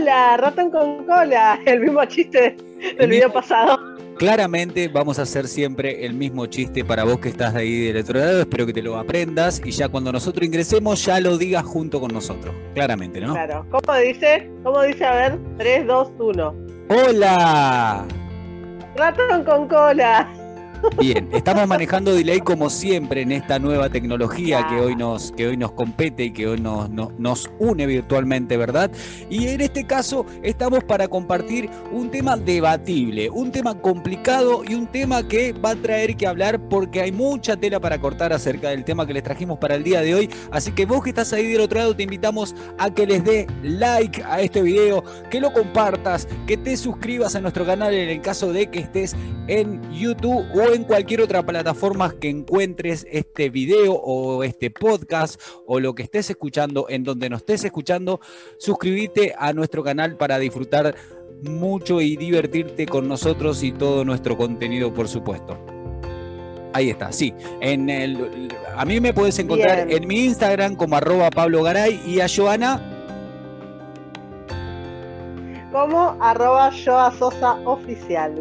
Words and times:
Hola, 0.00 0.36
ratón 0.36 0.70
con 0.70 1.04
cola, 1.06 1.58
el 1.66 1.80
mismo 1.80 2.04
chiste 2.04 2.56
del 2.98 3.10
video 3.10 3.32
pasado. 3.32 3.80
Claramente 4.16 4.86
vamos 4.86 5.18
a 5.18 5.22
hacer 5.22 5.48
siempre 5.48 6.06
el 6.06 6.14
mismo 6.14 6.46
chiste 6.46 6.84
para 6.84 7.02
vos 7.02 7.18
que 7.18 7.28
estás 7.30 7.54
de 7.54 7.60
ahí 7.60 7.86
del 7.86 7.96
otro 8.04 8.20
lado. 8.20 8.40
Espero 8.40 8.64
que 8.64 8.72
te 8.72 8.82
lo 8.82 8.96
aprendas 8.96 9.60
y 9.64 9.72
ya 9.72 9.88
cuando 9.88 10.12
nosotros 10.12 10.46
ingresemos 10.46 11.04
ya 11.04 11.18
lo 11.18 11.36
digas 11.36 11.64
junto 11.64 12.00
con 12.00 12.12
nosotros. 12.12 12.54
Claramente, 12.74 13.20
¿no? 13.20 13.32
Claro. 13.32 13.66
¿Cómo 13.70 13.98
dice? 13.98 14.48
¿Cómo 14.62 14.82
dice? 14.82 15.04
A 15.04 15.14
ver, 15.14 15.38
3, 15.58 15.86
2, 15.88 16.12
1. 16.16 16.54
¡Hola! 16.90 18.06
Ratón 18.96 19.44
con 19.44 19.66
cola. 19.66 20.32
Bien, 21.00 21.28
estamos 21.32 21.66
manejando 21.66 22.14
delay 22.14 22.40
como 22.40 22.70
siempre 22.70 23.22
en 23.22 23.32
esta 23.32 23.58
nueva 23.58 23.88
tecnología 23.88 24.66
que 24.68 24.80
hoy 24.80 24.96
nos, 24.96 25.32
que 25.32 25.46
hoy 25.46 25.56
nos 25.56 25.72
compete 25.72 26.24
y 26.24 26.30
que 26.32 26.46
hoy 26.46 26.60
nos, 26.60 26.90
nos, 26.90 27.50
une 27.58 27.86
virtualmente, 27.86 28.56
¿verdad? 28.56 28.90
Y 29.30 29.48
en 29.48 29.60
este 29.60 29.84
caso 29.84 30.26
estamos 30.42 30.84
para 30.84 31.08
compartir 31.08 31.70
un 31.92 32.10
tema 32.10 32.36
debatible, 32.36 33.30
un 33.30 33.50
tema 33.52 33.80
complicado 33.80 34.62
y 34.66 34.74
un 34.74 34.86
tema 34.86 35.26
que 35.26 35.52
va 35.52 35.70
a 35.70 35.76
traer 35.76 36.16
que 36.16 36.26
hablar 36.26 36.60
porque 36.68 37.00
hay 37.00 37.12
mucha 37.12 37.56
tela 37.56 37.80
para 37.80 38.00
cortar 38.00 38.32
acerca 38.32 38.70
del 38.70 38.84
tema 38.84 39.06
que 39.06 39.14
les 39.14 39.22
trajimos 39.22 39.58
para 39.58 39.74
el 39.74 39.84
día 39.84 40.00
de 40.00 40.14
hoy. 40.14 40.30
Así 40.50 40.72
que 40.72 40.86
vos 40.86 41.02
que 41.02 41.10
estás 41.10 41.32
ahí 41.32 41.46
del 41.46 41.60
otro 41.60 41.78
lado 41.78 41.96
te 41.96 42.04
invitamos 42.04 42.54
a 42.78 42.92
que 42.92 43.06
les 43.06 43.24
dé 43.24 43.46
like 43.62 44.22
a 44.24 44.40
este 44.40 44.62
video, 44.62 45.02
que 45.30 45.40
lo 45.40 45.52
compartas, 45.52 46.28
que 46.46 46.56
te 46.56 46.76
suscribas 46.76 47.34
a 47.34 47.40
nuestro 47.40 47.64
canal 47.64 47.94
en 47.94 48.08
el 48.08 48.20
caso 48.20 48.52
de 48.52 48.68
que 48.68 48.80
estés 48.80 49.16
en 49.48 49.80
YouTube 49.92 50.44
o 50.54 50.67
en 50.72 50.84
cualquier 50.84 51.22
otra 51.22 51.44
plataforma 51.44 52.14
que 52.18 52.28
encuentres 52.28 53.06
este 53.10 53.50
video 53.50 53.94
o 53.94 54.44
este 54.44 54.70
podcast 54.70 55.40
o 55.66 55.80
lo 55.80 55.94
que 55.94 56.02
estés 56.02 56.30
escuchando, 56.30 56.86
en 56.88 57.04
donde 57.04 57.30
nos 57.30 57.40
estés 57.40 57.64
escuchando, 57.64 58.20
suscríbete 58.58 59.34
a 59.38 59.52
nuestro 59.52 59.82
canal 59.82 60.16
para 60.16 60.38
disfrutar 60.38 60.94
mucho 61.42 62.00
y 62.00 62.16
divertirte 62.16 62.86
con 62.86 63.08
nosotros 63.08 63.62
y 63.62 63.72
todo 63.72 64.04
nuestro 64.04 64.36
contenido, 64.36 64.92
por 64.92 65.08
supuesto. 65.08 65.58
Ahí 66.72 66.90
está, 66.90 67.12
sí. 67.12 67.34
En 67.60 67.88
el, 67.88 68.48
a 68.76 68.84
mí 68.84 69.00
me 69.00 69.12
puedes 69.12 69.38
encontrar 69.38 69.90
en 69.90 70.06
mi 70.06 70.24
Instagram 70.24 70.76
como 70.76 70.96
arroba 70.96 71.30
Pablo 71.30 71.62
Garay 71.62 72.00
y 72.06 72.20
a 72.20 72.26
Joana. 72.28 72.82
Como 75.72 76.16
arroba 76.20 76.70
Joa 76.72 77.12
Sosa 77.18 77.54
Oficial. 77.64 78.34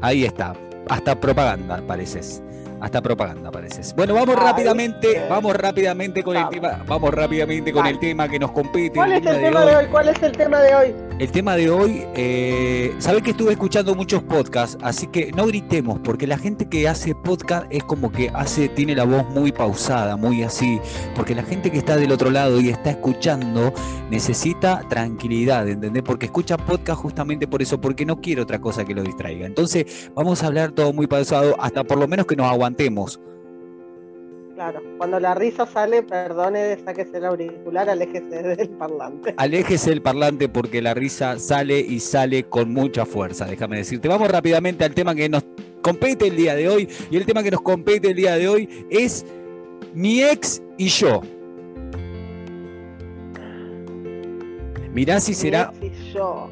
Ahí 0.00 0.24
está 0.24 0.54
hasta 0.90 1.14
propaganda 1.14 1.80
pareces. 1.86 2.42
Hasta 2.80 3.00
propaganda 3.00 3.50
pareces. 3.50 3.94
Bueno, 3.94 4.14
vamos 4.14 4.36
rápidamente, 4.36 5.26
vamos 5.28 5.54
rápidamente 5.54 6.22
con 6.22 6.36
el 6.36 6.48
tema, 6.48 6.82
vamos 6.86 7.12
rápidamente 7.12 7.72
con 7.72 7.86
el 7.86 7.98
tema 7.98 8.28
que 8.28 8.38
nos 8.38 8.50
compete. 8.52 8.96
¿Cuál 8.96 9.12
es 9.12 9.24
el 9.24 9.40
tema 9.40 9.64
de 9.64 9.76
hoy? 9.76 9.86
¿Cuál 9.86 10.08
es 10.08 10.22
el 10.22 10.32
tema 10.32 10.60
de 10.60 10.74
hoy? 10.74 11.09
El 11.20 11.30
tema 11.32 11.54
de 11.54 11.68
hoy, 11.68 12.06
eh, 12.14 12.94
que 13.22 13.30
estuve 13.32 13.52
escuchando 13.52 13.94
muchos 13.94 14.22
podcasts, 14.22 14.78
así 14.80 15.06
que 15.06 15.32
no 15.32 15.44
gritemos, 15.44 16.00
porque 16.02 16.26
la 16.26 16.38
gente 16.38 16.70
que 16.70 16.88
hace 16.88 17.14
podcast 17.14 17.66
es 17.68 17.84
como 17.84 18.10
que 18.10 18.30
hace, 18.32 18.70
tiene 18.70 18.94
la 18.94 19.04
voz 19.04 19.28
muy 19.28 19.52
pausada, 19.52 20.16
muy 20.16 20.42
así, 20.42 20.80
porque 21.14 21.34
la 21.34 21.42
gente 21.42 21.70
que 21.70 21.76
está 21.76 21.98
del 21.98 22.10
otro 22.10 22.30
lado 22.30 22.58
y 22.58 22.70
está 22.70 22.88
escuchando 22.88 23.74
necesita 24.08 24.88
tranquilidad, 24.88 25.68
¿entendés? 25.68 26.02
Porque 26.02 26.24
escucha 26.24 26.56
podcast 26.56 27.02
justamente 27.02 27.46
por 27.46 27.60
eso, 27.60 27.78
porque 27.78 28.06
no 28.06 28.22
quiere 28.22 28.40
otra 28.40 28.58
cosa 28.58 28.86
que 28.86 28.94
lo 28.94 29.02
distraiga. 29.02 29.44
Entonces, 29.44 30.10
vamos 30.14 30.42
a 30.42 30.46
hablar 30.46 30.72
todo 30.72 30.94
muy 30.94 31.06
pausado, 31.06 31.54
hasta 31.60 31.84
por 31.84 31.98
lo 31.98 32.08
menos 32.08 32.24
que 32.24 32.34
nos 32.34 32.46
aguantemos. 32.46 33.20
Claro, 34.60 34.82
cuando 34.98 35.18
la 35.18 35.34
risa 35.34 35.64
sale, 35.64 36.02
perdone, 36.02 36.76
sáquese 36.84 37.16
el 37.16 37.24
auricular, 37.24 37.88
aléjese 37.88 38.42
del 38.42 38.68
parlante. 38.68 39.32
Aléjese 39.38 39.88
del 39.88 40.02
parlante 40.02 40.50
porque 40.50 40.82
la 40.82 40.92
risa 40.92 41.38
sale 41.38 41.80
y 41.80 41.98
sale 41.98 42.42
con 42.42 42.70
mucha 42.70 43.06
fuerza, 43.06 43.46
déjame 43.46 43.78
decirte. 43.78 44.06
Vamos 44.06 44.30
rápidamente 44.30 44.84
al 44.84 44.92
tema 44.92 45.14
que 45.14 45.30
nos 45.30 45.46
compete 45.80 46.26
el 46.26 46.36
día 46.36 46.54
de 46.54 46.68
hoy. 46.68 46.90
Y 47.10 47.16
el 47.16 47.24
tema 47.24 47.42
que 47.42 47.50
nos 47.50 47.62
compete 47.62 48.08
el 48.08 48.16
día 48.16 48.36
de 48.36 48.48
hoy 48.50 48.86
es 48.90 49.24
mi 49.94 50.22
ex 50.22 50.60
y 50.76 50.88
yo. 50.88 51.22
Mirá 54.92 55.20
si 55.20 55.32
será, 55.32 55.72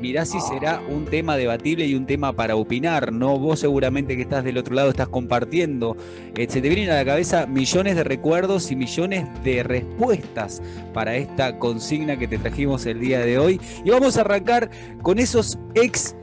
mirá 0.00 0.24
si 0.24 0.40
será 0.40 0.80
un 0.88 1.04
tema 1.04 1.36
debatible 1.36 1.86
y 1.86 1.94
un 1.94 2.06
tema 2.06 2.32
para 2.32 2.56
opinar, 2.56 3.12
¿no? 3.12 3.38
Vos 3.38 3.60
seguramente 3.60 4.16
que 4.16 4.22
estás 4.22 4.44
del 4.44 4.58
otro 4.58 4.74
lado 4.74 4.90
estás 4.90 5.08
compartiendo. 5.08 5.96
Eh, 6.36 6.46
se 6.48 6.60
te 6.60 6.68
vienen 6.68 6.90
a 6.90 6.96
la 6.96 7.04
cabeza 7.04 7.46
millones 7.46 7.96
de 7.96 8.04
recuerdos 8.04 8.70
y 8.70 8.76
millones 8.76 9.26
de 9.44 9.62
respuestas 9.62 10.62
para 10.92 11.16
esta 11.16 11.58
consigna 11.58 12.18
que 12.18 12.28
te 12.28 12.38
trajimos 12.38 12.86
el 12.86 13.00
día 13.00 13.20
de 13.20 13.38
hoy. 13.38 13.60
Y 13.84 13.90
vamos 13.90 14.16
a 14.16 14.22
arrancar 14.22 14.70
con 15.02 15.18
esos 15.18 15.58
ex 15.74 16.16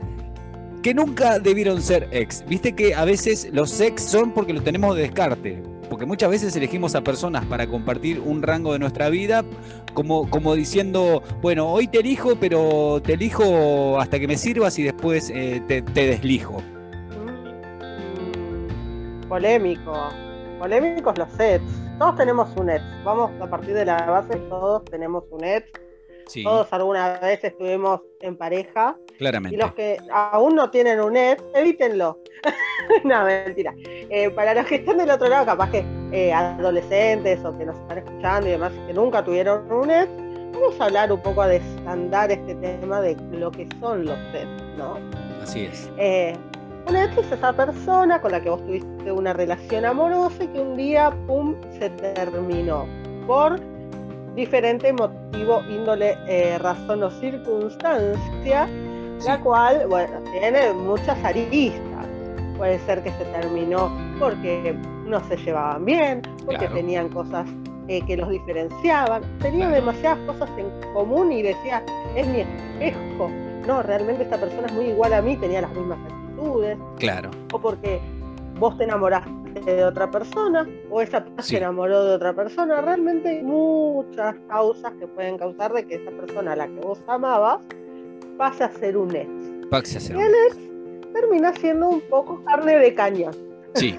que 0.82 0.94
nunca 0.94 1.38
debieron 1.38 1.82
ser 1.82 2.08
ex. 2.12 2.44
Viste 2.46 2.74
que 2.74 2.94
a 2.94 3.04
veces 3.04 3.48
los 3.52 3.80
ex 3.80 4.02
son 4.02 4.32
porque 4.32 4.52
los 4.52 4.64
tenemos 4.64 4.94
de 4.96 5.02
descarte 5.02 5.75
porque 5.88 6.06
muchas 6.06 6.30
veces 6.30 6.54
elegimos 6.56 6.94
a 6.94 7.00
personas 7.00 7.44
para 7.46 7.66
compartir 7.66 8.20
un 8.20 8.42
rango 8.42 8.72
de 8.72 8.78
nuestra 8.78 9.08
vida, 9.08 9.44
como, 9.94 10.28
como 10.30 10.54
diciendo, 10.54 11.22
bueno, 11.40 11.68
hoy 11.68 11.88
te 11.88 12.00
elijo, 12.00 12.36
pero 12.36 13.00
te 13.02 13.14
elijo 13.14 13.98
hasta 14.00 14.18
que 14.18 14.28
me 14.28 14.36
sirvas 14.36 14.78
y 14.78 14.82
después 14.82 15.30
eh, 15.30 15.62
te, 15.66 15.82
deslijo. 15.82 16.62
Mm, 19.20 19.28
polémico, 19.28 20.08
polémicos 20.58 21.18
los 21.18 21.30
sets. 21.32 21.64
Todos 21.98 22.16
tenemos 22.16 22.54
un 22.56 22.70
ex. 22.70 22.82
Vamos 23.04 23.30
a 23.40 23.48
partir 23.48 23.74
de 23.74 23.86
la 23.86 23.96
base, 24.04 24.36
todos 24.50 24.84
tenemos 24.84 25.24
un 25.30 25.44
ex 25.44 25.70
todos 26.42 26.72
alguna 26.72 27.18
vez 27.18 27.42
estuvimos 27.42 28.00
en 28.20 28.36
pareja. 28.36 28.96
Claramente. 29.18 29.56
Y 29.56 29.58
los 29.58 29.72
que 29.74 29.98
aún 30.10 30.56
no 30.56 30.70
tienen 30.70 31.00
un 31.00 31.16
ex, 31.16 31.42
evítenlo. 31.54 32.18
no, 33.04 33.24
mentira. 33.24 33.74
Eh, 33.84 34.30
para 34.30 34.54
los 34.54 34.66
que 34.66 34.76
están 34.76 34.98
del 34.98 35.10
otro 35.10 35.28
lado, 35.28 35.46
capaz 35.46 35.70
que 35.70 35.84
eh, 36.12 36.32
adolescentes 36.32 37.44
o 37.44 37.56
que 37.56 37.64
nos 37.64 37.76
están 37.76 37.98
escuchando 37.98 38.48
y 38.48 38.52
demás, 38.52 38.72
que 38.86 38.92
nunca 38.92 39.24
tuvieron 39.24 39.70
un 39.70 39.90
ex, 39.90 40.08
vamos 40.52 40.80
a 40.80 40.84
hablar 40.84 41.12
un 41.12 41.22
poco 41.22 41.42
a 41.42 41.48
desandar 41.48 42.30
este 42.30 42.54
tema 42.56 43.00
de 43.00 43.16
lo 43.32 43.50
que 43.50 43.68
son 43.80 44.04
los 44.04 44.18
ex, 44.34 44.46
¿no? 44.76 44.98
Así 45.42 45.66
es. 45.66 45.90
Eh, 45.96 46.36
un 46.88 46.96
ex 46.96 47.16
es 47.18 47.32
esa 47.32 47.52
persona 47.52 48.20
con 48.20 48.32
la 48.32 48.40
que 48.40 48.50
vos 48.50 48.64
tuviste 48.64 49.10
una 49.10 49.32
relación 49.32 49.84
amorosa 49.84 50.44
y 50.44 50.48
que 50.48 50.60
un 50.60 50.76
día, 50.76 51.10
pum, 51.26 51.56
se 51.78 51.90
terminó. 51.90 52.86
Por 53.26 53.60
diferente 54.36 54.92
motivo, 54.92 55.62
índole, 55.68 56.16
eh, 56.28 56.58
razón 56.58 57.02
o 57.02 57.10
circunstancia, 57.10 58.68
la 59.24 59.40
cual, 59.40 59.86
bueno, 59.88 60.20
tiene 60.30 60.72
muchas 60.74 61.16
aristas. 61.24 62.06
Puede 62.58 62.78
ser 62.80 63.02
que 63.02 63.10
se 63.12 63.24
terminó 63.24 63.90
porque 64.18 64.76
no 65.06 65.26
se 65.28 65.36
llevaban 65.38 65.84
bien, 65.84 66.22
porque 66.44 66.68
tenían 66.68 67.08
cosas 67.08 67.48
eh, 67.88 68.02
que 68.06 68.16
los 68.16 68.28
diferenciaban, 68.28 69.22
tenían 69.40 69.72
demasiadas 69.72 70.18
cosas 70.26 70.50
en 70.58 70.66
común 70.92 71.32
y 71.32 71.42
decía, 71.42 71.82
es 72.14 72.26
mi 72.26 72.40
espejo. 72.40 73.30
No, 73.66 73.82
realmente 73.82 74.22
esta 74.22 74.38
persona 74.38 74.66
es 74.66 74.72
muy 74.74 74.86
igual 74.86 75.12
a 75.14 75.22
mí, 75.22 75.36
tenía 75.36 75.62
las 75.62 75.72
mismas 75.72 75.98
actitudes. 76.04 76.78
Claro. 76.98 77.30
O 77.52 77.58
porque 77.58 78.00
vos 78.58 78.76
te 78.78 78.84
enamoraste 78.84 79.30
de 79.64 79.84
otra 79.84 80.10
persona 80.10 80.68
o 80.90 81.00
esa 81.00 81.20
persona 81.20 81.42
se 81.42 81.56
enamoró 81.56 82.04
de 82.04 82.14
otra 82.14 82.34
persona. 82.34 82.80
Realmente 82.80 83.28
hay 83.28 83.42
muchas 83.42 84.34
causas 84.48 84.92
que 84.98 85.06
pueden 85.06 85.38
causar 85.38 85.72
de 85.72 85.86
que 85.86 85.96
esa 85.96 86.10
persona 86.10 86.52
a 86.52 86.56
la 86.56 86.66
que 86.66 86.80
vos 86.80 86.98
amabas 87.06 87.60
pase 88.36 88.64
a 88.64 88.70
ser 88.70 88.96
un 88.96 89.14
ex. 89.14 89.28
Pase 89.70 89.98
a 89.98 90.00
ser 90.00 90.16
y 90.16 90.20
el 90.20 90.32
ex 90.48 90.56
termina 91.12 91.52
siendo 91.54 91.88
un 91.88 92.00
poco 92.02 92.42
carne 92.44 92.78
de 92.78 92.94
caña. 92.94 93.30
Sí. 93.74 93.98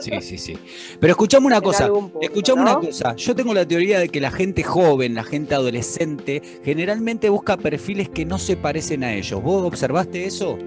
Sí, 0.00 0.10
sí, 0.20 0.36
sí. 0.36 0.58
Pero 1.00 1.12
escuchame 1.12 1.46
una 1.46 1.60
cosa, 1.60 1.88
escuchame 2.20 2.62
una 2.62 2.74
cosa. 2.74 3.14
Yo 3.14 3.34
tengo 3.34 3.54
la 3.54 3.66
teoría 3.66 4.00
de 4.00 4.08
que 4.08 4.20
la 4.20 4.30
gente 4.30 4.62
joven, 4.62 5.14
la 5.14 5.22
gente 5.22 5.54
adolescente, 5.54 6.42
generalmente 6.64 7.30
busca 7.30 7.56
perfiles 7.56 8.08
que 8.10 8.26
no 8.26 8.38
se 8.38 8.56
parecen 8.56 9.04
a 9.04 9.14
ellos. 9.14 9.42
¿Vos 9.42 9.64
observaste 9.64 10.24
eso? 10.26 10.58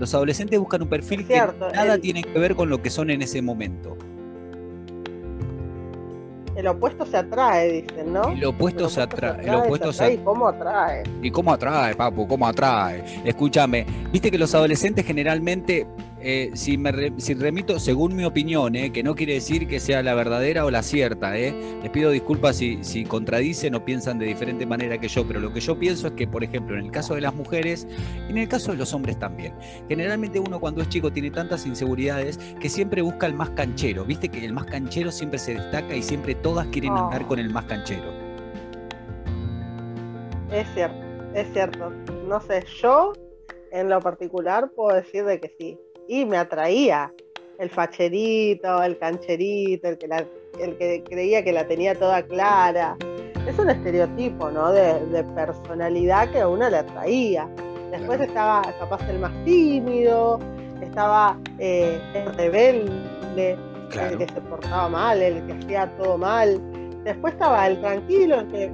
Los 0.00 0.14
adolescentes 0.14 0.58
buscan 0.58 0.80
un 0.80 0.88
perfil 0.88 1.26
que 1.26 1.36
nada 1.36 1.98
tiene 1.98 2.22
que 2.22 2.38
ver 2.38 2.56
con 2.56 2.70
lo 2.70 2.80
que 2.80 2.88
son 2.88 3.10
en 3.10 3.20
ese 3.20 3.42
momento. 3.42 3.98
El 6.56 6.66
opuesto 6.66 7.04
se 7.04 7.18
atrae, 7.18 7.82
dicen, 7.82 8.10
¿no? 8.10 8.30
El 8.30 8.44
opuesto, 8.46 8.88
se, 8.88 9.02
atrae, 9.02 9.46
el 9.46 9.54
opuesto 9.54 9.92
se 9.92 10.04
atrae. 10.04 10.14
¿Y 10.14 10.24
cómo 10.24 10.48
atrae? 10.48 11.02
¿Y 11.22 11.30
cómo 11.30 11.52
atrae, 11.52 11.94
papu? 11.94 12.26
¿Cómo 12.26 12.46
atrae? 12.46 13.04
Escúchame, 13.24 13.84
viste 14.10 14.30
que 14.30 14.38
los 14.38 14.54
adolescentes 14.54 15.04
generalmente 15.04 15.86
eh, 16.20 16.50
si, 16.54 16.78
me 16.78 17.12
si 17.18 17.34
remito, 17.34 17.78
según 17.78 18.14
mi 18.16 18.24
opinión, 18.24 18.76
eh, 18.76 18.92
que 18.92 19.02
no 19.02 19.14
quiere 19.14 19.34
decir 19.34 19.66
que 19.66 19.80
sea 19.80 20.02
la 20.02 20.14
verdadera 20.14 20.64
o 20.64 20.70
la 20.70 20.82
cierta, 20.82 21.36
eh, 21.38 21.54
les 21.82 21.90
pido 21.90 22.10
disculpas 22.10 22.56
si, 22.56 22.82
si 22.82 23.04
contradicen 23.04 23.74
o 23.74 23.84
piensan 23.84 24.18
de 24.18 24.26
diferente 24.26 24.66
manera 24.66 24.98
que 24.98 25.08
yo, 25.08 25.26
pero 25.26 25.40
lo 25.40 25.52
que 25.52 25.60
yo 25.60 25.78
pienso 25.78 26.08
es 26.08 26.12
que, 26.14 26.26
por 26.26 26.44
ejemplo, 26.44 26.76
en 26.76 26.86
el 26.86 26.90
caso 26.90 27.14
de 27.14 27.20
las 27.20 27.34
mujeres 27.34 27.86
y 28.28 28.32
en 28.32 28.38
el 28.38 28.48
caso 28.48 28.72
de 28.72 28.78
los 28.78 28.92
hombres 28.94 29.18
también, 29.18 29.54
generalmente 29.88 30.38
uno 30.38 30.60
cuando 30.60 30.82
es 30.82 30.88
chico 30.88 31.12
tiene 31.12 31.30
tantas 31.30 31.66
inseguridades 31.66 32.38
que 32.60 32.68
siempre 32.68 33.02
busca 33.02 33.26
el 33.26 33.34
más 33.34 33.50
canchero, 33.50 34.04
viste 34.04 34.28
que 34.28 34.44
el 34.44 34.52
más 34.52 34.66
canchero 34.66 35.10
siempre 35.10 35.38
se 35.38 35.54
destaca 35.54 35.94
y 35.94 36.02
siempre 36.02 36.34
todas 36.34 36.66
quieren 36.68 36.92
andar 36.92 37.22
oh. 37.22 37.28
con 37.28 37.38
el 37.38 37.50
más 37.50 37.64
canchero. 37.64 38.12
Es 40.52 40.66
cierto 40.74 41.10
es 41.34 41.52
cierto. 41.52 41.90
No 42.26 42.40
sé, 42.40 42.64
yo 42.80 43.12
en 43.70 43.88
lo 43.88 44.00
particular 44.00 44.70
puedo 44.74 44.96
decir 44.96 45.24
de 45.24 45.40
que 45.40 45.54
sí. 45.58 45.78
Y 46.10 46.24
me 46.24 46.38
atraía 46.38 47.14
el 47.60 47.70
facherito, 47.70 48.82
el 48.82 48.98
cancherito, 48.98 49.86
el 49.86 49.96
que, 49.96 50.08
el 50.58 50.76
que 50.76 51.04
creía 51.08 51.44
que 51.44 51.52
la 51.52 51.68
tenía 51.68 51.94
toda 51.94 52.20
clara. 52.24 52.96
Es 53.46 53.56
un 53.56 53.70
estereotipo, 53.70 54.50
¿no? 54.50 54.72
De, 54.72 55.24
personalidad 55.36 56.28
que 56.32 56.40
a 56.40 56.48
uno 56.48 56.68
le 56.68 56.78
atraía. 56.78 57.48
Después 57.92 58.20
estaba 58.22 58.60
capaz 58.80 59.08
el 59.08 59.20
más 59.20 59.32
tímido, 59.44 60.40
estaba 60.82 61.38
eh, 61.60 62.00
el 62.14 62.34
rebelde, 62.34 63.56
el 63.92 64.18
que 64.18 64.26
se 64.34 64.40
portaba 64.40 64.88
mal, 64.88 65.22
el 65.22 65.46
que 65.46 65.52
hacía 65.52 65.96
todo 65.96 66.18
mal. 66.18 66.60
Después 67.04 67.34
estaba 67.34 67.68
el 67.68 67.80
tranquilo, 67.80 68.40
el 68.40 68.48
que 68.48 68.72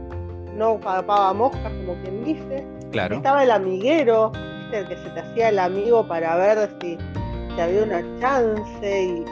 no 0.54 0.80
papaba 0.80 1.34
moscas, 1.34 1.70
como 1.84 2.00
quien 2.00 2.24
dice. 2.24 2.66
Claro. 2.92 3.16
Estaba 3.16 3.44
el 3.44 3.50
amiguero, 3.50 4.32
el 4.72 4.88
que 4.88 4.96
se 4.96 5.10
te 5.10 5.20
hacía 5.20 5.50
el 5.50 5.58
amigo 5.58 6.06
para 6.06 6.34
ver 6.36 6.70
si, 6.80 6.96
había 7.62 7.82
una 7.82 8.20
chance 8.20 9.02
y, 9.02 9.24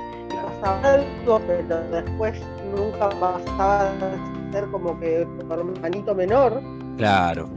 pasaba 0.60 0.94
algo, 0.94 1.40
pero 1.46 1.80
después 1.90 2.40
nunca 2.74 3.08
pasaba 3.10 3.90
a 3.90 4.52
ser 4.52 4.66
como 4.70 4.98
que 4.98 5.26
tu 5.38 5.52
hermanito 5.52 6.14
menor. 6.14 6.60
Claro. 6.96 7.48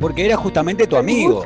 Porque 0.00 0.26
era 0.26 0.36
justamente 0.36 0.86
tu 0.86 0.96
amigo. 0.96 1.42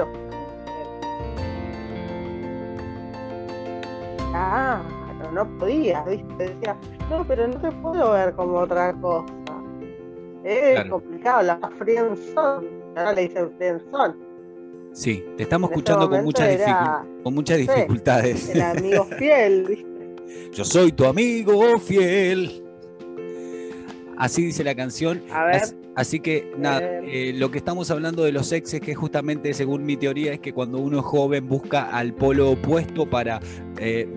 Ah, 4.33 4.81
no 5.33 5.47
podía, 5.59 6.03
¿viste? 6.05 6.35
Decía, 6.37 6.77
no, 7.11 7.25
pero 7.27 7.49
no 7.49 7.61
te 7.61 7.71
puedo 7.73 8.13
ver 8.13 8.35
como 8.35 8.59
otra 8.59 8.93
cosa. 8.95 9.33
Es 10.45 10.89
complicado, 10.89 11.43
la 11.43 11.59
friendzone, 11.79 12.67
ahora 12.97 13.13
le 13.13 13.23
dicen 13.29 13.53
friendzone. 13.57 14.30
Sí, 14.93 15.25
te 15.37 15.45
estamos 15.45 15.71
escuchando 15.71 16.11
con, 16.11 16.25
muchas 16.25 16.59
con 17.23 17.35
muchas 17.35 17.59
dificultades. 17.59 18.49
El 18.51 18.63
amigo 18.63 19.05
fiel, 19.19 19.65
¿viste? 19.69 20.51
Yo 20.53 20.65
soy 20.65 20.93
tu 20.93 21.05
amigo 21.05 21.79
fiel. 21.79 22.65
Así 24.19 24.45
dice 24.45 24.65
la 24.65 24.75
canción. 24.75 25.23
A 25.31 25.45
ver. 25.45 25.63
Así, 25.97 26.21
que 26.21 26.53
nada, 26.57 26.81
eh, 26.83 27.33
lo 27.35 27.51
que 27.51 27.59
estamos 27.59 27.91
hablando 27.91 28.23
de 28.23 28.33
los 28.33 28.53
exes, 28.53 28.81
que 28.81 28.95
justamente 28.95 29.53
según 29.55 29.85
mi 29.85 29.97
teoría 29.97 30.33
es 30.33 30.41
que 30.41 30.53
cuando 30.53 30.79
uno 30.79 31.01
es 31.01 31.05
joven 31.05 31.49
busca 31.49 31.91
al 31.91 32.15
polo 32.15 32.53
opuesto 32.53 33.09
para 33.09 33.41
eh, 33.79 34.09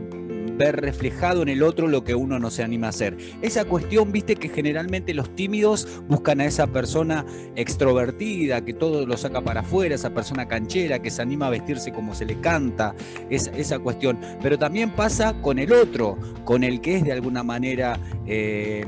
ver 0.57 0.81
reflejado 0.81 1.41
en 1.41 1.49
el 1.49 1.63
otro 1.63 1.87
lo 1.87 2.03
que 2.03 2.15
uno 2.15 2.39
no 2.39 2.49
se 2.49 2.63
anima 2.63 2.87
a 2.87 2.89
hacer. 2.89 3.17
Esa 3.41 3.65
cuestión, 3.65 4.11
viste 4.11 4.35
que 4.35 4.49
generalmente 4.49 5.13
los 5.13 5.35
tímidos 5.35 5.87
buscan 6.07 6.41
a 6.41 6.45
esa 6.45 6.67
persona 6.67 7.25
extrovertida, 7.55 8.63
que 8.63 8.73
todo 8.73 9.05
lo 9.05 9.17
saca 9.17 9.41
para 9.41 9.61
afuera, 9.61 9.95
esa 9.95 10.13
persona 10.13 10.47
canchera, 10.47 11.01
que 11.01 11.11
se 11.11 11.21
anima 11.21 11.47
a 11.47 11.49
vestirse 11.49 11.91
como 11.91 12.15
se 12.15 12.25
le 12.25 12.39
canta, 12.39 12.95
es, 13.29 13.51
esa 13.55 13.79
cuestión. 13.79 14.19
Pero 14.41 14.57
también 14.57 14.91
pasa 14.91 15.33
con 15.41 15.59
el 15.59 15.73
otro, 15.73 16.17
con 16.43 16.63
el 16.63 16.81
que 16.81 16.97
es 16.97 17.03
de 17.03 17.11
alguna 17.11 17.43
manera... 17.43 17.99
Eh, 18.25 18.85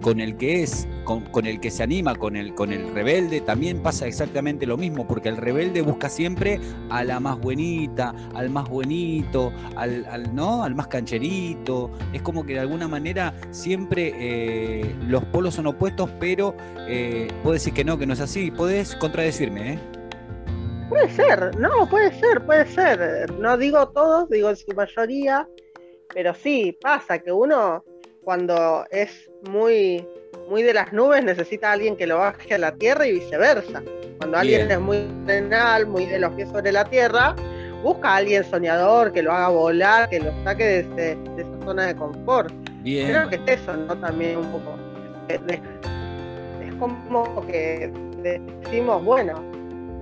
con 0.00 0.20
el 0.20 0.36
que 0.36 0.62
es, 0.62 0.88
con, 1.04 1.46
el 1.46 1.60
que 1.60 1.70
se 1.70 1.82
anima, 1.82 2.14
con 2.14 2.36
el, 2.36 2.54
con 2.54 2.72
el 2.72 2.92
rebelde, 2.92 3.40
también 3.40 3.82
pasa 3.82 4.06
exactamente 4.06 4.66
lo 4.66 4.76
mismo, 4.76 5.06
porque 5.06 5.28
el 5.28 5.36
rebelde 5.36 5.82
busca 5.82 6.08
siempre 6.08 6.60
a 6.88 7.04
la 7.04 7.20
más 7.20 7.38
buenita, 7.38 8.14
al 8.34 8.50
más 8.50 8.68
buenito, 8.68 9.52
al, 9.76 10.34
¿no? 10.34 10.64
al 10.64 10.74
más 10.74 10.88
cancherito. 10.88 11.90
Es 12.12 12.22
como 12.22 12.44
que 12.44 12.54
de 12.54 12.60
alguna 12.60 12.88
manera 12.88 13.34
siempre 13.50 14.12
eh, 14.16 14.94
los 15.06 15.24
polos 15.26 15.54
son 15.54 15.66
opuestos, 15.66 16.10
pero 16.18 16.54
eh, 16.88 17.28
puedes 17.42 17.62
decir 17.62 17.74
que 17.74 17.84
no, 17.84 17.98
que 17.98 18.06
no 18.06 18.14
es 18.14 18.20
así. 18.20 18.50
Puedes 18.50 18.96
contradecirme, 18.96 19.74
¿eh? 19.74 19.78
Puede 20.88 21.08
ser, 21.10 21.56
no, 21.56 21.88
puede 21.88 22.12
ser, 22.18 22.44
puede 22.44 22.66
ser. 22.66 23.32
No 23.34 23.56
digo 23.56 23.88
todos, 23.90 24.28
digo 24.28 24.54
su 24.56 24.74
mayoría, 24.74 25.48
pero 26.12 26.34
sí, 26.34 26.76
pasa 26.80 27.20
que 27.20 27.30
uno 27.30 27.84
cuando 28.24 28.84
es 28.90 29.30
muy, 29.48 30.06
muy 30.48 30.62
de 30.62 30.74
las 30.74 30.92
nubes, 30.92 31.24
necesita 31.24 31.70
a 31.70 31.72
alguien 31.72 31.96
que 31.96 32.06
lo 32.06 32.18
baje 32.18 32.54
a 32.54 32.58
la 32.58 32.72
tierra 32.72 33.06
y 33.06 33.12
viceversa. 33.12 33.82
Cuando 34.18 34.36
alguien 34.36 34.70
es 34.70 34.80
muy 34.80 35.06
renal, 35.26 35.86
muy 35.86 36.06
de 36.06 36.18
los 36.18 36.32
pies 36.34 36.48
sobre 36.50 36.72
la 36.72 36.84
tierra, 36.84 37.34
busca 37.82 38.10
a 38.10 38.16
alguien 38.16 38.44
soñador 38.44 39.12
que 39.12 39.22
lo 39.22 39.32
haga 39.32 39.48
volar, 39.48 40.10
que 40.10 40.20
lo 40.20 40.32
saque 40.44 40.82
de, 40.82 41.12
esa 41.38 41.64
zona 41.64 41.86
de 41.86 41.96
confort. 41.96 42.52
Creo 42.82 43.28
que 43.28 43.36
es 43.36 43.60
eso, 43.60 43.76
¿no? 43.76 43.96
También 43.98 44.38
un 44.38 44.52
poco. 44.52 44.78
Es, 45.28 45.40
como 46.78 47.46
que 47.46 47.92
decimos, 48.22 49.04
bueno, 49.04 49.42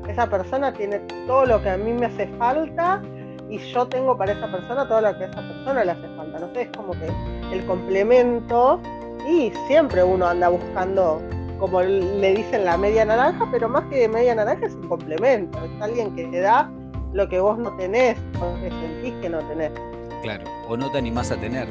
esa 0.09 0.29
persona 0.29 0.73
tiene 0.73 1.01
todo 1.27 1.45
lo 1.45 1.63
que 1.63 1.71
a 1.71 1.77
mí 1.77 1.93
me 1.93 2.07
hace 2.07 2.29
falta 2.39 3.03
y 3.51 3.59
yo 3.59 3.87
tengo 3.87 4.17
para 4.17 4.33
esa 4.33 4.51
persona 4.51 4.87
todo 4.87 5.01
lo 5.01 5.17
que 5.17 5.25
a 5.25 5.27
esa 5.29 5.41
persona 5.41 5.85
le 5.85 5.93
hace 5.93 6.09
falta. 6.17 6.39
No 6.39 6.53
sé, 6.53 6.63
es 6.63 6.69
como 6.77 6.93
que 6.93 7.11
el 7.53 7.65
complemento 7.67 8.81
y 9.29 9.53
siempre 9.67 10.03
uno 10.03 10.27
anda 10.27 10.49
buscando, 10.49 11.21
como 11.59 11.83
le 11.83 12.35
dicen, 12.35 12.65
la 12.65 12.77
media 12.77 13.05
naranja, 13.05 13.49
pero 13.51 13.69
más 13.69 13.85
que 13.85 14.09
media 14.09 14.35
naranja 14.35 14.67
es 14.67 14.75
un 14.75 14.89
complemento, 14.89 15.59
es 15.65 15.83
alguien 15.83 16.15
que 16.15 16.25
te 16.27 16.41
da 16.41 16.71
lo 17.13 17.29
que 17.29 17.41
vos 17.41 17.59
no 17.59 17.75
tenés, 17.77 18.17
porque 18.39 18.71
sentís 18.71 19.15
que 19.21 19.29
no 19.29 19.39
tenés. 19.41 19.73
Claro, 20.23 20.45
o 20.69 20.77
no 20.77 20.91
te 20.91 20.99
animás 20.99 21.31
a 21.31 21.37
tener, 21.37 21.67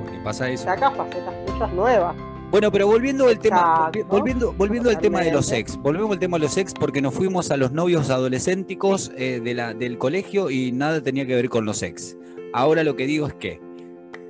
porque 0.00 0.18
pasa 0.24 0.48
eso. 0.48 0.64
Sacas 0.64 0.94
facetas 0.94 1.34
tuyas 1.46 1.72
nuevas. 1.72 2.16
Bueno, 2.50 2.72
pero 2.72 2.86
volviendo 2.86 3.28
al 3.28 3.38
tema, 3.38 3.90
volviendo, 4.08 4.54
volviendo 4.54 4.88
al 4.88 4.98
tema 4.98 5.20
de 5.20 5.30
los 5.30 5.52
ex, 5.52 5.76
volvemos 5.76 6.12
al 6.12 6.18
tema 6.18 6.38
de 6.38 6.44
los 6.44 6.56
ex 6.56 6.72
porque 6.72 7.02
nos 7.02 7.12
fuimos 7.12 7.50
a 7.50 7.58
los 7.58 7.72
novios 7.72 8.08
adolescénticos 8.08 9.12
eh, 9.18 9.40
de 9.44 9.52
la, 9.52 9.74
del 9.74 9.98
colegio 9.98 10.48
y 10.48 10.72
nada 10.72 11.02
tenía 11.02 11.26
que 11.26 11.34
ver 11.34 11.50
con 11.50 11.66
los 11.66 11.82
ex. 11.82 12.16
Ahora 12.54 12.84
lo 12.84 12.96
que 12.96 13.06
digo 13.06 13.26
es 13.26 13.34
que 13.34 13.60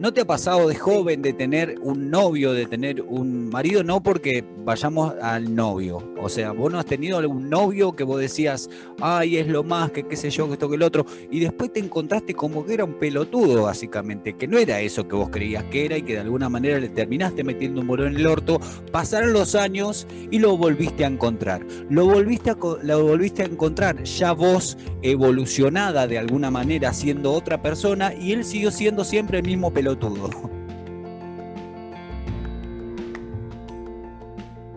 ¿No 0.01 0.15
te 0.15 0.21
ha 0.21 0.25
pasado 0.25 0.69
de 0.69 0.77
joven 0.77 1.23
de 1.23 1.33
tener 1.33 1.75
un 1.83 2.09
novio, 2.09 2.53
de 2.53 2.67
tener 2.67 3.03
un 3.03 3.49
marido? 3.49 3.83
No 3.83 4.01
porque 4.01 4.45
vayamos 4.65 5.15
al 5.21 5.53
novio. 5.57 6.15
O 6.23 6.29
sea, 6.29 6.53
vos 6.53 6.71
no 6.71 6.79
has 6.79 6.87
tenido 6.87 7.19
algún 7.19 7.51
novio 7.51 7.97
que 7.97 8.05
vos 8.05 8.21
decías, 8.21 8.71
ay, 9.01 9.39
es 9.39 9.49
lo 9.49 9.65
más, 9.65 9.91
que 9.91 10.07
qué 10.07 10.15
sé 10.15 10.31
yo, 10.31 10.47
que 10.47 10.53
esto, 10.53 10.69
que 10.69 10.77
el 10.77 10.85
otro. 10.85 11.05
Y 11.33 11.41
después 11.41 11.73
te 11.73 11.81
encontraste 11.81 12.35
como 12.35 12.65
que 12.65 12.75
era 12.75 12.85
un 12.85 12.95
pelotudo, 12.95 13.65
básicamente, 13.65 14.37
que 14.37 14.47
no 14.47 14.57
era 14.57 14.81
eso 14.81 15.09
que 15.09 15.17
vos 15.17 15.31
creías 15.31 15.65
que 15.65 15.87
era 15.87 15.99
y 15.99 16.03
que 16.03 16.13
de 16.13 16.21
alguna 16.21 16.49
manera 16.49 16.79
le 16.79 16.91
terminaste 16.91 17.43
metiendo 17.43 17.81
un 17.81 17.89
bolón 17.89 18.13
en 18.13 18.19
el 18.19 18.27
orto. 18.29 18.61
Pasaron 18.93 19.33
los 19.33 19.57
años 19.57 20.07
y 20.31 20.39
lo 20.39 20.57
volviste 20.57 21.05
a 21.05 21.09
encontrar. 21.09 21.67
Lo 21.91 22.07
volviste 22.07 22.51
a, 22.51 22.57
lo 22.85 23.03
volviste 23.03 23.43
a 23.43 23.47
encontrar 23.47 24.05
ya 24.05 24.31
vos 24.31 24.79
evolucionada 25.03 26.07
de 26.07 26.19
alguna 26.19 26.53
manera, 26.53 26.93
siendo 26.93 27.33
otra 27.33 27.61
persona, 27.63 28.15
y 28.15 28.31
él 28.31 28.45
siguió 28.45 28.71
siendo 28.71 29.03
siempre 29.03 29.39
el 29.39 29.45
mismo 29.45 29.73
pelotudo 29.73 29.88
todo. 29.97 30.31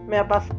Me 0.08 0.18
ha 0.18 0.28
pasado, 0.28 0.56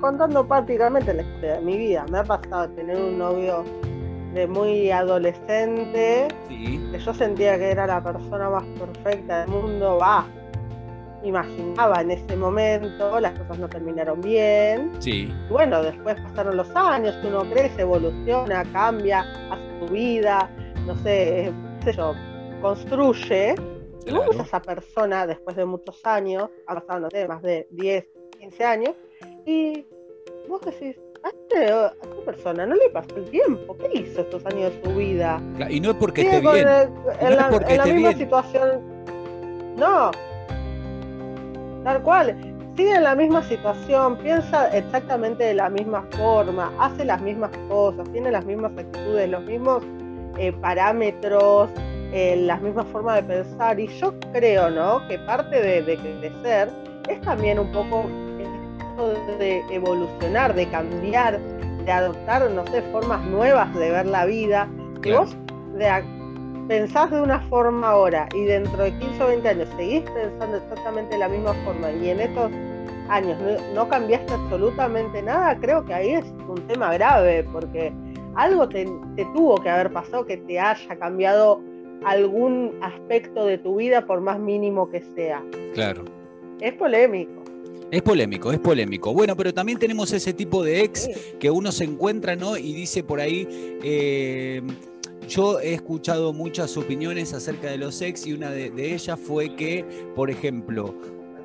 contando 0.00 0.46
prácticamente 0.46 1.12
la 1.14 1.22
historia 1.22 1.54
de 1.54 1.60
mi 1.62 1.76
vida, 1.76 2.06
me 2.10 2.18
ha 2.18 2.24
pasado 2.24 2.68
tener 2.70 2.96
un 2.96 3.18
novio 3.18 3.64
de 4.34 4.46
muy 4.46 4.90
adolescente, 4.90 6.28
que 6.48 6.98
yo 6.98 7.14
sentía 7.14 7.58
que 7.58 7.70
era 7.70 7.86
la 7.86 8.02
persona 8.02 8.50
más 8.50 8.64
perfecta 8.78 9.40
del 9.40 9.48
mundo, 9.48 9.98
va, 10.00 10.26
imaginaba 11.24 12.00
en 12.02 12.12
ese 12.12 12.36
momento, 12.36 13.18
las 13.20 13.32
cosas 13.38 13.58
no 13.58 13.68
terminaron 13.68 14.20
bien. 14.20 14.92
Sí. 15.00 15.32
Bueno, 15.50 15.82
después 15.82 16.20
pasaron 16.20 16.56
los 16.56 16.70
años, 16.76 17.16
uno 17.24 17.40
crece, 17.50 17.82
evoluciona, 17.82 18.64
cambia, 18.72 19.20
hace 19.50 19.80
su 19.80 19.92
vida, 19.92 20.48
no 20.86 20.94
sé, 20.96 21.52
qué 21.80 21.90
sé 21.90 21.96
yo, 21.96 22.14
construye, 22.60 23.54
claro. 24.04 24.32
esa 24.32 24.60
persona 24.60 25.26
después 25.26 25.56
de 25.56 25.64
muchos 25.64 26.04
años, 26.04 26.50
ha 26.66 26.74
pasado, 26.74 27.00
no 27.00 27.10
sé, 27.10 27.26
más 27.28 27.42
de 27.42 27.66
10, 27.70 28.06
15 28.38 28.64
años, 28.64 28.94
y 29.46 29.84
vos 30.48 30.60
decís, 30.62 30.96
a, 31.22 31.28
este, 31.28 31.64
esta 31.64 32.24
persona 32.24 32.66
no 32.66 32.74
le 32.74 32.88
pasó 32.90 33.16
el 33.16 33.30
tiempo, 33.30 33.76
¿qué 33.76 34.00
hizo 34.00 34.20
estos 34.20 34.44
años 34.46 34.72
de 34.72 34.82
su 34.84 34.96
vida? 34.96 35.40
y 35.68 35.80
no 35.80 35.90
es 35.90 35.96
porque 35.96 36.22
esté 36.22 36.40
bien. 36.40 36.68
en, 37.20 37.36
la, 37.36 37.84
misma 37.86 38.12
situación, 38.12 38.82
no, 39.76 40.10
tal 41.84 42.02
cual, 42.02 42.36
sigue 42.76 42.94
en 42.94 43.04
la 43.04 43.14
misma 43.14 43.42
situación, 43.42 44.16
piensa 44.18 44.68
exactamente 44.76 45.44
de 45.44 45.54
la 45.54 45.68
misma 45.68 46.06
forma, 46.12 46.72
hace 46.78 47.04
las 47.04 47.20
mismas 47.20 47.50
cosas, 47.68 48.08
tiene 48.12 48.30
las 48.30 48.44
mismas 48.44 48.72
actitudes, 48.76 49.28
los 49.28 49.42
mismos 49.42 49.82
eh, 50.38 50.52
parámetros, 50.52 51.70
eh, 52.12 52.36
las 52.36 52.60
mismas 52.60 52.86
formas 52.88 53.16
de 53.16 53.22
pensar. 53.34 53.78
Y 53.78 53.88
yo 53.98 54.14
creo, 54.32 54.70
¿no? 54.70 55.06
Que 55.08 55.18
parte 55.20 55.60
de, 55.60 55.82
de 55.82 55.96
crecer 55.96 56.70
es 57.08 57.20
también 57.22 57.58
un 57.58 57.70
poco 57.72 58.04
de 59.38 59.62
evolucionar, 59.70 60.54
de 60.54 60.68
cambiar, 60.68 61.38
de 61.84 61.92
adoptar, 61.92 62.50
no 62.50 62.66
sé, 62.66 62.82
formas 62.90 63.24
nuevas 63.26 63.72
de 63.74 63.90
ver 63.90 64.06
la 64.06 64.24
vida. 64.24 64.68
Que 65.02 65.16
vos 65.16 65.36
de, 65.74 65.88
pensás 66.68 67.10
de 67.10 67.20
una 67.20 67.40
forma 67.48 67.88
ahora 67.88 68.28
y 68.34 68.44
dentro 68.44 68.82
de 68.82 68.92
15 68.98 69.22
o 69.22 69.26
20 69.28 69.48
años 69.48 69.68
seguís 69.76 70.02
pensando 70.10 70.58
exactamente 70.58 71.14
de 71.14 71.18
la 71.18 71.28
misma 71.28 71.54
forma 71.64 71.90
y 71.90 72.10
en 72.10 72.20
estos 72.20 72.52
años 73.08 73.38
no, 73.74 73.88
cambiaste 73.88 74.34
absolutamente 74.34 75.22
nada, 75.22 75.58
creo 75.58 75.82
que 75.84 75.94
ahí 75.94 76.10
es 76.10 76.26
un 76.46 76.60
tema 76.66 76.92
grave, 76.92 77.42
porque 77.52 77.90
algo 78.34 78.68
te, 78.68 78.84
tuvo 79.34 79.56
que 79.56 79.70
haber 79.70 79.90
pasado 79.90 80.26
que 80.26 80.36
te 80.36 80.60
haya 80.60 80.98
cambiado 80.98 81.60
algún 82.04 82.72
aspecto 82.80 83.44
de 83.44 83.58
tu 83.58 83.76
vida, 83.76 84.06
por 84.06 84.20
más 84.20 84.38
mínimo 84.38 84.90
que 84.90 85.02
sea. 85.14 85.42
Claro. 85.74 86.04
Es 86.60 86.72
polémico. 86.74 87.42
Es 87.90 88.02
polémico, 88.02 88.52
es 88.52 88.58
polémico. 88.58 89.14
Bueno, 89.14 89.34
pero 89.34 89.54
también 89.54 89.78
tenemos 89.78 90.12
ese 90.12 90.34
tipo 90.34 90.62
de 90.62 90.82
ex 90.82 91.08
que 91.38 91.50
uno 91.50 91.72
se 91.72 91.84
encuentra, 91.84 92.36
¿no? 92.36 92.58
Y 92.58 92.74
dice 92.74 93.02
por 93.02 93.20
ahí, 93.20 93.48
eh, 93.82 94.60
yo 95.26 95.60
he 95.60 95.74
escuchado 95.74 96.32
muchas 96.32 96.76
opiniones 96.76 97.32
acerca 97.32 97.70
de 97.70 97.78
los 97.78 98.00
ex 98.02 98.26
y 98.26 98.32
una 98.32 98.50
de, 98.50 98.72
ellas 98.76 99.18
fue 99.18 99.56
que, 99.56 99.84
por 100.14 100.30
ejemplo, 100.30 100.94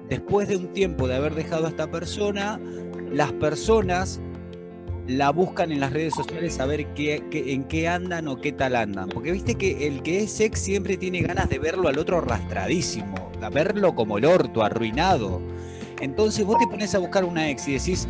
después 0.10 0.50
de 0.50 0.58
un 0.58 0.68
tiempo 0.74 1.08
de 1.08 1.16
haber 1.16 1.34
dejado 1.34 1.66
a 1.66 1.70
esta 1.70 1.90
persona, 1.90 2.60
las 3.12 3.32
personas 3.34 4.20
la 5.08 5.32
buscan 5.32 5.72
en 5.72 5.80
las 5.80 5.92
redes 5.92 6.14
sociales 6.14 6.60
a 6.60 6.66
ver 6.66 6.94
qué, 6.94 7.24
en 7.32 7.66
qué 7.66 7.88
andan 7.88 8.28
o 8.28 8.40
qué 8.40 8.52
tal 8.52 8.76
andan. 8.76 9.10
Porque 9.10 9.32
viste 9.32 9.56
que 9.56 9.88
el 9.88 10.02
que 10.02 10.24
es 10.24 10.40
ex 10.40 10.60
siempre 10.60 10.98
tiene 10.98 11.22
ganas 11.22 11.50
de 11.50 11.60
verlo 11.60 11.88
al 11.88 11.98
otro 11.98 12.20
arrastradísimo, 12.20 13.32
de 13.40 13.50
verlo 13.50 13.96
como 13.96 14.18
el 14.18 14.26
orto, 14.26 14.64
arruinado. 14.64 15.42
Entonces 16.00 16.46
vos 16.46 16.58
te 16.58 16.68
pones 16.68 16.96
a 16.96 17.00
buscar 17.00 17.26
una 17.26 17.50
ex 17.50 17.68
y 17.68 17.74
decís, 17.74 18.08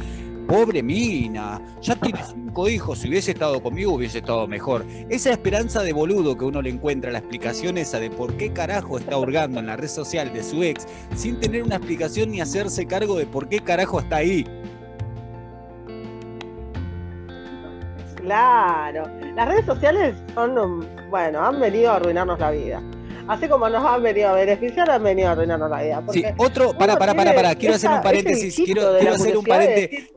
pobre 0.47 0.83
mina, 0.83 1.62
ya 1.81 1.95
tiene 1.95 2.19
cinco 2.27 2.69
hijos, 2.69 3.00
si 3.00 3.09
hubiese 3.09 3.31
estado 3.31 3.62
conmigo 3.62 3.93
hubiese 3.93 4.19
estado 4.19 4.47
mejor. 4.47 4.85
Esa 5.09 5.31
esperanza 5.31 5.81
de 5.81 5.93
boludo 5.93 6.38
que 6.38 6.45
uno 6.45 6.62
le 6.62 6.69
encuentra, 6.69 7.12
la 7.12 7.19
explicación 7.19 7.77
esa 7.77 8.00
de 8.00 8.09
por 8.12 8.35
qué 8.38 8.51
carajo 8.51 8.97
está 8.97 9.17
hurgando 9.17 9.59
en 9.59 9.67
la 9.67 9.77
red 9.77 9.88
social 9.88 10.31
de 10.31 10.43
su 10.43 10.63
ex, 10.63 10.88
sin 11.15 11.39
tener 11.39 11.63
una 11.63 11.77
explicación 11.77 12.31
ni 12.31 12.41
hacerse 12.41 12.85
cargo 12.85 13.17
de 13.17 13.25
por 13.25 13.50
qué 13.50 13.59
carajo 13.59 14.00
está 14.00 14.17
ahí. 14.17 14.45
Claro, 18.24 19.10
las 19.36 19.48
redes 19.48 19.65
sociales 19.65 20.15
son, 20.34 20.88
bueno, 21.10 21.46
han 21.46 21.60
venido 21.60 21.92
a 21.92 21.98
arruinarnos 21.98 22.39
la 22.39 22.51
vida 22.51 22.82
así 23.27 23.48
como 23.48 23.70
nos 23.70 23.84
han 23.84 24.03
venido 24.03 24.30
a 24.30 24.34
beneficiar, 24.34 24.89
han 24.89 25.03
venido 25.03 25.30
a 25.30 25.32
arruinarnos 25.32 25.70
la 25.70 25.82
vida. 25.82 26.03
Sí, 26.12 26.24
otro, 26.38 26.77
para, 26.77 26.98
para, 26.98 27.13
para, 27.13 27.34
para, 27.34 27.56
quiero 27.56 27.75
hacer 27.75 27.89
un 27.92 28.01
paréntesis, 28.01 28.56
quiero, 28.56 28.89
hacer 29.13 29.38
un 29.38 29.46
paréntesis. 29.46 30.10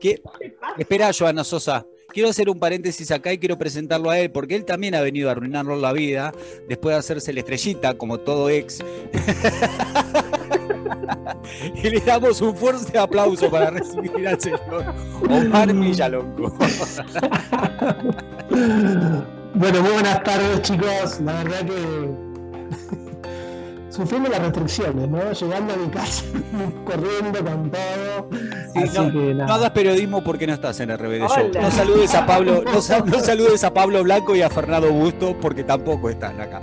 espera, 0.77 1.11
Joana 1.17 1.43
Sosa. 1.43 1.85
Quiero 2.09 2.29
hacer 2.29 2.49
un 2.49 2.57
paréntesis 2.57 3.11
acá 3.11 3.33
y 3.33 3.37
quiero 3.37 3.57
presentarlo 3.57 4.09
a 4.09 4.17
él, 4.17 4.31
porque 4.31 4.55
él 4.55 4.63
también 4.63 4.95
ha 4.95 5.01
venido 5.01 5.27
a 5.27 5.33
arruinarnos 5.33 5.79
la 5.79 5.91
vida 5.91 6.31
después 6.67 6.95
de 6.95 6.99
hacerse 6.99 7.33
la 7.33 7.41
estrellita, 7.41 7.95
como 7.95 8.17
todo 8.19 8.49
ex. 8.49 8.79
y 11.75 11.89
le 11.89 11.99
damos 12.01 12.41
un 12.41 12.55
fuerte 12.55 12.97
aplauso 12.97 13.49
para 13.49 13.69
recibir 13.69 14.27
al 14.27 14.39
señor 14.39 14.93
Omar 15.29 15.73
Millalongo. 15.73 16.49
bueno, 19.53 19.81
muy 19.81 19.91
buenas 19.91 20.23
tardes, 20.23 20.61
chicos. 20.61 21.19
La 21.21 21.43
verdad 21.43 21.65
que 21.65 22.27
sufriendo 23.89 24.29
las 24.29 24.39
restricciones, 24.39 25.09
¿no? 25.09 25.31
Llegando 25.31 25.73
a 25.73 25.77
mi 25.77 25.87
casa, 25.87 26.23
corriendo 26.85 27.43
con 27.43 27.71
todo. 27.71 28.29
no, 29.33 29.53
hagas 29.53 29.71
periodismo 29.71 30.23
porque 30.23 30.45
no 30.47 30.53
estás 30.53 30.79
en 30.79 30.95
RBD 30.95 31.27
Show. 31.27 31.51
No 31.61 31.71
saludes 31.71 32.13
a 32.13 32.25
Pablo, 32.25 32.63
no, 32.63 32.81
saludes 32.81 33.63
a 33.63 33.73
Pablo 33.73 34.03
Blanco 34.03 34.35
y 34.35 34.41
a 34.41 34.49
Fernando 34.49 34.91
Busto 34.91 35.35
porque 35.39 35.63
tampoco 35.63 36.09
están 36.09 36.39
acá. 36.39 36.61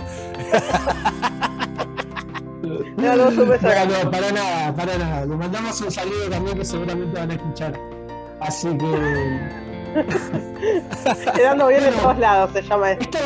No, 2.97 3.15
no, 3.15 3.31
no, 3.31 3.59
para 3.59 3.85
nada, 4.31 4.73
para 4.73 4.97
nada. 4.97 5.25
Le 5.25 5.35
mandamos 5.35 5.81
un 5.81 5.91
saludo 5.91 6.29
también 6.29 6.57
que 6.57 6.65
seguramente 6.65 7.19
van 7.19 7.31
a 7.31 7.33
escuchar. 7.33 7.79
Así 8.39 8.69
que. 8.77 9.65
Quedando 11.35 11.67
bien 11.67 11.85
en 11.85 11.93
todos 11.93 12.17
lados 12.19 12.51
se 12.53 12.61
llama 12.61 12.91
esto. 12.91 13.17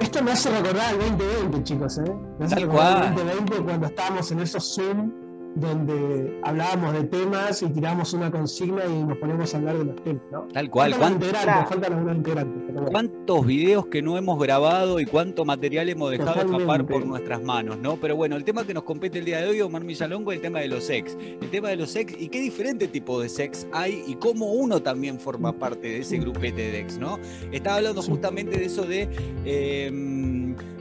Esto 0.00 0.22
me 0.22 0.32
hace 0.32 0.50
recordar 0.50 0.94
el 0.94 1.00
2020, 1.00 1.64
chicos, 1.64 1.98
¿eh? 1.98 2.12
Me 2.38 2.46
hace 2.46 2.56
recordar 2.56 3.04
el 3.06 3.14
2020 3.14 3.64
cuando 3.64 3.86
estábamos 3.86 4.30
en 4.32 4.40
esos 4.40 4.74
Zoom 4.74 5.27
donde 5.60 6.38
hablábamos 6.42 6.92
de 6.92 7.04
temas 7.04 7.62
y 7.62 7.68
tiramos 7.68 8.12
una 8.12 8.30
consigna 8.30 8.84
y 8.86 9.02
nos 9.04 9.18
ponemos 9.18 9.52
a 9.54 9.56
hablar 9.58 9.78
de 9.78 9.84
los 9.84 9.96
temas, 10.02 10.22
¿no? 10.30 10.48
Tal 10.52 10.70
cual. 10.70 10.92
Faltan, 10.92 11.12
integrantes, 11.14 11.68
faltan 11.68 11.92
algunos 11.92 12.16
integrantes. 12.16 12.90
¿Cuántos 12.90 13.46
videos 13.46 13.86
que 13.86 14.02
no 14.02 14.16
hemos 14.16 14.38
grabado 14.38 15.00
y 15.00 15.06
cuánto 15.06 15.44
material 15.44 15.88
hemos 15.88 16.10
dejado 16.10 16.40
escapar 16.40 16.86
por 16.86 17.04
nuestras 17.04 17.42
manos, 17.42 17.78
¿no? 17.78 17.96
Pero 17.96 18.16
bueno, 18.16 18.36
el 18.36 18.44
tema 18.44 18.64
que 18.64 18.74
nos 18.74 18.84
compete 18.84 19.18
el 19.18 19.24
día 19.24 19.40
de 19.40 19.48
hoy, 19.48 19.60
Omar 19.60 19.84
Millalongo, 19.84 20.32
es 20.32 20.36
el 20.36 20.42
tema 20.42 20.60
de 20.60 20.68
los 20.68 20.84
sex. 20.84 21.16
El 21.40 21.50
tema 21.50 21.68
de 21.68 21.76
los 21.76 21.90
sex 21.90 22.14
y 22.18 22.28
qué 22.28 22.40
diferente 22.40 22.88
tipo 22.88 23.20
de 23.20 23.28
sex 23.28 23.66
hay 23.72 24.04
y 24.06 24.14
cómo 24.14 24.52
uno 24.52 24.80
también 24.80 25.18
forma 25.18 25.52
parte 25.52 25.88
de 25.88 25.98
ese 26.00 26.18
grupete 26.18 26.70
de 26.70 26.80
ex, 26.80 26.98
¿no? 26.98 27.18
Estaba 27.52 27.76
hablando 27.76 28.02
justamente 28.02 28.58
de 28.58 28.64
eso 28.64 28.82
de... 28.82 29.08
Eh, 29.44 30.37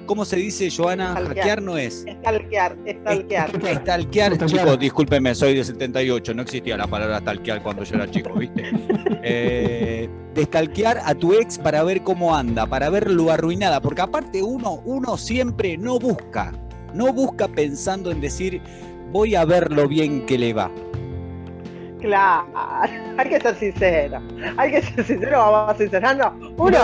¿Cómo 0.07 0.23
se 0.23 0.37
dice, 0.37 0.69
Joana? 0.71 1.15
Hackear 1.15 1.61
no 1.61 1.77
es. 1.77 2.05
Stalkear, 2.07 2.77
stalkear. 2.87 3.49
Stalkear, 3.81 4.45
chicos, 4.45 4.79
discúlpenme, 4.79 5.35
soy 5.35 5.53
de 5.53 5.65
78, 5.65 6.33
no 6.33 6.43
existía 6.43 6.77
la 6.77 6.87
palabra 6.87 7.19
stalkear 7.19 7.61
cuando 7.61 7.83
yo 7.83 7.95
era 7.95 8.09
chico, 8.09 8.33
¿viste? 8.33 8.71
Eh, 9.29 10.07
de 10.33 10.95
a 11.03 11.15
tu 11.15 11.33
ex 11.33 11.57
para 11.57 11.83
ver 11.83 12.01
cómo 12.01 12.33
anda, 12.33 12.65
para 12.65 12.89
ver 12.89 13.09
lo 13.09 13.29
arruinada, 13.29 13.81
porque 13.81 14.01
aparte 14.01 14.41
uno, 14.41 14.81
uno 14.85 15.17
siempre 15.17 15.77
no 15.77 15.99
busca, 15.99 16.53
no 16.93 17.11
busca 17.11 17.49
pensando 17.49 18.09
en 18.11 18.21
decir, 18.21 18.61
voy 19.11 19.35
a 19.35 19.43
ver 19.43 19.71
lo 19.73 19.87
bien 19.87 20.25
que 20.25 20.37
le 20.37 20.53
va. 20.53 20.71
Claro, 21.99 22.47
hay 23.17 23.29
que 23.29 23.41
ser 23.41 23.55
sincero, 23.55 24.21
hay 24.55 24.71
que 24.71 24.81
ser 24.81 25.03
sincero, 25.03 25.39
vamos 25.39 25.75
a 25.75 25.77
sincerarnos. 25.77 26.53
Uno 26.57 26.77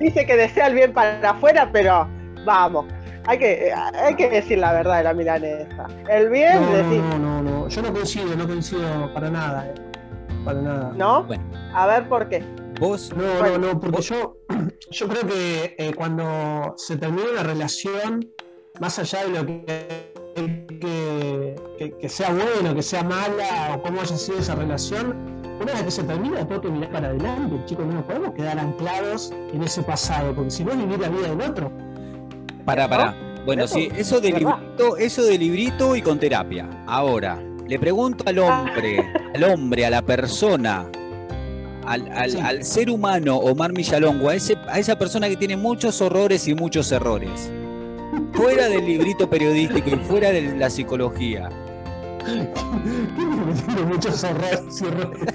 dice 0.00 0.26
que 0.26 0.36
desea 0.36 0.66
el 0.66 0.74
bien 0.74 0.92
para 0.92 1.30
afuera, 1.30 1.70
pero 1.70 2.08
vamos. 2.44 2.86
Hay 3.26 3.38
que, 3.38 3.72
hay 3.72 4.14
que 4.16 4.30
decir 4.30 4.58
la 4.58 4.72
verdad 4.72 4.98
de 4.98 5.04
la 5.04 5.14
milanesa. 5.14 5.86
El 6.08 6.30
bien, 6.30 6.60
no, 6.60 6.72
decir... 6.72 7.02
no, 7.02 7.18
no, 7.18 7.42
no, 7.42 7.68
yo 7.68 7.82
no 7.82 7.92
coincido, 7.92 8.34
no 8.36 8.46
coincido 8.46 9.12
para 9.12 9.30
nada, 9.30 9.66
eh. 9.66 9.74
para 10.44 10.62
nada. 10.62 10.92
¿No? 10.96 11.24
Bueno. 11.24 11.42
A 11.74 11.86
ver 11.86 12.08
por 12.08 12.28
qué. 12.28 12.42
Vos. 12.80 13.12
No, 13.14 13.46
no, 13.46 13.58
no, 13.58 13.78
porque 13.78 14.00
yo, 14.00 14.36
yo 14.90 15.08
creo 15.08 15.26
que 15.26 15.76
eh, 15.78 15.92
cuando 15.94 16.74
se 16.76 16.96
termina 16.96 17.30
una 17.32 17.42
relación, 17.42 18.26
más 18.80 18.98
allá 18.98 19.24
de 19.24 19.30
lo 19.30 19.46
que, 19.46 20.12
que, 21.78 21.96
que, 22.00 22.08
sea 22.08 22.32
bueno, 22.32 22.74
que 22.74 22.82
sea 22.82 23.02
mala 23.02 23.74
o 23.74 23.82
cómo 23.82 24.00
haya 24.00 24.16
sido 24.16 24.38
esa 24.38 24.54
relación, 24.54 25.14
una 25.60 25.72
vez 25.74 25.82
que 25.82 25.90
se 25.90 26.04
termina, 26.04 26.38
después 26.38 26.60
que 26.60 26.70
mirar 26.70 26.90
para 26.90 27.08
adelante, 27.08 27.56
chicos, 27.66 27.84
no 27.84 27.92
nos 27.92 28.04
podemos 28.04 28.32
quedar 28.32 28.58
anclados 28.58 29.30
en 29.52 29.62
ese 29.62 29.82
pasado, 29.82 30.34
porque 30.34 30.50
si 30.50 30.64
no 30.64 30.72
es 30.72 30.78
vivir 30.78 31.00
la 31.00 31.10
vida 31.10 31.28
del 31.28 31.42
otro. 31.42 31.70
Para, 32.64 32.88
para. 32.88 33.14
Bueno, 33.44 33.66
sí, 33.66 33.88
eso 33.96 34.20
de 34.20 34.32
librito, 34.32 34.96
eso 34.98 35.22
de 35.22 35.38
librito 35.38 35.96
y 35.96 36.02
con 36.02 36.18
terapia. 36.18 36.68
Ahora, 36.86 37.42
le 37.66 37.78
pregunto 37.78 38.24
al 38.26 38.38
hombre, 38.38 39.12
al 39.34 39.44
hombre, 39.44 39.86
a 39.86 39.90
la 39.90 40.02
persona, 40.02 40.86
al, 41.86 42.64
ser 42.64 42.90
humano, 42.90 43.36
Omar 43.36 43.72
Millalongo, 43.72 44.28
a, 44.28 44.34
ese, 44.34 44.56
a 44.68 44.78
esa 44.78 44.98
persona 44.98 45.28
que 45.28 45.36
tiene 45.36 45.56
muchos 45.56 46.00
horrores 46.02 46.46
y 46.48 46.54
muchos 46.54 46.92
errores, 46.92 47.50
fuera 48.32 48.68
del 48.68 48.84
librito 48.84 49.28
periodístico 49.28 49.90
y 49.90 49.96
fuera 49.96 50.30
de 50.30 50.56
la 50.56 50.68
psicología. 50.68 51.48
tiene 52.24 53.82
muchos 53.86 54.22
horrores 54.22 54.80
y 54.80 54.84
errores? 54.84 55.34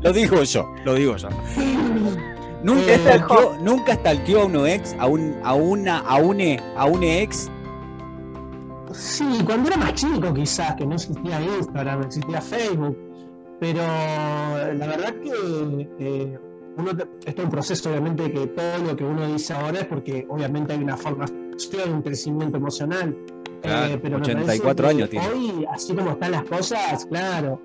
lo 0.02 0.12
digo 0.12 0.42
yo, 0.42 0.74
lo 0.84 0.94
digo 0.94 1.16
yo. 1.16 1.28
¿Nunca, 2.62 2.96
stalkeó, 2.96 3.56
¿Nunca 3.60 3.92
a 3.92 4.44
un 4.44 4.66
ex, 4.66 4.94
a, 4.98 5.06
un, 5.06 5.36
a, 5.42 5.54
una, 5.54 5.98
a, 5.98 6.16
une, 6.16 6.60
a 6.76 6.86
un 6.86 7.02
ex? 7.02 7.50
Sí, 8.92 9.24
cuando 9.44 9.68
era 9.68 9.78
más 9.78 9.94
chico 9.94 10.32
quizás, 10.32 10.74
que 10.76 10.86
no 10.86 10.94
existía 10.94 11.40
Instagram, 11.40 12.00
no 12.00 12.06
existía 12.06 12.40
Facebook, 12.40 12.96
pero 13.58 13.80
la 13.80 14.86
verdad 14.86 15.14
que 15.22 15.88
eh, 15.98 16.38
uno, 16.76 16.90
esto 16.90 17.42
es 17.42 17.44
un 17.44 17.50
proceso 17.50 17.90
obviamente 17.90 18.30
que 18.30 18.46
todo 18.46 18.78
lo 18.86 18.96
que 18.96 19.04
uno 19.04 19.26
dice 19.26 19.54
ahora 19.54 19.80
es 19.80 19.86
porque 19.86 20.26
obviamente 20.28 20.72
hay 20.72 20.82
una 20.82 20.96
formación, 20.96 21.92
un 21.92 22.02
crecimiento 22.02 22.56
emocional. 22.58 23.16
Eh, 23.64 23.98
pero 24.02 24.16
84 24.16 24.88
años 24.88 25.10
tiene. 25.10 25.28
Hoy, 25.28 25.66
así 25.72 25.94
como 25.94 26.12
están 26.12 26.32
las 26.32 26.42
cosas, 26.44 27.06
claro, 27.06 27.60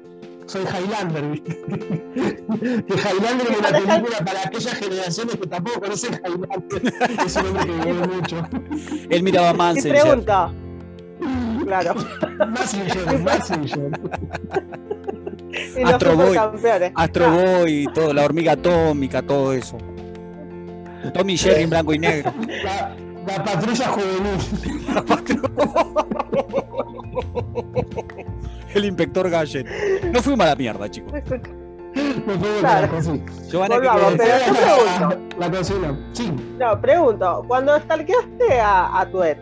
soy 0.47 0.63
Highlander, 0.63 1.29
¿viste? 1.29 1.61
que 1.67 2.93
Highlander 2.93 3.47
es 3.51 3.59
una 3.59 3.69
película 3.69 4.17
para 4.25 4.41
aquellas 4.41 4.73
generaciones 4.75 5.35
que 5.35 5.47
tampoco 5.47 5.81
conocen 5.81 6.19
Highlander. 6.25 6.93
Es 7.25 7.35
un 7.35 7.45
hombre 7.47 7.65
que 7.65 7.91
vive 7.91 8.07
mucho. 8.07 8.47
Él 9.09 9.23
miraba 9.23 9.49
a 9.49 9.53
Manson. 9.53 9.91
pregunta? 9.91 10.51
Claro. 11.65 11.95
Massinger, 12.47 13.19
Massinger. 13.19 13.91
Astro 15.85 16.15
Boy, 16.15 16.37
Astro 16.93 17.31
Boy, 17.31 17.83
y 17.83 17.87
todo, 17.87 18.13
la 18.13 18.25
hormiga 18.25 18.53
atómica, 18.53 19.21
todo 19.21 19.53
eso. 19.53 19.77
Tommy 21.13 21.37
Jerry 21.37 21.63
en 21.63 21.69
blanco 21.69 21.93
y 21.93 21.99
negro. 21.99 22.33
La, 23.27 23.37
la 23.37 23.43
patrulla 23.43 23.87
juvenil. 23.89 24.85
La 24.93 25.01
patrulla. 25.05 25.49
El 28.73 28.85
inspector 28.85 29.29
Gallen. 29.29 29.65
No 30.11 30.21
fuimos 30.21 30.45
a 30.45 30.49
la 30.49 30.55
mierda, 30.55 30.89
chicos. 30.89 31.13
Me 31.13 31.21
puedo 31.21 32.59
Claro. 32.59 32.87
Giovanna, 33.49 33.75
¿qué 33.75 33.87
Volvamos, 33.87 34.13
pero 34.17 34.37
yo 34.45 34.53
pregunto. 34.53 35.35
La 35.39 35.51
cocina. 35.51 36.09
Sí. 36.13 36.31
No, 36.59 36.79
pregunto, 36.81 37.45
cuando 37.47 37.79
stalkeaste 37.79 38.59
a, 38.59 38.99
a 38.99 39.09
tu 39.09 39.23
ex, 39.23 39.39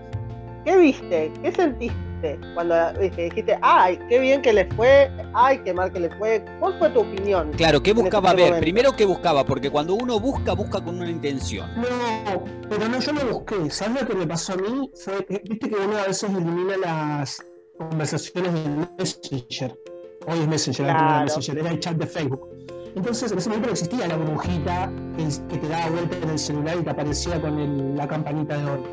¿qué 0.64 0.78
viste? 0.78 1.32
¿Qué 1.42 1.52
sentiste? 1.52 2.05
Cuando 2.54 2.76
dijiste, 3.00 3.58
ay, 3.62 4.00
qué 4.10 4.20
bien 4.20 4.42
que 4.42 4.54
le 4.54 4.66
fue, 4.76 5.10
ay, 5.34 5.60
qué 5.64 5.74
mal 5.74 5.92
que 5.92 6.00
le 6.00 6.10
fue. 6.18 6.44
¿Cuál 6.60 6.78
fue 6.80 6.90
tu 6.90 7.02
opinión? 7.02 7.52
Claro, 7.58 7.82
¿qué 7.82 7.94
buscaba 7.94 8.30
ese 8.30 8.36
ver? 8.38 8.46
momento? 8.46 8.62
Primero, 8.62 8.92
¿qué 8.96 9.06
buscaba? 9.06 9.46
Porque 9.46 9.70
cuando 9.70 9.96
uno 9.96 10.20
busca, 10.20 10.54
busca 10.54 10.84
con 10.84 10.98
una 11.00 11.10
intención. 11.10 11.70
No, 11.76 12.44
pero 12.70 12.88
no, 12.90 13.00
yo 13.00 13.14
no 13.14 13.22
busqué. 13.26 13.70
¿Sabes 13.70 14.02
lo 14.02 14.08
que 14.08 14.16
me 14.16 14.28
pasó 14.28 14.54
a 14.54 14.58
mí? 14.58 14.90
Fue 14.96 15.26
viste 15.44 15.70
que 15.70 15.76
uno 15.76 15.98
a 15.98 16.08
veces 16.08 16.30
elimina 16.30 16.78
las 16.78 17.44
conversaciones 17.78 18.54
de 18.54 18.88
Messenger. 18.98 19.80
Hoy 20.28 20.40
es 20.40 20.48
Messenger, 20.48 20.86
no 20.86 20.90
era 20.92 21.00
Claro. 21.00 21.24
Messenger, 21.26 21.58
era 21.60 21.70
el 21.72 21.80
chat 21.80 21.96
de 21.98 22.08
Facebook. 22.08 22.50
Entonces, 22.96 23.32
en 23.32 23.38
ese 23.38 23.50
momento 23.50 23.68
no 23.68 23.74
existía 23.74 24.08
la 24.08 24.16
burbujita 24.16 24.90
que, 25.18 25.28
que 25.54 25.58
te 25.60 25.68
daba 25.68 25.90
vuelta 25.90 26.18
en 26.18 26.30
el 26.30 26.40
celular 26.40 26.78
y 26.80 26.84
te 26.84 26.90
aparecía 26.90 27.42
con 27.42 27.60
el- 27.60 27.96
la 27.98 28.08
campanita 28.08 28.58
de 28.58 28.64
oro. 28.64 28.84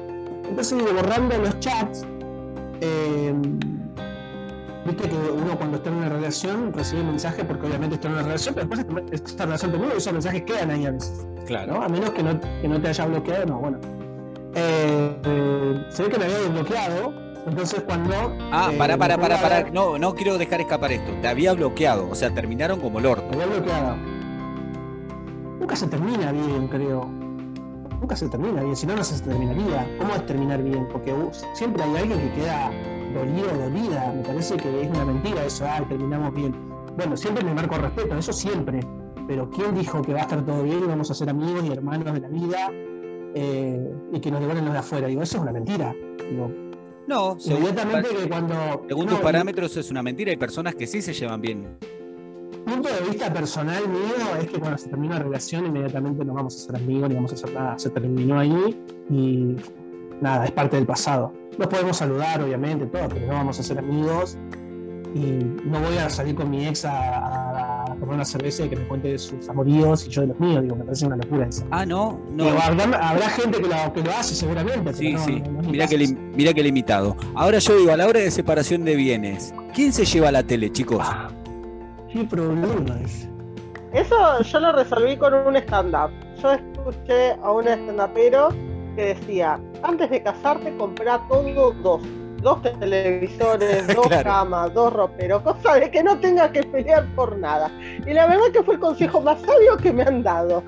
Entonces, 0.49 0.83
borrando 0.93 1.39
los 1.39 1.59
chats. 1.61 2.05
Eh, 2.83 3.35
Viste 4.85 5.09
que 5.09 5.15
uno 5.17 5.57
cuando 5.57 5.77
está 5.77 5.91
en 5.91 5.97
una 5.97 6.09
relación 6.09 6.73
recibe 6.73 7.05
mensajes 7.05 7.45
porque 7.45 7.67
obviamente 7.69 7.95
está 7.95 8.09
en 8.09 8.15
una 8.15 8.23
relación, 8.25 8.55
pero 8.57 8.67
después 8.67 9.05
esta- 9.12 9.45
relación 9.45 9.71
termina 9.71 9.95
y 9.95 9.99
esos 9.99 10.12
mensajes 10.12 10.43
quedan 10.43 10.71
ahí 10.73 10.87
a 10.87 10.91
veces. 10.91 11.25
Claro. 11.47 11.75
¿no? 11.75 11.83
A 11.83 11.89
menos 11.89 12.11
que 12.11 12.23
no, 12.25 12.41
que 12.41 12.67
no 12.69 12.81
te 12.81 12.89
haya 12.89 13.07
bloqueado, 13.07 13.47
no, 13.47 13.59
bueno. 13.61 13.79
Eh, 14.57 15.17
eh, 15.25 15.87
se 15.89 16.03
ve 16.03 16.09
que 16.09 16.19
me 16.19 16.25
había 16.25 16.39
desbloqueado, 16.39 17.15
entonces 17.47 17.81
cuando... 17.83 18.12
Ah, 18.51 18.71
eh, 18.73 18.77
pará, 18.77 18.99
pará, 18.99 19.19
pará, 19.19 19.71
No, 19.73 19.99
no 19.99 20.15
quiero 20.17 20.37
dejar 20.37 20.61
escapar 20.61 20.91
esto. 20.91 21.12
Te 21.23 21.29
había 21.29 21.53
bloqueado. 21.53 22.09
O 22.11 22.15
sea, 22.17 22.35
terminaron 22.35 22.81
como 22.81 22.99
el 22.99 23.07
orto. 23.07 23.37
Me 23.37 23.45
había 23.45 23.55
bloqueado. 23.59 23.97
Nunca 25.61 25.77
se 25.77 25.87
termina 25.87 26.33
bien, 26.33 26.67
creo. 26.67 27.09
Nunca 28.02 28.16
se 28.16 28.28
termina 28.28 28.64
bien, 28.64 28.75
si 28.75 28.85
no, 28.85 28.97
no 28.97 29.04
se 29.04 29.23
terminaría. 29.23 29.97
¿Cómo 29.97 30.12
es 30.12 30.26
terminar 30.26 30.61
bien? 30.61 30.88
Porque 30.90 31.12
uh, 31.12 31.30
siempre 31.54 31.85
hay 31.85 31.99
alguien 31.99 32.18
que 32.18 32.32
queda 32.32 32.73
dolido 33.14 33.47
dolida. 33.56 34.12
Me 34.12 34.23
parece 34.25 34.56
que 34.56 34.82
es 34.82 34.88
una 34.88 35.04
mentira 35.04 35.44
eso, 35.44 35.64
ah, 35.68 35.87
terminamos 35.88 36.35
bien. 36.35 36.52
Bueno, 36.97 37.16
siempre 37.16 37.44
me 37.44 37.54
marco 37.54 37.76
respeto, 37.76 38.18
eso 38.18 38.32
siempre. 38.32 38.80
Pero 39.28 39.49
¿quién 39.50 39.76
dijo 39.76 40.02
que 40.02 40.14
va 40.14 40.18
a 40.18 40.23
estar 40.23 40.44
todo 40.44 40.64
bien 40.64 40.80
y 40.82 40.87
vamos 40.87 41.12
a 41.12 41.14
ser 41.14 41.30
amigos 41.30 41.62
y 41.64 41.71
hermanos 41.71 42.12
de 42.12 42.21
la 42.21 42.28
vida 42.28 42.71
eh, 43.37 43.94
y 44.12 44.18
que 44.18 44.32
nos 44.32 44.40
devuelven 44.40 44.64
los 44.64 44.75
de 44.75 44.80
afuera? 44.80 45.06
Digo, 45.06 45.23
eso 45.23 45.37
es 45.37 45.42
una 45.42 45.52
mentira. 45.52 45.94
Digo, 46.28 46.50
No, 47.06 47.38
según, 47.38 47.73
que 47.73 48.28
cuando. 48.28 48.82
según 48.88 49.06
no, 49.06 49.12
tus 49.12 49.21
parámetros 49.21 49.76
es 49.76 49.92
una 49.92 50.02
mentira. 50.02 50.32
Hay 50.32 50.38
personas 50.38 50.75
que 50.75 50.88
sí 50.88 51.02
se 51.02 51.12
llevan 51.14 51.40
bien. 51.40 51.78
Punto 52.66 52.88
de 52.88 53.00
vista 53.09 53.33
personal 53.33 53.88
mío 53.88 54.37
es 54.40 54.47
que 54.49 54.59
cuando 54.59 54.78
se 54.78 54.88
termina 54.88 55.16
una 55.16 55.25
relación, 55.25 55.66
inmediatamente 55.66 56.25
no 56.25 56.35
vamos 56.35 56.54
a 56.57 56.59
ser 56.66 56.76
amigos 56.76 57.09
ni 57.09 57.14
vamos 57.16 57.33
a 57.33 57.35
hacer 57.35 57.52
nada. 57.52 57.78
Se 57.78 57.90
terminó 57.90 58.38
ahí 58.38 58.81
y 59.11 59.57
nada, 60.21 60.45
es 60.45 60.52
parte 60.52 60.76
del 60.76 60.87
pasado. 60.87 61.33
Nos 61.59 61.66
podemos 61.69 61.97
saludar, 61.97 62.40
obviamente, 62.42 62.87
todo, 62.87 63.09
pero 63.09 63.26
no 63.26 63.33
vamos 63.35 63.59
a 63.59 63.62
ser 63.62 63.78
amigos. 63.78 64.38
Y 65.14 65.21
no 65.66 65.78
voy 65.81 65.99
a 65.99 66.09
salir 66.09 66.35
con 66.35 66.49
mi 66.50 66.66
ex 66.66 66.87
a, 66.87 66.92
a- 67.83 67.97
tomar 68.00 68.14
una 68.14 68.25
cerveza 68.25 68.64
y 68.64 68.69
que 68.71 68.76
me 68.76 68.88
cuente 68.88 69.19
sus 69.19 69.47
amoríos 69.49 70.07
y 70.07 70.11
yo 70.11 70.23
de 70.23 70.28
los 70.28 70.40
míos. 70.40 70.62
Digo, 70.62 70.75
me 70.76 70.85
parece 70.85 71.04
una 71.07 71.16
locura 71.16 71.47
eso. 71.47 71.64
Ah, 71.71 71.85
no, 71.85 72.19
no. 72.35 72.45
Digo, 72.45 72.57
habrá, 72.62 72.85
habrá 73.11 73.28
gente 73.28 73.61
que 73.61 73.69
lo, 73.69 73.92
que 73.92 74.02
lo 74.02 74.11
hace 74.12 74.35
seguramente. 74.35 74.81
pero 74.83 74.97
Sí, 74.97 75.12
no, 75.12 75.19
sí. 75.25 75.42
no- 75.42 75.61
no 75.62 75.71
que, 75.71 75.99
lim- 75.99 76.16
mira 76.35 76.54
que 76.54 76.62
limitado. 76.62 77.14
Ahora 77.35 77.59
yo 77.59 77.76
digo, 77.76 77.92
a 77.92 77.97
la 77.99 78.07
hora 78.07 78.21
de 78.21 78.31
separación 78.31 78.85
de 78.87 78.97
bienes, 78.97 79.52
¿quién 79.75 79.92
se 79.92 80.07
lleva 80.07 80.33
la 80.33 80.42
tele, 80.42 80.73
chicos? 80.73 81.00
Ah, 81.02 81.28
qué 82.12 82.25
problema 82.25 83.00
es. 83.04 83.28
Eso 83.93 84.41
yo 84.43 84.60
lo 84.60 84.73
resolví 84.73 85.17
con 85.17 85.34
un 85.34 85.56
stand-up. 85.56 86.10
Yo 86.43 86.52
escuché 86.52 87.32
a 87.43 87.50
un 87.52 87.65
stand-upero 87.69 88.49
que 88.97 89.15
decía, 89.15 89.58
antes 89.82 90.10
de 90.10 90.23
casarte, 90.23 90.75
comprá 90.76 91.21
todo 91.28 91.73
dos. 91.82 92.02
Dos 92.43 92.60
televisores, 92.63 93.87
dos 93.95 94.08
Claro. 94.08 94.25
camas, 94.25 94.75
dos 94.75 94.93
roperos, 94.93 95.43
cosa 95.43 95.75
de 95.76 95.91
que 95.91 96.02
no 96.02 96.19
tengas 96.19 96.50
que 96.50 96.65
pelear 96.65 97.06
por 97.15 97.37
nada. 97.39 97.71
Y 98.04 98.13
la 98.13 98.26
verdad 98.26 98.47
que 98.52 98.63
fue 98.65 98.75
el 98.75 98.80
consejo 98.80 99.21
más 99.21 99.41
sabio 99.43 99.76
que 99.76 99.93
me 99.93 100.02
han 100.02 100.23
dado. 100.23 100.63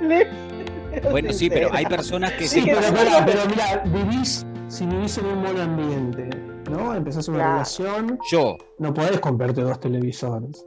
Bueno, 1.10 1.32
sí, 1.32 1.50
pero 1.50 1.70
hay 1.72 1.86
personas 1.86 2.32
que 2.32 2.46
Sí, 2.46 2.60
sí. 2.60 2.66
pero, 2.72 2.94
pará, 2.94 3.24
pero 3.26 3.40
mira, 3.48 3.82
vivís, 3.86 4.46
si 4.68 4.86
vivís 4.86 5.18
en 5.18 5.26
un 5.26 5.42
buen 5.42 5.58
ambiente, 5.60 6.30
¿no? 6.70 6.94
Empezás 6.94 7.28
una 7.28 7.38
Claro. 7.38 7.52
relación, 7.52 8.18
Yo, 8.30 8.56
no 8.78 8.92
podés 8.94 9.20
comprarte 9.20 9.62
dos 9.62 9.78
televisores. 9.80 10.66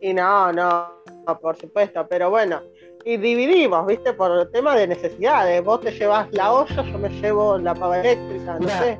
Y 0.00 0.14
no, 0.14 0.52
no, 0.52 0.88
no, 1.26 1.38
por 1.40 1.56
supuesto, 1.56 2.06
pero 2.08 2.30
bueno. 2.30 2.60
Y 3.04 3.16
dividimos, 3.16 3.86
¿viste? 3.86 4.12
Por 4.12 4.30
el 4.30 4.50
tema 4.50 4.74
de 4.76 4.86
necesidades. 4.88 5.62
Vos 5.64 5.80
te 5.80 5.90
llevas 5.92 6.28
la 6.32 6.52
olla, 6.52 6.82
yo 6.82 6.98
me 6.98 7.08
llevo 7.08 7.58
la 7.58 7.74
pava 7.74 7.98
eléctrica, 8.00 8.58
no 8.58 8.68
sé. 8.68 8.98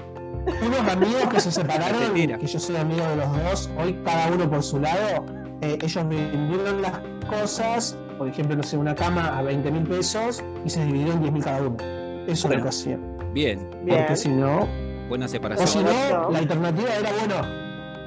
Unos 0.66 0.80
amigos 0.88 1.24
que 1.30 1.40
se 1.40 1.52
separaron, 1.52 2.14
que 2.14 2.46
yo 2.46 2.58
soy 2.58 2.76
amigo 2.76 3.04
de 3.06 3.16
los 3.16 3.42
dos, 3.44 3.70
hoy 3.78 3.92
cada 4.04 4.32
uno 4.32 4.48
por 4.48 4.62
su 4.62 4.80
lado, 4.80 5.24
eh, 5.60 5.76
ellos 5.82 6.08
vendieron 6.08 6.80
las 6.80 6.98
cosas, 7.28 7.96
por 8.16 8.26
ejemplo, 8.28 8.56
no 8.56 8.62
sé, 8.62 8.78
una 8.78 8.94
cama 8.94 9.38
a 9.38 9.42
20 9.42 9.70
mil 9.70 9.82
pesos 9.84 10.42
y 10.64 10.70
se 10.70 10.82
dividieron 10.86 11.20
10 11.20 11.32
mil 11.32 11.44
cada 11.44 11.60
uno. 11.62 11.76
Eso 12.26 12.48
es 12.48 12.56
lo 12.56 12.62
que 12.62 12.68
hacían. 12.68 13.16
bien, 13.34 13.68
Bien. 13.84 13.98
Porque 13.98 14.16
si 14.16 14.28
no, 14.30 14.66
buena 15.10 15.26
o 15.26 15.28
si 15.28 15.32
separación. 15.32 15.84
no, 15.84 16.30
la 16.30 16.38
alternativa 16.38 16.88
era, 16.98 17.10
bueno, 17.12 17.34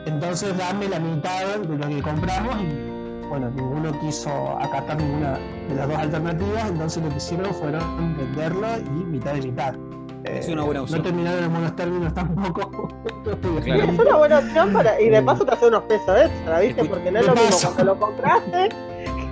entonces 0.07 0.57
dame 0.57 0.87
la 0.89 0.99
mitad 0.99 1.57
de 1.57 1.77
lo 1.77 1.87
que 1.87 2.01
compramos 2.01 2.55
y 2.61 3.27
bueno, 3.29 3.49
ninguno 3.51 3.99
quiso 3.99 4.57
acatar 4.59 4.97
ninguna 4.97 5.37
de 5.69 5.75
las 5.75 5.87
dos 5.87 5.97
alternativas, 5.97 6.69
entonces 6.69 7.03
lo 7.03 7.09
que 7.09 7.15
hicieron 7.17 7.53
fueron 7.53 8.17
venderlo 8.17 8.67
y 8.85 8.89
mitad 9.05 9.33
de 9.35 9.41
mitad. 9.41 9.75
Es 10.23 10.47
Eh, 10.47 10.53
una 10.53 10.63
buena 10.63 10.81
opción. 10.83 10.99
No 10.99 11.03
terminaron 11.03 11.43
en 11.43 11.51
buenos 11.51 11.75
términos 11.75 12.13
tampoco. 12.13 12.87
Claro. 13.63 13.83
Es 13.91 13.99
una 13.99 14.17
buena 14.17 14.39
opción 14.39 14.71
para, 14.73 14.99
y 15.01 15.09
de 15.09 15.21
paso 15.21 15.45
te 15.45 15.51
hace 15.53 15.67
unos 15.67 15.83
pesos 15.83 16.15
extra, 16.25 16.59
¿viste? 16.59 16.81
Escucha, 16.81 16.89
Porque 16.91 17.11
no 17.11 17.19
es 17.19 17.25
lo 17.27 17.33
mismo 17.35 17.57
cuando 17.61 17.83
lo 17.85 17.99
compraste 17.99 18.69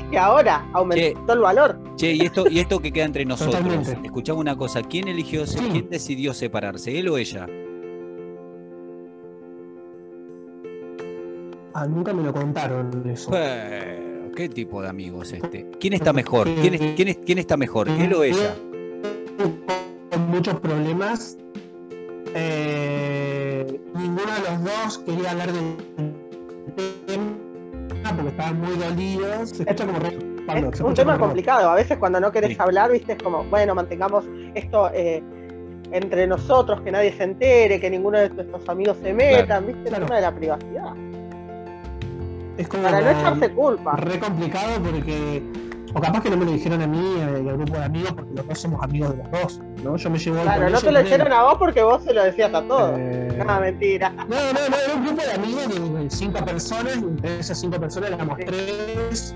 que 0.10 0.18
ahora 0.20 0.66
aumentó 0.74 1.32
el 1.34 1.40
valor. 1.40 1.80
Che, 1.96 2.12
y 2.14 2.22
esto, 2.22 2.44
y 2.50 2.60
esto 2.60 2.80
que 2.82 2.92
queda 2.92 3.06
entre 3.06 3.24
nosotros. 3.24 3.56
Totalmente. 3.62 3.98
Escuchamos 4.04 4.42
una 4.42 4.58
cosa. 4.58 4.82
¿Quién 4.82 5.08
eligió, 5.08 5.46
Sí. 5.48 5.60
quién 5.72 5.90
decidió 5.90 6.34
separarse, 6.34 6.98
él 7.00 7.08
o 7.08 7.18
ella? 7.18 7.48
Ah, 11.74 11.86
nunca 11.88 12.14
me 12.14 12.24
lo 12.24 12.34
contaron 12.34 13.04
eso. 13.10 13.32
Eh, 13.34 14.30
¿Qué 14.36 14.50
tipo 14.50 14.82
de 14.82 14.90
amigo 14.90 15.22
es 15.24 15.34
este? 15.34 15.70
¿Quién 15.80 15.94
está 15.94 16.12
mejor? 16.14 16.48
¿Quién, 16.62 16.74
es- 16.74 16.96
quién, 16.96 17.08
es- 17.10 17.18
quién 17.26 17.38
está 17.38 17.58
mejor, 17.58 17.88
él 17.90 18.14
o 18.14 18.24
ella? 18.24 18.54
Con 20.12 20.30
muchos 20.30 20.60
problemas. 20.60 21.38
Eh, 22.34 23.80
ninguno 23.96 24.32
de 24.34 24.42
los 24.52 24.64
dos 24.64 24.98
quería 25.00 25.32
hablar 25.32 25.52
del 25.52 25.76
tema 27.08 28.16
porque 28.16 28.30
estaban 28.30 28.62
muy 28.62 28.76
dolidos. 28.76 29.50
Se 29.50 29.64
escucha 29.64 29.86
como 29.86 29.98
Es 30.70 30.82
un 30.82 30.94
tema 30.94 31.14
como 31.14 31.26
complicado. 31.28 31.70
A 31.70 31.76
veces 31.76 31.98
cuando 31.98 32.20
no 32.20 32.32
querés 32.32 32.52
Sí. 32.52 32.58
hablar, 32.60 32.92
¿viste? 32.92 33.14
Es 33.14 33.24
como, 33.24 33.44
bueno, 33.46 33.76
mantengamos 33.76 34.26
esto 34.56 34.90
eh, 34.94 35.22
entre 35.92 36.26
nosotros, 36.28 36.82
que 36.82 36.92
nadie 36.92 37.12
se 37.14 37.24
entere, 37.24 37.80
que 37.80 37.90
ninguno 37.90 38.18
de 38.20 38.30
nuestros 38.30 38.68
amigos 38.70 38.98
se 39.02 39.14
metan, 39.14 39.68
¿viste? 39.68 39.84
Claro. 39.90 40.04
El 40.04 40.08
tema 40.08 40.16
de 40.18 40.22
la 40.22 40.36
privacidad. 40.36 40.94
Es 42.58 42.68
como 42.68 42.84
Para 42.84 43.02
no 43.02 43.10
echarse 43.10 43.50
culpa. 43.52 43.96
re 43.96 44.20
complicado 44.20 44.82
porque. 44.84 45.44
O 45.94 46.00
capaz 46.00 46.22
que 46.22 46.30
no 46.30 46.38
me 46.38 46.46
lo 46.46 46.52
dijeron 46.52 46.82
a 46.82 46.88
mí 46.88 47.16
eh, 47.18 47.24
al 47.50 47.58
grupo 47.58 47.74
de 47.74 47.84
amigos 47.84 48.14
porque 48.14 48.34
los 48.34 48.48
dos 48.48 48.60
somos 48.60 48.82
amigos 48.82 49.12
de 49.12 49.18
los 49.24 49.32
dos. 49.32 49.60
¿no? 49.84 49.98
Yo 49.98 50.10
me 50.10 50.18
llevo 50.18 50.42
Claro, 50.42 50.70
no 50.70 50.80
te 50.80 50.90
lo 50.90 51.02
hicieron 51.02 51.34
a 51.34 51.44
vos 51.44 51.56
porque 51.60 51.84
vos 51.84 52.02
se 52.04 52.14
lo 52.14 52.24
decías 52.24 52.54
a 52.54 52.62
todos. 52.62 52.94
Eh, 52.98 53.44
No, 53.46 53.60
mentira. 53.60 54.10
No, 54.10 54.26
no, 54.26 54.70
no, 54.70 54.78
era 54.78 54.94
un 54.96 55.06
grupo 55.06 55.22
de 55.22 55.32
amigos 55.34 55.68
de, 56.00 56.10
cinco 56.10 56.46
personas, 56.46 56.96
y 56.96 57.00
entre 57.00 57.40
esas 57.40 57.60
cinco 57.60 57.78
personas 57.78 58.12
éramos 58.12 58.38
Sí. 58.40 58.46
tres 58.46 59.36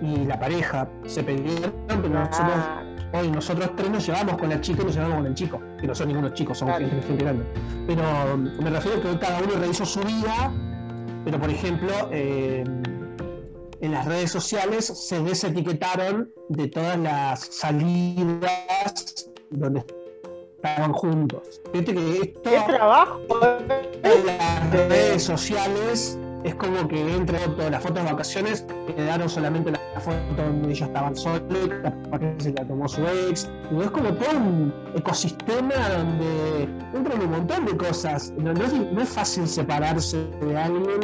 y 0.00 0.24
la 0.26 0.38
pareja 0.38 0.88
se 1.06 1.24
pelearon, 1.24 1.72
pero 1.88 2.08
nosotros, 2.08 2.52
Ah, 2.54 2.82
hoy 3.14 3.28
nosotros 3.32 3.70
tres 3.76 3.90
nos 3.90 4.06
llevamos 4.06 4.36
con 4.38 4.48
la 4.50 4.60
chica 4.60 4.82
y 4.82 4.84
nos 4.84 4.94
llevamos 4.94 5.16
con 5.16 5.26
el 5.26 5.34
chico, 5.34 5.60
que 5.80 5.86
no 5.88 5.94
son 5.96 6.06
ningunos 6.06 6.34
chicos, 6.34 6.58
somos 6.58 6.76
Claro. 6.76 6.88
gente, 6.92 7.06
gente 7.08 7.24
grande. 7.24 7.44
Pero 7.88 8.02
um, 8.34 8.42
me 8.62 8.70
refiero 8.70 9.00
que 9.02 9.08
hoy 9.08 9.16
cada 9.16 9.38
uno 9.40 9.54
rehizo 9.58 9.84
su 9.84 9.98
vida, 10.00 10.52
pero 11.26 11.40
por 11.40 11.50
ejemplo, 11.50 11.92
eh, 12.12 12.62
en 13.80 13.92
las 13.92 14.06
redes 14.06 14.30
sociales 14.30 14.84
se 14.86 15.20
desetiquetaron 15.20 16.30
de 16.50 16.68
todas 16.68 16.96
las 17.00 17.40
salidas 17.40 19.28
donde 19.50 19.84
estaban 20.54 20.92
juntos. 20.92 21.60
Fíjate 21.72 21.94
que 21.94 22.18
esto 22.20 22.40
¿Qué 22.44 22.60
trabajo? 22.68 23.20
en 24.04 24.26
las 24.26 24.70
redes 24.70 25.24
sociales 25.24 26.16
es 26.46 26.54
como 26.54 26.86
que 26.86 27.14
entre 27.14 27.40
las 27.70 27.82
fotos 27.82 28.04
de 28.04 28.12
vacaciones 28.12 28.64
quedaron 28.94 29.28
solamente 29.28 29.72
la 29.72 30.00
foto 30.00 30.16
donde 30.36 30.68
ellos 30.68 30.86
estaban 30.86 31.16
solos, 31.16 31.42
capaz 31.82 32.20
que 32.20 32.34
se 32.38 32.52
la 32.52 32.64
tomó 32.64 32.88
su 32.88 33.04
ex. 33.04 33.50
Y 33.72 33.80
es 33.80 33.90
como 33.90 34.10
todo 34.10 34.38
un 34.38 34.72
ecosistema 34.94 35.74
donde 35.96 36.68
entran 36.94 37.20
un 37.20 37.30
montón 37.32 37.66
de 37.66 37.76
cosas. 37.76 38.32
No, 38.38 38.52
es, 38.52 39.08
fácil 39.08 39.48
separarse 39.48 40.24
de 40.40 40.56
alguien 40.56 41.00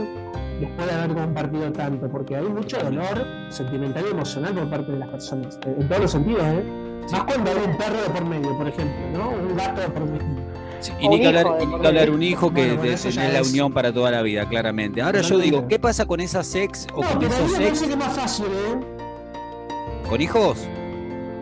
después 0.61 0.87
de 0.87 0.95
haber 0.95 1.17
compartido 1.17 1.73
tanto, 1.73 2.09
porque 2.09 2.37
hay 2.37 2.47
mucho 2.47 2.79
dolor 2.79 3.27
sentimental 3.51 4.05
y 4.07 4.11
emocional 4.11 4.55
por 4.55 4.71
parte 4.71 4.93
de 4.93 4.99
las 4.99 5.09
personas, 5.09 5.59
en 5.67 5.89
todos 5.89 6.03
los 6.03 6.11
sentidos, 6.13 6.43
¿eh? 6.45 6.65
Más 7.11 7.25
cuando 7.25 7.51
hay 7.51 7.57
un 7.67 7.77
perro 7.77 8.01
de 8.01 8.11
por 8.11 8.25
medio, 8.25 8.57
por 8.57 8.69
ejemplo, 8.69 9.01
¿no? 9.13 9.31
Un 9.31 9.57
gato 9.57 9.81
de 9.81 9.89
por 9.89 10.05
medio 10.05 10.42
y 11.01 11.09
ni 11.09 11.21
que 11.21 11.29
hablar, 11.29 12.11
un 12.11 12.23
hijo 12.23 12.53
que 12.53 12.77
de, 12.77 12.97
tener 12.97 13.33
la 13.33 13.43
unión 13.43 13.73
para 13.73 13.93
toda 13.93 14.11
la 14.11 14.23
vida, 14.23 14.49
claramente. 14.49 15.03
Ahora 15.03 15.21
yo 15.21 15.39
digo, 15.39 15.67
¿qué 15.69 15.79
pasa 15.79 16.07
con 16.07 16.21
esas 16.21 16.55
ex 16.55 16.87
o 16.95 17.03
con 17.03 17.23
esos 17.23 17.59
ex? 17.59 17.83
Que 17.83 17.97
más 17.97 18.17
fácil, 18.17 18.47
¿eh? 18.47 18.81
¿Con 20.09 20.21
hijos? 20.21 20.59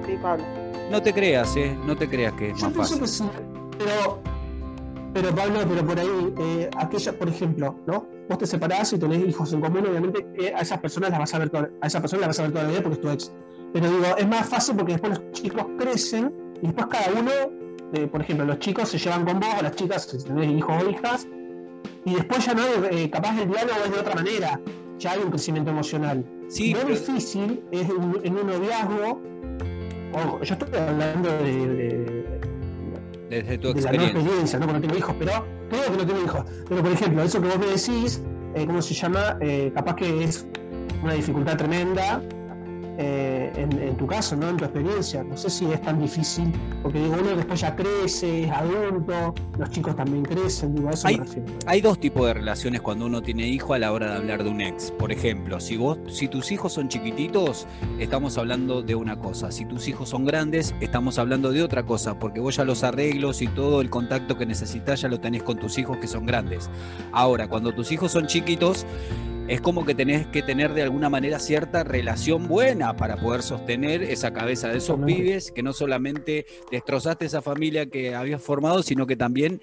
Sí, 0.07 0.15
Pablo. 0.21 0.45
No 0.91 1.01
te 1.01 1.13
creas, 1.13 1.57
¿eh? 1.57 1.77
No 1.87 1.97
te 1.97 2.09
creas 2.09 2.33
que 2.35 2.51
es 2.51 2.63
más 2.63 2.73
fácil. 2.75 3.07
sí, 3.07 3.25
pero, 3.79 4.21
pero 5.15 5.35
Pablo, 5.35 5.61
pero 5.69 5.87
por 5.87 5.99
ahí, 5.99 6.35
eh, 6.39 6.71
aquella, 6.77 7.13
por 7.13 7.29
ejemplo, 7.29 7.77
¿no? 7.87 8.07
Vos 8.29 8.39
te 8.39 8.47
separás 8.47 8.93
y 8.93 8.99
tenés 8.99 9.27
hijos 9.29 9.53
en 9.53 9.61
común, 9.61 9.87
obviamente 9.87 10.27
eh, 10.39 10.53
a 10.55 10.61
esas 10.61 10.79
personas 10.81 11.11
las 11.11 11.21
vas 11.21 11.35
a 11.35 11.39
ver 11.39 11.51
toda, 11.51 11.71
a 11.81 11.87
esa 11.87 12.01
persona 12.01 12.27
las 12.27 12.29
vas 12.29 12.41
a 12.41 12.43
ver 12.43 12.53
toda 12.53 12.65
la 12.65 12.71
vida 12.71 12.83
porque 12.83 12.95
es 12.97 13.01
tu 13.01 13.11
ex. 13.11 13.33
Pero 13.73 13.89
digo, 13.89 14.17
es 14.17 14.29
más 14.29 14.49
fácil 14.49 14.77
porque 14.77 14.93
después 14.93 15.19
los 15.19 15.33
chicos 15.33 15.67
crecen 15.79 16.33
y 16.63 16.67
después 16.67 16.87
cada 16.87 17.19
uno 17.19 17.31
por 18.11 18.21
ejemplo, 18.23 18.45
los 18.47 18.59
chicos 18.59 18.89
se 18.89 18.99
llevan 18.99 19.25
con 19.25 19.41
vos, 19.41 19.49
o 19.59 19.63
las 19.63 19.75
chicas, 19.75 20.05
si 20.05 20.19
tenés 20.19 20.51
hijos 20.51 20.83
o 20.83 20.91
hijas, 20.91 21.27
y 22.05 22.15
después 22.15 22.45
ya 22.45 22.55
no 22.55 22.63
hay, 22.63 23.05
eh, 23.05 23.11
capaz 23.11 23.41
el 23.41 23.49
diálogo 23.49 23.79
es 23.85 23.93
de 23.93 23.99
otra 23.99 24.15
manera, 24.15 24.61
ya 24.99 25.13
hay 25.13 25.21
un 25.21 25.31
crecimiento 25.31 25.71
emocional. 25.71 26.25
Sí, 26.49 26.73
Lo 26.73 26.85
difícil 26.85 27.63
es 27.71 27.89
en, 27.89 28.37
un 28.37 28.47
noviazgo, 28.47 29.21
ojo, 30.13 30.43
yo 30.43 30.55
estoy 30.55 30.79
hablando 30.79 31.29
de, 31.39 32.41
desde 33.29 33.59
tu 33.59 33.69
experiencia. 33.69 33.93
La 33.93 34.21
experiencia, 34.21 34.59
¿no? 34.59 34.67
Porque 34.67 34.81
no 34.81 34.87
tengo 34.87 34.99
hijos, 34.99 35.17
pero 35.19 35.47
creo 35.69 35.85
que 35.85 35.97
no 35.97 36.07
tengo 36.07 36.23
hijos. 36.25 36.45
Pero 36.69 36.83
por 36.83 36.93
ejemplo, 36.93 37.23
eso 37.23 37.41
que 37.41 37.49
vos 37.49 37.59
me 37.59 37.67
decís, 37.67 38.23
eh, 38.55 38.67
¿cómo 38.67 38.83
se 38.83 38.95
llama? 38.95 39.39
Eh, 39.41 39.71
capaz 39.75 39.97
que 39.97 40.25
es 40.25 40.47
una 41.03 41.15
dificultad 41.15 41.57
tremenda 41.57 42.23
eh, 43.03 43.51
en, 43.57 43.97
tu 43.97 44.07
caso, 44.07 44.37
¿no? 44.37 44.51
En 44.51 44.59
tu 44.59 44.65
experiencia. 44.65 45.23
No 45.25 45.35
sé 45.35 45.49
si 45.49 45.65
es 45.65 45.81
tan 45.81 45.99
difícil, 45.99 46.53
porque 46.83 46.99
digo, 46.99 47.17
uno 47.19 47.35
después 47.35 47.59
ya 47.59 47.75
crece, 47.75 48.45
es 48.45 48.51
adulto, 48.51 49.35
los 49.59 49.71
chicos 49.71 49.97
también 49.97 50.23
crecen, 50.23 50.75
digo, 50.75 50.91
eso 50.91 51.09
hay, 51.09 51.19
hay 51.67 51.81
dos 51.81 51.99
tipos 51.99 52.27
de 52.27 52.35
relaciones 52.35 52.83
cuando 52.83 53.07
uno 53.07 53.23
tiene 53.23 53.49
hijo 53.49 53.73
a 53.73 53.79
la 53.79 53.93
hora 53.93 54.11
de 54.11 54.17
hablar 54.17 54.45
de 54.45 54.51
un 54.51 54.61
ex. 54.61 54.91
Por 54.91 55.13
ejemplo, 55.13 55.61
si 55.61 55.79
vos, 55.79 55.99
si 56.09 56.29
tus 56.29 56.53
hijos 56.53 56.75
son 56.75 56.89
chiquititos, 56.89 57.67
estamos 57.99 58.37
hablando 58.37 58.83
de 58.83 58.95
una 58.95 59.19
cosa. 59.19 59.51
Si 59.51 59.65
tus 59.65 59.89
hijos 59.89 60.11
son 60.11 60.27
grandes, 60.27 60.75
estamos 60.81 61.19
hablando 61.19 61.53
de 61.53 61.63
otra 61.63 61.85
cosa, 61.85 62.19
porque 62.19 62.41
vos 62.41 62.57
ya 62.57 62.67
los 62.67 62.85
arreglos 62.85 63.41
y 63.41 63.47
todo 63.47 63.81
el 63.81 63.89
contacto 63.89 64.37
que 64.37 64.45
necesitas 64.45 65.01
ya 65.01 65.09
lo 65.09 65.21
tenés 65.21 65.43
con 65.43 65.59
tus 65.59 65.79
hijos 65.79 65.97
que 65.97 66.07
son 66.07 66.27
grandes. 66.27 66.69
Ahora, 67.13 67.49
cuando 67.49 67.73
tus 67.73 67.93
hijos 67.93 68.13
son 68.13 68.27
chiquitos, 68.27 68.85
es 69.51 69.61
como 69.61 69.85
que 69.85 69.97
tenés 69.97 70.29
que 70.29 70.43
tener 70.43 70.75
de 70.75 70.83
alguna 70.83 71.11
manera 71.11 71.41
cierta 71.41 71.83
relación 71.83 72.47
buena 72.47 72.97
para 72.97 73.17
poder 73.17 73.43
sostener 73.43 74.01
esa 74.05 74.33
cabeza 74.33 74.69
de 74.69 74.79
esos 74.79 75.01
pibes, 75.05 75.51
que 75.51 75.65
no 75.65 75.73
solamente 75.73 76.47
destrozaste 76.71 77.27
esa 77.27 77.43
familia 77.43 77.87
que 77.87 78.15
habías 78.15 78.41
formado, 78.41 78.85
sino 78.85 79.09
que 79.09 79.17
también 79.17 79.61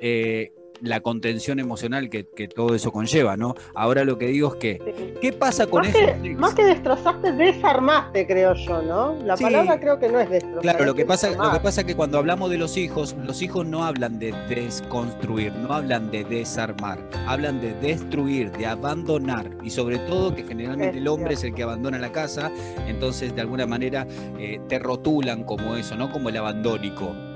eh, 0.00 0.52
la 0.84 1.00
contención 1.00 1.58
emocional 1.58 2.10
que, 2.10 2.24
todo 2.54 2.74
eso 2.74 2.92
conlleva, 2.92 3.36
¿no? 3.36 3.54
Ahora 3.74 4.04
lo 4.04 4.18
que 4.18 4.26
digo 4.26 4.52
es 4.52 4.56
que, 4.56 5.14
¿qué 5.20 5.32
pasa 5.32 5.66
con 5.66 5.84
eso? 5.84 5.98
más 6.36 6.54
que 6.54 6.64
destrozaste, 6.64 7.32
desarmaste, 7.32 8.26
creo 8.26 8.54
yo, 8.54 8.82
¿no? 8.82 9.16
La 9.24 9.36
palabra 9.36 9.80
creo 9.80 9.98
que 9.98 10.08
no 10.08 10.20
es 10.20 10.28
destrozar. 10.28 10.60
Claro, 10.60 10.84
lo 10.84 10.94
que, 10.94 11.06
pasa, 11.06 11.30
lo 11.30 11.52
que 11.52 11.60
pasa 11.60 11.80
es 11.80 11.86
que 11.86 11.96
cuando 11.96 12.18
hablamos 12.18 12.50
de 12.50 12.58
los 12.58 12.76
hijos, 12.76 13.16
los 13.24 13.42
hijos 13.42 13.66
no 13.66 13.84
hablan 13.84 14.18
de 14.18 14.32
desconstruir, 14.48 15.52
no 15.54 15.72
hablan 15.72 16.10
de 16.10 16.24
desarmar, 16.24 16.98
hablan 17.26 17.60
de 17.60 17.74
destruir, 17.74 18.52
de 18.52 18.66
abandonar, 18.66 19.50
y 19.62 19.70
sobre 19.70 19.98
todo 19.98 20.34
que 20.34 20.44
generalmente 20.44 20.98
el 20.98 21.08
hombre 21.08 21.34
es 21.34 21.44
el 21.44 21.54
que 21.54 21.62
abandona 21.62 21.98
la 21.98 22.12
casa, 22.12 22.52
entonces 22.86 23.34
de 23.34 23.40
alguna 23.40 23.66
manera 23.66 24.06
eh, 24.38 24.60
te 24.68 24.78
rotulan 24.78 25.44
como 25.44 25.76
eso, 25.76 25.96
¿no? 25.96 26.12
Como 26.12 26.28
el 26.28 26.36
abandónico. 26.36 27.33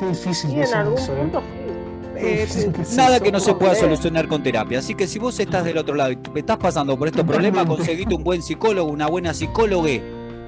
Qué 0.00 0.06
difícil. 0.06 0.50
en 0.50 0.74
algún 0.74 0.98
¿eh? 0.98 1.06
punto 1.06 1.42
eh, 2.16 2.46
nada 2.96 3.20
que 3.20 3.32
no 3.32 3.40
se 3.40 3.54
pueda 3.54 3.74
solucionar 3.74 4.28
con 4.28 4.42
terapia. 4.42 4.80
Así 4.80 4.94
que 4.94 5.06
si 5.06 5.18
vos 5.18 5.38
estás 5.40 5.64
del 5.64 5.78
otro 5.78 5.94
lado 5.94 6.10
y 6.10 6.16
te 6.16 6.40
estás 6.40 6.58
pasando 6.58 6.98
por 6.98 7.08
estos 7.08 7.24
problemas, 7.24 7.66
conseguiste 7.66 8.14
un 8.14 8.24
buen 8.24 8.42
psicólogo, 8.42 8.90
una 8.90 9.06
buena 9.06 9.32
psicóloga. 9.32 9.90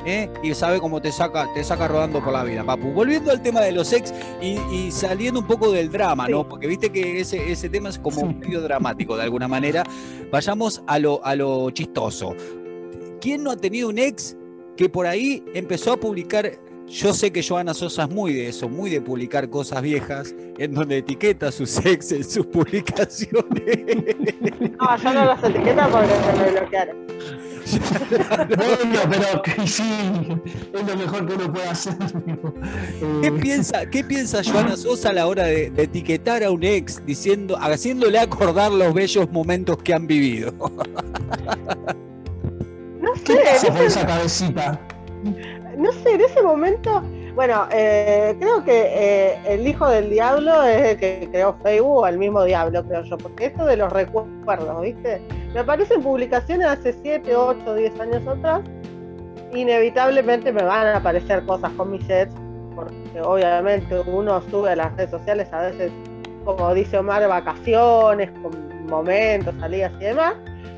¿eh? 0.05 0.29
y 0.43 0.53
sabe 0.55 0.81
cómo 0.81 1.01
te 1.01 1.13
saca, 1.13 1.49
te 1.55 1.63
saca 1.63 1.87
rodando 1.87 2.23
por 2.23 2.33
la 2.33 2.45
vida, 2.45 2.65
papu. 2.65 2.89
Volviendo 2.93 3.31
al 3.31 3.41
tema 3.41 3.61
de 3.61 3.73
los 3.73 3.93
ex 3.93 4.13
y, 4.41 4.91
saliendo 4.91 5.41
un 5.41 5.47
poco 5.47 5.71
del 5.71 5.91
drama, 5.91 6.29
¿no? 6.29 6.47
Porque 6.47 6.67
viste 6.67 6.91
que 6.91 7.21
ese, 7.21 7.53
ese 7.53 7.69
tema 7.69 7.89
es 7.89 7.99
como 7.99 8.21
un 8.23 8.39
medio 8.39 8.61
dramático 8.61 9.17
de 9.17 9.23
alguna 9.23 9.49
manera. 9.49 9.85
Vayamos 10.31 10.83
a 10.87 10.99
lo, 10.99 11.25
a 11.25 11.35
lo 11.37 11.71
chistoso. 11.71 12.35
¿Quién 13.21 13.45
no 13.45 13.53
ha 13.53 13.57
tenido 13.57 13.89
un 13.89 13.99
ex 13.99 14.37
que 14.77 14.89
por 14.89 15.07
ahí 15.07 15.45
empezó 15.55 15.93
a 15.93 15.97
publicar 15.97 16.51
yo 16.93 17.15
sé 17.15 17.33
que 17.33 17.43
Joana 17.43 17.73
Sosa 17.73 18.05
es 18.05 18.11
muy 18.11 18.35
de 18.35 18.49
eso, 18.49 18.69
muy 18.69 18.91
de 18.91 19.01
publicar 19.01 19.49
cosas 19.49 19.81
viejas, 19.81 20.35
en 20.59 20.75
donde 20.75 20.99
etiqueta 20.99 21.49
a 21.49 21.53
sus 21.53 21.85
ex 21.87 22.13
en 22.13 22.23
sus 22.23 22.47
publicaciones. 22.47 23.45
No, 24.79 24.97
yo 24.99 25.13
no 25.13 25.25
las 25.25 25.43
etiqueta 25.43 25.89
porque 25.89 26.09
se 26.09 26.33
me 26.39 26.51
bloquearon. 26.51 26.97
bueno, 28.57 29.01
pero 29.11 29.43
que 29.43 29.67
sí, 29.67 29.83
es 30.75 30.87
lo 30.87 30.97
mejor 30.97 31.27
que 31.27 31.35
uno 31.35 31.53
puede 31.53 31.69
hacer. 31.69 31.97
¿Qué 33.23 33.29
eh, 33.29 33.33
piensa, 33.33 33.87
¿Qué 33.87 34.05
piensa 34.05 34.43
Joana 34.45 34.77
Sosa 34.77 35.11
a 35.11 35.13
la 35.15 35.27
hora 35.27 35.45
de, 35.45 35.73
etiquetar 35.77 36.45
a 36.45 36.51
un 36.51 36.63
ex, 36.63 37.05
diciendo, 37.07 37.57
haciéndole 37.59 38.19
acordar 38.19 38.71
los 38.71 38.93
bellos 38.93 39.31
momentos 39.31 39.79
que 39.79 39.95
han 39.95 40.07
vivido? 40.07 40.53
No 43.01 43.17
sé. 43.17 43.41
¿Qué 43.63 43.85
esa 43.87 44.07
cabecita? 44.07 44.92
No 45.83 45.93
sé, 45.93 46.15
en 46.15 46.21
ese 46.21 46.43
momento, 46.43 47.03
bueno, 47.35 47.67
eh, 47.73 48.37
creo 48.39 48.65
que 48.65 48.73
eh, 48.73 49.39
el 49.47 49.67
hijo 49.67 49.89
del 49.89 50.11
diablo 50.11 50.63
es 50.63 50.93
el 50.93 50.97
que 50.97 51.29
creó 51.31 51.57
Facebook, 51.63 52.07
el 52.07 52.19
mismo 52.19 52.45
diablo, 52.45 52.85
creo 52.87 53.03
yo, 53.03 53.19
porque 53.19 53.47
esto 53.47 53.65
de 53.65 53.77
los 53.77 53.93
recuerdos, 53.93 54.81
¿viste? 54.81 55.21
Me 55.53 55.61
aparecen 55.61 56.03
publicaciones 56.03 56.67
hace 56.67 56.93
7, 56.93 57.35
8, 57.35 57.75
10 57.75 58.01
años 58.01 58.27
atrás, 58.29 58.61
inevitablemente 59.53 60.53
me 60.53 60.63
van 60.63 60.87
a 60.87 60.97
aparecer 60.99 61.45
cosas 61.45 61.73
con 61.73 61.91
mis 61.91 62.05
sets, 62.05 62.35
porque 62.75 63.21
obviamente 63.23 64.01
uno 64.07 64.41
sube 64.51 64.71
a 64.71 64.77
las 64.77 64.97
redes 64.97 65.11
sociales 65.11 65.53
a 65.53 65.63
veces, 65.63 65.91
como 66.45 66.73
dice 66.75 66.99
Omar, 66.99 67.27
vacaciones, 67.27 68.31
con 68.43 68.87
momentos, 68.87 69.55
salidas 69.59 69.93
y 70.01 70.05
demás. 70.05 70.35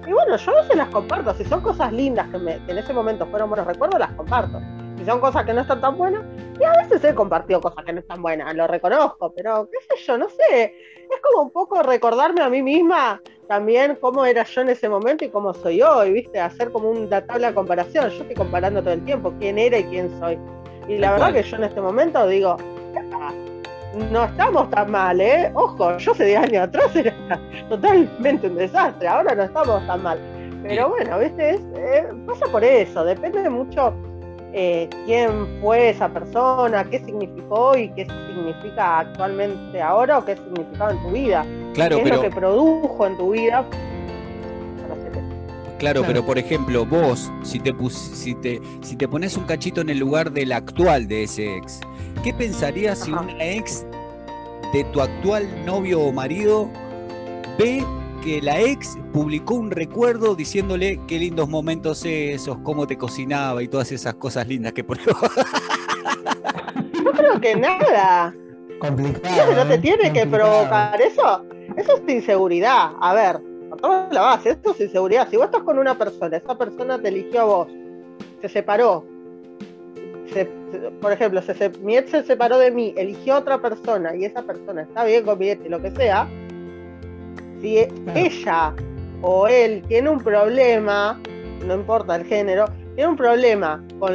Y 0.06 0.12
bueno, 0.12 0.36
yo 0.36 0.52
a 0.52 0.62
veces 0.62 0.76
las 0.76 0.88
comparto, 0.88 1.34
si 1.34 1.44
son 1.44 1.60
cosas 1.60 1.92
lindas 1.92 2.26
que, 2.28 2.38
que 2.38 2.72
en 2.72 2.78
ese 2.78 2.92
momento 2.92 3.26
fueron 3.26 3.48
buenos 3.48 3.66
recuerdos, 3.66 3.98
las 3.98 4.12
comparto 4.12 4.60
si 4.98 5.04
son 5.04 5.20
cosas 5.20 5.44
que 5.44 5.52
no 5.52 5.62
están 5.62 5.80
tan 5.80 5.96
buenas, 5.96 6.22
y 6.60 6.64
a 6.64 6.72
veces 6.82 7.02
he 7.04 7.14
compartido 7.14 7.60
cosas 7.60 7.84
que 7.84 7.92
no 7.92 8.00
están 8.00 8.22
buenas, 8.22 8.54
lo 8.54 8.66
reconozco, 8.66 9.32
pero 9.34 9.68
qué 9.70 9.78
sé 9.80 10.04
yo, 10.04 10.18
no 10.18 10.28
sé, 10.28 10.64
es 10.64 11.20
como 11.22 11.44
un 11.44 11.50
poco 11.50 11.82
recordarme 11.82 12.42
a 12.42 12.48
mí 12.48 12.62
misma 12.62 13.20
también 13.48 13.98
cómo 14.00 14.24
era 14.24 14.44
yo 14.44 14.62
en 14.62 14.70
ese 14.70 14.88
momento 14.88 15.24
y 15.24 15.28
cómo 15.28 15.52
soy 15.52 15.82
hoy, 15.82 16.12
¿viste? 16.12 16.40
Hacer 16.40 16.70
como 16.70 16.90
una 16.90 17.20
tabla 17.26 17.48
de 17.48 17.54
comparación, 17.54 18.08
yo 18.10 18.22
estoy 18.22 18.34
comparando 18.34 18.82
todo 18.82 18.94
el 18.94 19.04
tiempo 19.04 19.32
quién 19.38 19.58
era 19.58 19.78
y 19.78 19.84
quién 19.84 20.10
soy. 20.18 20.38
Y 20.88 20.98
la 20.98 21.12
verdad 21.12 21.32
que 21.32 21.42
yo 21.42 21.56
en 21.56 21.64
este 21.64 21.80
momento 21.80 22.26
digo, 22.26 22.56
no 24.10 24.24
estamos 24.24 24.70
tan 24.70 24.90
mal, 24.90 25.20
¿eh? 25.20 25.50
Ojo, 25.54 25.96
yo 25.98 26.12
hace 26.12 26.24
10 26.24 26.38
años 26.40 26.68
atrás 26.68 26.96
era 26.96 27.14
totalmente 27.68 28.46
un 28.48 28.56
desastre, 28.56 29.06
ahora 29.06 29.34
no 29.34 29.42
estamos 29.44 29.86
tan 29.86 30.02
mal. 30.02 30.18
Pero 30.62 30.88
bueno, 30.88 31.18
¿viste? 31.18 31.60
Eh, 31.76 32.08
pasa 32.26 32.46
por 32.46 32.64
eso, 32.64 33.04
depende 33.04 33.48
mucho 33.50 33.94
eh, 34.56 34.88
quién 35.04 35.48
fue 35.60 35.90
esa 35.90 36.08
persona, 36.08 36.84
qué 36.84 37.00
significó 37.00 37.76
y 37.76 37.88
qué 37.90 38.06
significa 38.06 39.00
actualmente 39.00 39.82
ahora 39.82 40.18
o 40.18 40.24
qué 40.24 40.36
significaba 40.36 40.92
en 40.92 41.02
tu 41.02 41.10
vida. 41.10 41.44
Claro, 41.74 41.96
qué 41.96 42.02
pero... 42.04 42.14
es 42.14 42.22
lo 42.22 42.28
que 42.28 42.36
produjo 42.36 43.06
en 43.06 43.16
tu 43.16 43.32
vida. 43.32 43.64
Claro, 45.78 46.02
pero 46.06 46.24
por 46.24 46.38
ejemplo, 46.38 46.86
vos, 46.86 47.32
si 47.42 47.58
te, 47.58 47.74
si, 47.90 48.34
te, 48.36 48.60
si 48.80 48.96
te 48.96 49.08
pones 49.08 49.36
un 49.36 49.44
cachito 49.44 49.80
en 49.80 49.90
el 49.90 49.98
lugar 49.98 50.30
del 50.30 50.52
actual 50.52 51.08
de 51.08 51.24
ese 51.24 51.56
ex, 51.56 51.80
¿qué 52.22 52.32
pensarías 52.32 53.00
si 53.00 53.12
una 53.12 53.36
ex 53.44 53.84
de 54.72 54.84
tu 54.84 55.00
actual 55.00 55.48
novio 55.66 56.00
o 56.00 56.12
marido 56.12 56.70
ve 57.58 57.84
que 58.24 58.40
la 58.40 58.58
ex 58.58 58.96
publicó 59.12 59.54
un 59.54 59.70
recuerdo 59.70 60.34
diciéndole 60.34 60.98
qué 61.06 61.18
lindos 61.18 61.46
momentos 61.48 62.04
esos, 62.06 62.56
cómo 62.62 62.86
te 62.86 62.96
cocinaba 62.96 63.62
y 63.62 63.68
todas 63.68 63.92
esas 63.92 64.14
cosas 64.14 64.48
lindas 64.48 64.72
que 64.72 64.82
ponió. 64.82 65.04
Yo 67.04 67.12
creo 67.12 67.38
que 67.40 67.54
nada. 67.54 68.34
Complicado. 68.80 69.54
no 69.54 69.66
te 69.66 69.74
¿eh? 69.74 69.78
tiene 69.78 70.12
que 70.12 70.26
provocar 70.26 70.98
eso. 71.02 71.44
Eso 71.76 71.96
es 71.96 72.14
inseguridad. 72.14 72.92
A 73.00 73.12
ver, 73.14 73.40
por 73.68 73.80
toda 73.80 74.08
la 74.10 74.20
base, 74.22 74.50
esto 74.50 74.72
es 74.72 74.80
inseguridad. 74.80 75.28
Si 75.30 75.36
vos 75.36 75.46
estás 75.46 75.62
con 75.62 75.78
una 75.78 75.96
persona, 75.98 76.36
esa 76.38 76.56
persona 76.56 77.00
te 77.00 77.08
eligió 77.08 77.40
a 77.42 77.44
vos, 77.44 77.68
se 78.40 78.48
separó. 78.48 79.04
se- 80.32 80.48
se- 80.72 80.90
por 81.00 81.12
ejemplo, 81.12 81.42
se, 81.42 81.54
se- 81.54 81.68
mi 81.80 81.96
ex 81.98 82.10
se 82.10 82.22
separó 82.24 82.58
de 82.58 82.70
mí, 82.70 82.94
eligió 82.96 83.34
a 83.34 83.38
otra 83.40 83.60
persona 83.60 84.16
y 84.16 84.24
esa 84.24 84.42
persona 84.42 84.82
está 84.82 85.04
bien 85.04 85.24
con 85.24 85.38
mi 85.38 85.50
ex 85.50 85.64
y 85.66 85.68
lo 85.68 85.80
que 85.82 85.90
sea. 85.90 86.26
Si 87.64 87.78
ella 88.14 88.74
o 89.22 89.46
él 89.48 89.82
tiene 89.88 90.10
un 90.10 90.18
problema, 90.18 91.18
no 91.66 91.74
importa 91.76 92.16
el 92.16 92.26
género, 92.26 92.66
tiene 92.94 93.08
un 93.08 93.16
problema 93.16 93.82
con 93.98 94.12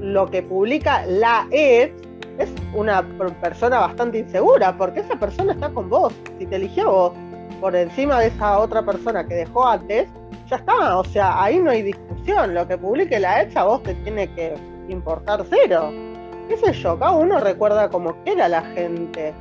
lo 0.00 0.24
que 0.30 0.42
publica 0.42 1.04
la 1.04 1.46
ex, 1.50 1.92
es 2.38 2.48
una 2.74 3.06
per- 3.18 3.34
persona 3.34 3.80
bastante 3.80 4.20
insegura, 4.20 4.74
porque 4.78 5.00
esa 5.00 5.20
persona 5.20 5.52
está 5.52 5.68
con 5.68 5.90
vos. 5.90 6.14
Si 6.38 6.46
te 6.46 6.56
eligió 6.56 6.90
vos 6.90 7.12
por 7.60 7.76
encima 7.76 8.18
de 8.18 8.28
esa 8.28 8.58
otra 8.58 8.80
persona 8.82 9.28
que 9.28 9.34
dejó 9.34 9.66
antes, 9.66 10.08
ya 10.48 10.56
está. 10.56 10.96
O 10.98 11.04
sea, 11.04 11.42
ahí 11.42 11.58
no 11.58 11.72
hay 11.72 11.82
discusión. 11.82 12.54
Lo 12.54 12.66
que 12.66 12.78
publique 12.78 13.20
la 13.20 13.42
ex 13.42 13.54
a 13.58 13.64
vos 13.64 13.82
te 13.82 13.92
tiene 13.96 14.26
que 14.34 14.54
importar 14.88 15.44
cero. 15.50 15.90
¿Qué 16.48 16.56
sé 16.56 16.72
yo? 16.72 16.98
Cada 16.98 17.12
uno 17.12 17.40
recuerda 17.40 17.90
como 17.90 18.14
quiera 18.24 18.48
la 18.48 18.62
gente. 18.62 19.34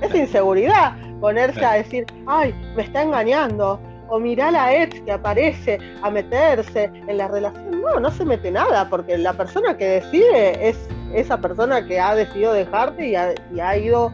Es 0.00 0.14
inseguridad 0.14 0.96
ponerse 1.20 1.64
a 1.64 1.74
decir, 1.74 2.06
ay, 2.26 2.54
me 2.76 2.82
está 2.82 3.02
engañando. 3.02 3.80
O 4.10 4.18
mirá 4.18 4.50
la 4.50 4.74
ex 4.74 5.00
que 5.02 5.12
aparece 5.12 5.78
a 6.02 6.10
meterse 6.10 6.84
en 6.84 7.18
la 7.18 7.28
relación. 7.28 7.82
No, 7.82 8.00
no 8.00 8.10
se 8.10 8.24
mete 8.24 8.50
nada, 8.50 8.88
porque 8.88 9.18
la 9.18 9.34
persona 9.34 9.76
que 9.76 9.84
decide 9.84 10.68
es 10.68 10.88
esa 11.12 11.38
persona 11.38 11.86
que 11.86 12.00
ha 12.00 12.14
decidido 12.14 12.54
dejarte 12.54 13.06
y 13.06 13.16
ha, 13.16 13.34
y 13.52 13.60
ha 13.60 13.76
ido 13.76 14.10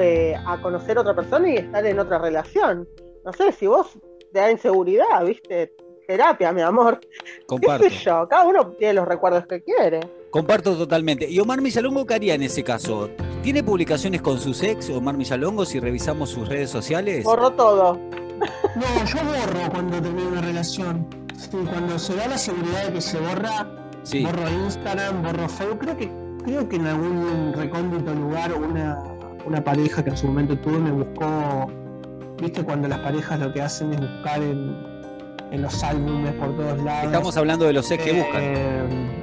eh, 0.00 0.34
a 0.46 0.60
conocer 0.60 0.98
a 0.98 1.02
otra 1.02 1.14
persona 1.14 1.48
y 1.48 1.56
estar 1.56 1.86
en 1.86 1.98
otra 2.00 2.18
relación. 2.18 2.88
No 3.24 3.32
sé, 3.32 3.52
si 3.52 3.68
vos 3.68 3.96
te 4.32 4.40
da 4.40 4.50
inseguridad, 4.50 5.24
viste, 5.24 5.72
terapia, 6.08 6.52
mi 6.52 6.62
amor. 6.62 6.98
Comparto. 7.46 7.84
¿Qué 7.88 7.90
sé 7.90 8.04
yo? 8.04 8.26
Cada 8.28 8.44
uno 8.44 8.72
tiene 8.72 8.94
los 8.94 9.06
recuerdos 9.06 9.46
que 9.46 9.62
quiere. 9.62 10.00
Comparto 10.36 10.76
totalmente. 10.76 11.30
¿Y 11.30 11.38
Omar 11.40 11.62
Millalongo 11.62 12.04
qué 12.04 12.12
haría 12.12 12.34
en 12.34 12.42
ese 12.42 12.62
caso? 12.62 13.08
¿Tiene 13.42 13.62
publicaciones 13.62 14.20
con 14.20 14.38
sus 14.38 14.62
ex, 14.62 14.90
Omar 14.90 15.16
Millalongo, 15.16 15.64
si 15.64 15.80
revisamos 15.80 16.28
sus 16.28 16.46
redes 16.46 16.68
sociales? 16.68 17.24
Borró 17.24 17.52
todo. 17.52 17.98
No, 18.74 19.04
yo 19.06 19.16
borro 19.24 19.70
cuando 19.72 20.02
termino 20.02 20.28
una 20.28 20.42
relación. 20.42 21.06
Sí, 21.38 21.56
cuando 21.70 21.98
se 21.98 22.16
da 22.16 22.28
la 22.28 22.36
seguridad 22.36 22.86
de 22.88 22.92
que 22.92 23.00
se 23.00 23.18
borra, 23.18 23.66
Sí. 24.02 24.24
borro 24.26 24.46
Instagram, 24.66 25.22
borro 25.22 25.48
Facebook. 25.48 25.78
Creo 25.78 25.96
que, 25.96 26.10
creo 26.44 26.68
que 26.68 26.76
en 26.76 26.86
algún 26.86 27.54
recóndito 27.54 28.12
lugar 28.14 28.52
una, 28.52 28.98
una 29.46 29.64
pareja 29.64 30.04
que 30.04 30.10
en 30.10 30.16
su 30.18 30.26
momento 30.26 30.58
tuve 30.58 30.76
me 30.78 30.90
buscó. 30.92 31.72
Viste 32.42 32.62
cuando 32.62 32.88
las 32.88 32.98
parejas 32.98 33.40
lo 33.40 33.54
que 33.54 33.62
hacen 33.62 33.94
es 33.94 34.00
buscar 34.00 34.42
en, 34.42 34.76
en 35.50 35.62
los 35.62 35.82
álbumes 35.82 36.34
por 36.34 36.54
todos 36.58 36.78
lados. 36.82 37.06
Estamos 37.06 37.34
hablando 37.38 37.64
de 37.64 37.72
los 37.72 37.90
ex 37.90 38.04
que 38.04 38.12
buscan. 38.12 38.42
Eh, 38.42 39.22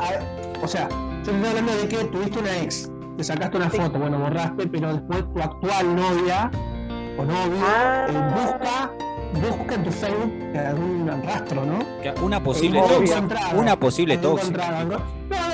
a- 0.00 0.62
o 0.62 0.68
sea, 0.68 0.88
yo 1.24 1.32
estoy 1.32 1.48
hablando 1.48 1.76
de 1.76 1.88
que 1.88 1.96
tuviste 2.04 2.38
una 2.38 2.56
ex, 2.58 2.90
te 3.16 3.24
sacaste 3.24 3.56
una 3.56 3.70
Sí. 3.70 3.76
foto, 3.78 3.98
bueno, 3.98 4.18
borraste, 4.18 4.66
pero 4.68 4.92
después 4.94 5.24
tu 5.34 5.40
actual 5.40 5.94
novia 5.96 6.50
o 7.18 7.24
novio 7.24 7.64
Ah. 7.66 8.06
eh, 8.08 8.34
busca, 8.34 8.92
busca 9.48 9.74
en 9.74 9.84
tu 9.84 9.90
Facebook 9.92 10.56
algún 10.56 11.22
rastro, 11.24 11.64
¿no? 11.64 11.78
Una 12.24 12.42
posible 12.42 12.80
tóxica. 12.80 13.22
Una 13.54 13.78
posible 13.78 14.18
tóxica. 14.18 14.84
No, 14.84 14.98
no, 14.98 15.00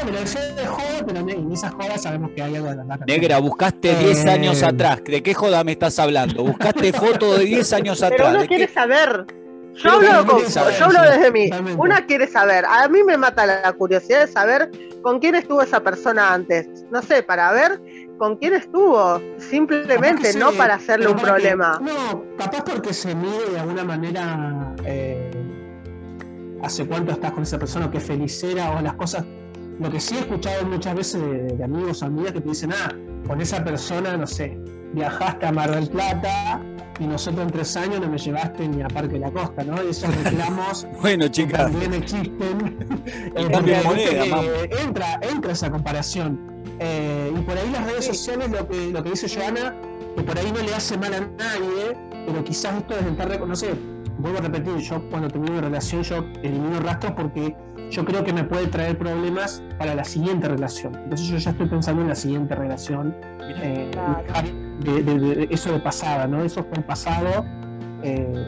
pero 0.04 0.26
se 0.26 0.38
dejó, 0.54 0.82
pero 1.06 1.18
en 1.20 1.52
esas 1.52 1.72
jodas 1.74 2.02
sabemos 2.02 2.30
que 2.34 2.42
hay 2.42 2.56
algo 2.56 2.68
de 2.68 2.76
la. 2.84 2.96
Negra, 3.06 3.38
buscaste 3.38 3.90
Eh. 3.92 3.96
10 4.04 4.26
años 4.26 4.62
atrás. 4.62 5.02
¿De 5.04 5.22
qué 5.22 5.34
joda 5.34 5.62
me 5.64 5.72
estás 5.72 5.98
hablando? 5.98 6.44
Buscaste 6.44 6.92
foto 6.92 7.36
de 7.38 7.44
10 7.44 7.72
años 7.72 7.98
Pero 8.00 8.14
atrás. 8.14 8.30
uno 8.30 8.40
¿De 8.42 8.48
quiere 8.48 8.66
qué? 8.68 8.72
saber. 8.72 9.26
Yo 9.76 9.90
hablo, 9.92 10.26
con- 10.26 10.46
saber, 10.50 10.74
yo 10.78 10.84
hablo 10.86 11.02
desde 11.02 11.30
mí. 11.30 11.50
Una 11.78 12.06
quiere 12.06 12.26
saber. 12.26 12.64
A 12.64 12.88
mí 12.88 13.02
me 13.04 13.16
mata 13.16 13.44
la 13.46 13.72
curiosidad 13.74 14.20
de 14.20 14.26
saber 14.26 14.70
con 15.02 15.18
quién 15.20 15.34
estuvo 15.34 15.60
esa 15.62 15.80
persona 15.80 16.32
antes. 16.32 16.66
No 16.90 17.02
sé, 17.02 17.22
para 17.22 17.52
ver 17.52 17.80
con 18.18 18.36
quién 18.36 18.54
estuvo. 18.54 19.20
Simplemente, 19.38 20.32
no 20.38 20.52
para 20.52 20.74
hacerle 20.74 21.08
un 21.08 21.16
para 21.16 21.36
que- 21.36 21.40
problema. 21.42 21.78
no, 21.82 22.24
capaz 22.38 22.64
porque 22.64 22.92
se 22.94 23.14
mide 23.14 23.50
de 23.52 23.60
alguna 23.60 23.84
manera 23.84 24.74
eh, 24.84 25.30
hace 26.62 26.86
cuánto 26.86 27.12
estás 27.12 27.32
con 27.32 27.42
esa 27.42 27.58
persona, 27.58 27.90
que 27.90 28.00
felicera 28.00 28.70
o 28.72 28.80
las 28.80 28.94
cosas. 28.94 29.24
Lo 29.78 29.90
que 29.90 30.00
sí 30.00 30.16
he 30.16 30.20
escuchado 30.20 30.64
muchas 30.64 30.94
veces 30.94 31.20
de, 31.20 31.54
de 31.56 31.64
amigos 31.64 32.02
o 32.02 32.06
amigas 32.06 32.32
que 32.32 32.40
te 32.40 32.48
dicen, 32.48 32.72
ah, 32.72 32.94
con 33.28 33.40
esa 33.42 33.62
persona, 33.62 34.16
no 34.16 34.26
sé, 34.26 34.58
viajaste 34.94 35.46
a 35.46 35.52
Mar 35.52 35.70
del 35.74 35.88
Plata 35.88 36.60
y 36.98 37.06
nosotros 37.06 37.44
en 37.44 37.50
tres 37.52 37.76
años 37.76 38.00
no 38.00 38.08
me 38.08 38.16
llevaste 38.18 38.66
ni 38.68 38.82
a 38.82 38.88
Parque 38.88 39.14
de 39.14 39.18
la 39.20 39.30
Costa, 39.30 39.62
¿no? 39.64 39.82
Y 39.84 39.90
esos 39.90 40.14
reclamos 40.24 40.86
Bueno, 41.00 41.28
chicas. 41.28 41.70
también 41.70 41.92
existen. 41.94 42.76
Y 43.36 43.42
Eh, 43.42 43.48
cambio 43.50 43.76
de 43.76 43.82
porque, 43.82 44.20
moneda, 44.22 44.40
que 44.68 44.82
entra, 44.82 45.20
entra 45.22 45.52
esa 45.52 45.70
comparación. 45.70 46.40
Eh, 46.78 47.32
y 47.36 47.40
por 47.42 47.56
ahí 47.56 47.70
las 47.70 47.84
redes 47.86 48.04
sociales, 48.06 48.50
lo 48.50 48.66
que, 48.68 48.90
lo 48.90 49.02
que 49.02 49.10
dice 49.10 49.28
Joana, 49.28 49.74
que 50.16 50.22
por 50.22 50.38
ahí 50.38 50.50
no 50.52 50.60
le 50.62 50.74
hace 50.74 50.96
mal 50.98 51.12
a 51.14 51.20
nadie, 51.20 51.96
pero 52.26 52.42
quizás 52.44 52.76
esto 52.76 52.94
es 52.94 53.00
intentar 53.02 53.28
reconocer. 53.28 53.76
Vuelvo 54.18 54.38
a 54.38 54.42
repetir, 54.42 54.76
yo 54.78 55.02
cuando 55.10 55.28
termino 55.28 55.52
una 55.52 55.62
relación, 55.62 56.02
yo 56.02 56.24
elimino 56.42 56.80
rastros 56.80 57.12
porque 57.12 57.54
yo 57.90 58.04
creo 58.04 58.24
que 58.24 58.32
me 58.32 58.44
puede 58.44 58.66
traer 58.68 58.96
problemas 58.96 59.62
para 59.78 59.94
la 59.94 60.04
siguiente 60.04 60.48
relación. 60.48 60.94
Entonces 60.96 61.26
yo 61.28 61.36
ya 61.36 61.50
estoy 61.50 61.66
pensando 61.68 62.00
en 62.02 62.08
la 62.08 62.14
siguiente 62.14 62.54
relación. 62.54 63.14
eh, 63.62 63.90
Claro. 63.92 64.48
De, 64.80 65.02
de- 65.02 65.18
de- 65.18 65.48
eso 65.50 65.72
de 65.72 65.80
pasada, 65.80 66.26
¿no? 66.26 66.42
Eso 66.44 66.62
fue 66.64 66.78
el 66.78 66.84
pasado. 66.84 67.44
eh, 68.02 68.44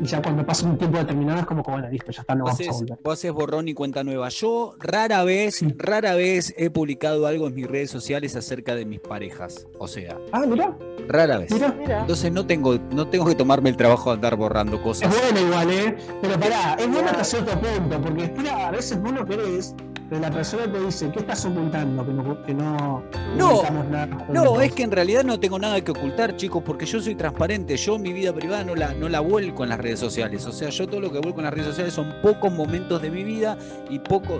y 0.00 0.06
ya 0.06 0.20
cuando 0.20 0.44
pasa 0.44 0.66
un 0.66 0.76
tiempo 0.78 0.98
determinado 0.98 1.40
es 1.40 1.46
como 1.46 1.62
que, 1.62 1.70
bueno, 1.70 1.88
listo, 1.88 2.10
ya 2.10 2.22
está, 2.22 2.34
no 2.34 2.44
vamos 2.44 2.58
a 2.58 2.62
haces, 2.62 2.74
volver. 2.80 2.98
vos 3.04 3.12
haces 3.12 3.30
borrón 3.32 3.68
y 3.68 3.74
cuenta 3.74 4.02
nueva. 4.02 4.30
Yo 4.30 4.74
rara 4.80 5.22
vez, 5.22 5.56
Sí. 5.56 5.72
rara 5.78 6.14
vez 6.14 6.52
he 6.56 6.70
publicado 6.70 7.24
algo 7.26 7.46
en 7.46 7.54
mis 7.54 7.68
redes 7.68 7.90
sociales 7.90 8.34
acerca 8.34 8.74
de 8.74 8.84
mis 8.84 8.98
parejas. 9.00 9.66
O 9.78 9.86
sea, 9.86 10.16
Ah, 10.32 10.42
mira, 10.46 10.76
rara 11.08 11.38
vez. 11.38 11.52
Entonces 11.52 12.32
no 12.32 12.46
tengo, 12.46 12.78
no 12.92 13.06
tengo 13.08 13.26
que 13.26 13.34
tomarme 13.36 13.70
el 13.70 13.76
trabajo 13.76 14.10
de 14.10 14.14
andar 14.16 14.34
borrando 14.36 14.76
Es 14.76 14.82
cosas. 14.82 15.14
buena 15.22 15.40
igual, 15.40 15.70
¿eh? 15.70 15.96
Pero 16.20 16.40
pará, 16.40 16.74
es 16.80 16.88
buena 16.90 17.10
hasta 17.10 17.24
cierto 17.24 17.52
punto, 17.60 18.00
porque 18.00 18.22
después 18.22 18.48
a 18.50 18.70
veces 18.72 19.00
vos 19.00 19.12
no 19.12 19.24
querés, 19.24 19.74
pero 20.12 20.20
la 20.24 20.30
persona 20.30 20.70
te 20.70 20.78
dice, 20.78 21.10
¿qué 21.10 21.20
estás 21.20 21.46
ocultando? 21.46 22.04
Que 22.04 22.12
no, 22.12 22.42
que 22.42 22.52
no, 22.52 23.02
No, 23.34 23.62
nada. 23.90 24.06
No, 24.28 24.60
es 24.60 24.70
que 24.72 24.82
en 24.82 24.90
realidad 24.90 25.24
no 25.24 25.40
tengo 25.40 25.58
nada 25.58 25.80
que 25.80 25.90
ocultar, 25.90 26.36
chicos, 26.36 26.62
porque 26.62 26.84
yo 26.84 27.00
soy 27.00 27.14
transparente. 27.14 27.78
Yo 27.78 27.98
mi 27.98 28.12
vida 28.12 28.30
privada 28.34 28.62
no 28.62 28.74
la, 28.74 28.92
no 28.92 29.08
la 29.08 29.20
vuelco 29.20 29.62
en 29.62 29.70
las 29.70 29.78
redes 29.78 30.00
sociales. 30.00 30.44
O 30.44 30.52
sea, 30.52 30.68
yo 30.68 30.86
todo 30.86 31.00
lo 31.00 31.10
que 31.10 31.18
vuelco 31.18 31.40
en 31.40 31.44
las 31.44 31.54
redes 31.54 31.68
sociales 31.68 31.94
son 31.94 32.12
pocos 32.20 32.52
momentos 32.52 33.00
de 33.00 33.10
mi 33.10 33.24
vida 33.24 33.56
y 33.88 34.00
poco 34.00 34.36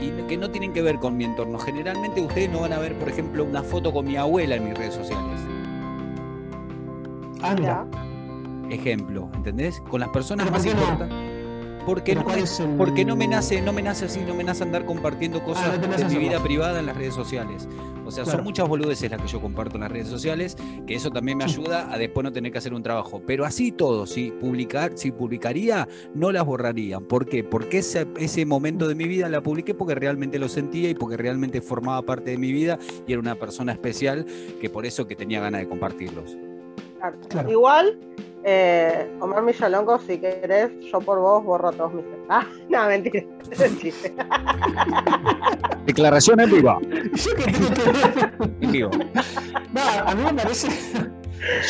y 0.00 0.08
que 0.26 0.38
no 0.38 0.50
tienen 0.50 0.72
que 0.72 0.80
ver 0.80 0.98
con 0.98 1.18
mi 1.18 1.24
entorno. 1.24 1.58
Generalmente 1.58 2.22
ustedes 2.22 2.50
no 2.50 2.60
van 2.60 2.72
a 2.72 2.78
ver, 2.78 2.98
por 2.98 3.10
ejemplo, 3.10 3.44
una 3.44 3.62
foto 3.62 3.92
con 3.92 4.06
mi 4.06 4.16
abuela 4.16 4.54
en 4.54 4.64
mis 4.64 4.78
redes 4.78 4.94
sociales. 4.94 5.38
Ya. 7.60 7.86
Ejemplo, 8.70 9.28
¿entendés? 9.34 9.82
Con 9.90 10.00
las 10.00 10.08
personas 10.08 10.48
¿Pero 10.48 10.74
más 10.78 10.98
no? 10.98 11.29
Porque 11.90 12.14
no, 12.14 12.22
¿cuál 12.22 12.36
me, 12.36 12.42
es 12.44 12.60
el- 12.60 12.76
porque 12.76 13.04
no 13.04 13.16
me 13.16 13.26
nace, 13.26 13.60
no 13.60 13.72
me 13.72 13.82
nace 13.82 14.04
así, 14.04 14.20
no 14.20 14.32
me 14.34 14.44
nace 14.44 14.62
andar 14.62 14.84
compartiendo 14.84 15.42
cosas 15.42 15.64
Ah, 15.66 15.72
no 15.74 15.80
te 15.80 15.88
nace 15.88 16.04
de 16.04 16.10
mi 16.10 16.18
vida 16.18 16.40
privada 16.40 16.78
en 16.78 16.86
las 16.86 16.96
redes 16.96 17.14
sociales. 17.14 17.68
O 18.06 18.12
sea, 18.12 18.22
Claro. 18.24 18.38
son 18.38 18.44
muchas 18.44 18.68
boludeces 18.68 19.10
las 19.10 19.20
que 19.20 19.26
yo 19.28 19.40
comparto 19.40 19.74
en 19.76 19.80
las 19.82 19.90
redes 19.90 20.06
sociales, 20.08 20.56
que 20.86 20.94
eso 20.94 21.10
también 21.10 21.38
me 21.38 21.44
ayuda 21.44 21.92
a 21.92 21.98
después 21.98 22.22
no 22.24 22.32
tener 22.32 22.52
que 22.52 22.58
hacer 22.58 22.74
un 22.74 22.82
trabajo. 22.84 23.20
Pero 23.26 23.44
así 23.44 23.72
todo, 23.72 24.06
si 24.06 24.30
publicar, 24.30 24.92
si 24.94 25.10
publicaría, 25.10 25.88
no 26.14 26.30
las 26.32 26.44
borraría. 26.44 27.00
¿Por 27.00 27.26
qué? 27.26 27.42
Porque 27.44 27.78
ese, 27.78 28.06
ese 28.18 28.46
momento 28.46 28.86
de 28.86 28.94
mi 28.94 29.04
vida 29.04 29.28
la 29.28 29.42
publiqué 29.42 29.74
porque 29.74 29.94
realmente 29.96 30.38
lo 30.38 30.48
sentía 30.48 30.90
y 30.90 30.94
porque 30.94 31.16
realmente 31.16 31.60
formaba 31.60 32.02
parte 32.02 32.30
de 32.30 32.38
mi 32.38 32.52
vida 32.52 32.78
y 33.06 33.12
era 33.12 33.20
una 33.20 33.34
persona 33.34 33.72
especial 33.72 34.24
que 34.60 34.70
por 34.70 34.86
eso 34.86 35.06
que 35.08 35.16
tenía 35.16 35.40
ganas 35.40 35.60
de 35.62 35.68
compartirlos. 35.68 36.36
Claro. 36.98 37.16
Claro. 37.28 37.50
Igual, 37.50 37.98
eh, 38.44 39.10
Omar 39.20 39.42
Millalongo, 39.42 39.98
si 39.98 40.18
querés, 40.18 40.70
yo 40.90 41.00
por 41.00 41.18
vos 41.20 41.44
borro 41.44 41.72
todos 41.72 41.92
mis. 41.94 42.04
Ah, 42.32 42.46
no, 42.68 42.86
mentira. 42.86 43.24
Declaración 45.86 46.38
en 46.40 46.50
vivo. 46.50 46.78
En 48.60 48.72
vivo. 48.72 48.90
No, 49.72 49.80
a 50.06 50.14
mí 50.14 50.22
me 50.24 50.34
parece. 50.34 50.68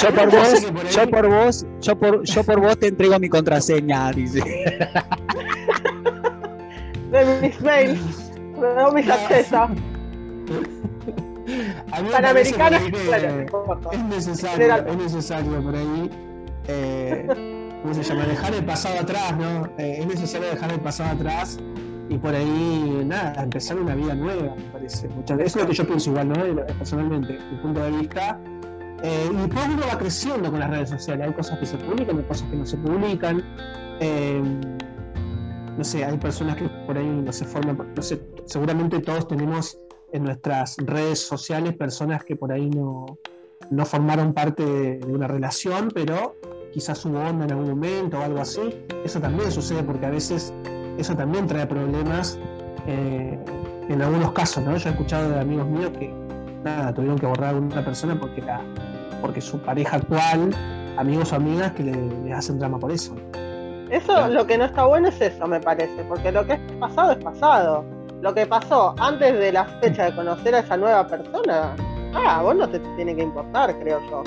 Yo 0.03 0.15
por 0.15 0.31
vos, 0.31 0.61
que 0.61 0.73
por 0.73 0.85
ahí- 0.85 0.93
yo 0.93 1.11
por 1.11 1.29
vos, 1.29 1.67
yo 1.81 1.99
por, 1.99 2.23
yo 2.25 2.45
por 2.45 2.61
vos 2.61 2.79
te 2.79 2.89
entrego 2.89 3.19
mi 3.19 3.29
contraseña, 3.31 4.13
dice. 4.13 4.43
De 7.11 7.25
mis 7.41 7.59
mails, 7.63 8.33
de 8.35 8.93
mis 8.95 9.07
No. 9.07 9.15
accesos. 9.15 9.71
No 12.03 13.43
importa. 13.43 13.89
Es 13.93 14.05
necesario, 14.05 14.75
es 14.87 14.97
necesario 14.97 15.63
por 15.63 15.75
ahí. 15.75 16.11
Eh, 16.71 17.27
¿Cómo 17.83 17.95
se 17.95 18.03
llama? 18.03 18.27
Dejar 18.27 18.55
el 18.55 18.65
pasado 18.65 19.01
atrás, 19.01 19.37
¿no? 19.39 19.67
Eh, 19.79 19.99
es 20.01 20.07
necesario 20.07 20.49
dejar 20.49 20.73
el 20.73 20.81
pasado 20.81 21.11
atrás 21.11 21.59
y 22.09 22.19
por 22.19 22.35
ahí, 22.35 23.03
nada, 23.07 23.43
empezar 23.43 23.79
una 23.79 23.95
vida 23.95 24.15
nueva, 24.15 24.55
me 24.57 24.63
parece. 24.73 25.09
Eso 25.25 25.45
es 25.45 25.57
lo 25.57 25.67
que 25.67 25.75
yo 25.75 25.87
pienso 25.87 26.11
igual, 26.11 26.29
¿no? 26.29 26.67
Personalmente, 26.79 27.39
mi 27.51 27.59
punto 27.59 27.81
de 27.81 27.91
vista. 27.93 28.41
Eh, 29.03 29.31
y 29.33 29.37
después 29.37 29.67
uno 29.67 29.83
va 29.87 29.97
creciendo 29.97 30.51
con 30.51 30.61
las 30.61 30.71
redes 30.71 30.91
sociales. 30.91 31.29
Hay 31.29 31.33
cosas 31.33 31.59
que 31.59 31.67
se 31.67 31.79
publican, 31.79 32.19
hay 32.19 32.25
cosas 32.25 32.49
que 32.51 32.57
no 32.57 32.67
se 32.67 32.77
publican. 32.77 33.45
Eh, 34.01 34.43
no 35.79 35.85
sé, 35.85 36.05
hay 36.05 36.19
personas 36.19 36.57
que 36.57 36.69
por 36.87 36.99
ahí 36.99 37.07
no 37.07 37.33
se 37.33 37.45
forman, 37.45 37.95
no 37.95 38.03
sé, 38.03 38.21
seguramente 38.45 38.99
todos 39.01 39.27
tenemos 39.29 39.79
en 40.13 40.25
nuestras 40.25 40.77
redes 40.79 41.21
sociales 41.21 41.75
personas 41.75 42.25
que 42.25 42.37
por 42.37 42.53
ahí 42.53 42.69
no, 42.69 43.19
no 43.71 43.87
formaron 43.87 44.35
parte 44.35 44.65
de, 44.65 45.07
una 45.07 45.29
relación, 45.29 45.91
pero 45.95 46.37
quizás 46.73 47.05
hubo 47.05 47.19
onda 47.19 47.45
en 47.45 47.53
algún 47.53 47.71
momento 47.71 48.19
o 48.19 48.23
algo 48.23 48.41
así. 48.41 48.85
Eso 49.05 49.21
también 49.21 49.51
sucede 49.51 49.83
porque 49.83 50.07
a 50.07 50.11
veces 50.11 50.53
eso 50.99 51.15
también 51.15 51.47
trae 51.47 51.67
problemas 51.67 52.39
eh, 52.87 53.39
en 53.89 54.03
algunos 54.03 54.33
casos, 54.33 54.63
¿no? 54.65 54.77
Yo 54.77 54.89
he 54.89 54.93
escuchado 54.93 55.31
de 55.31 55.41
amigos 55.41 55.67
míos 55.67 55.91
que 55.99 56.13
nada, 56.65 56.93
tuvieron 56.95 57.19
que 57.19 57.27
borrar 57.27 57.55
a 57.55 57.59
una 57.59 57.85
persona 57.85 58.19
porque 58.19 58.43
la, 58.43 58.61
porque 59.21 59.41
su 59.41 59.59
pareja 59.59 59.97
actual, 59.97 60.51
amigos 60.97 61.33
o 61.33 61.37
amigas 61.37 61.73
que 61.73 61.85
le, 61.85 62.33
hacen 62.33 62.59
drama 62.59 62.79
por 62.79 62.93
eso. 62.93 63.15
Eso, 63.91 64.29
lo 64.29 64.47
que 64.47 64.57
no 64.57 64.67
está 64.67 64.87
bueno 64.87 65.09
es 65.09 65.21
eso, 65.21 65.47
me 65.47 65.59
parece, 65.59 66.05
porque 66.05 66.31
lo 66.31 66.47
que 66.47 66.53
es 66.53 66.61
pasado 66.79 67.13
es 67.13 67.19
pasado. 67.19 67.85
Lo 68.21 68.35
que 68.35 68.47
pasó 68.47 68.95
antes 68.99 69.33
de 69.39 69.51
la 69.51 69.65
fecha 69.81 70.05
de 70.05 70.15
conocer 70.15 70.55
a 70.55 70.59
esa 70.61 70.77
nueva 70.77 71.07
persona, 71.07 71.75
ah, 72.15 72.43
vos 72.43 72.55
no 72.55 72.69
te 72.69 72.79
tiene 72.97 73.17
que 73.17 73.23
importar, 73.23 73.75
creo 73.81 73.99
yo. 74.11 74.23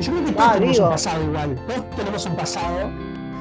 Yo 0.00 0.12
creo 0.12 0.24
que 0.24 0.32
todos 0.32 0.52
tenemos 0.54 0.78
un 0.78 0.88
pasado 0.88 1.24
igual, 1.24 1.66
todos 1.66 1.90
tenemos 1.96 2.26
un 2.26 2.36
pasado. 2.36 2.90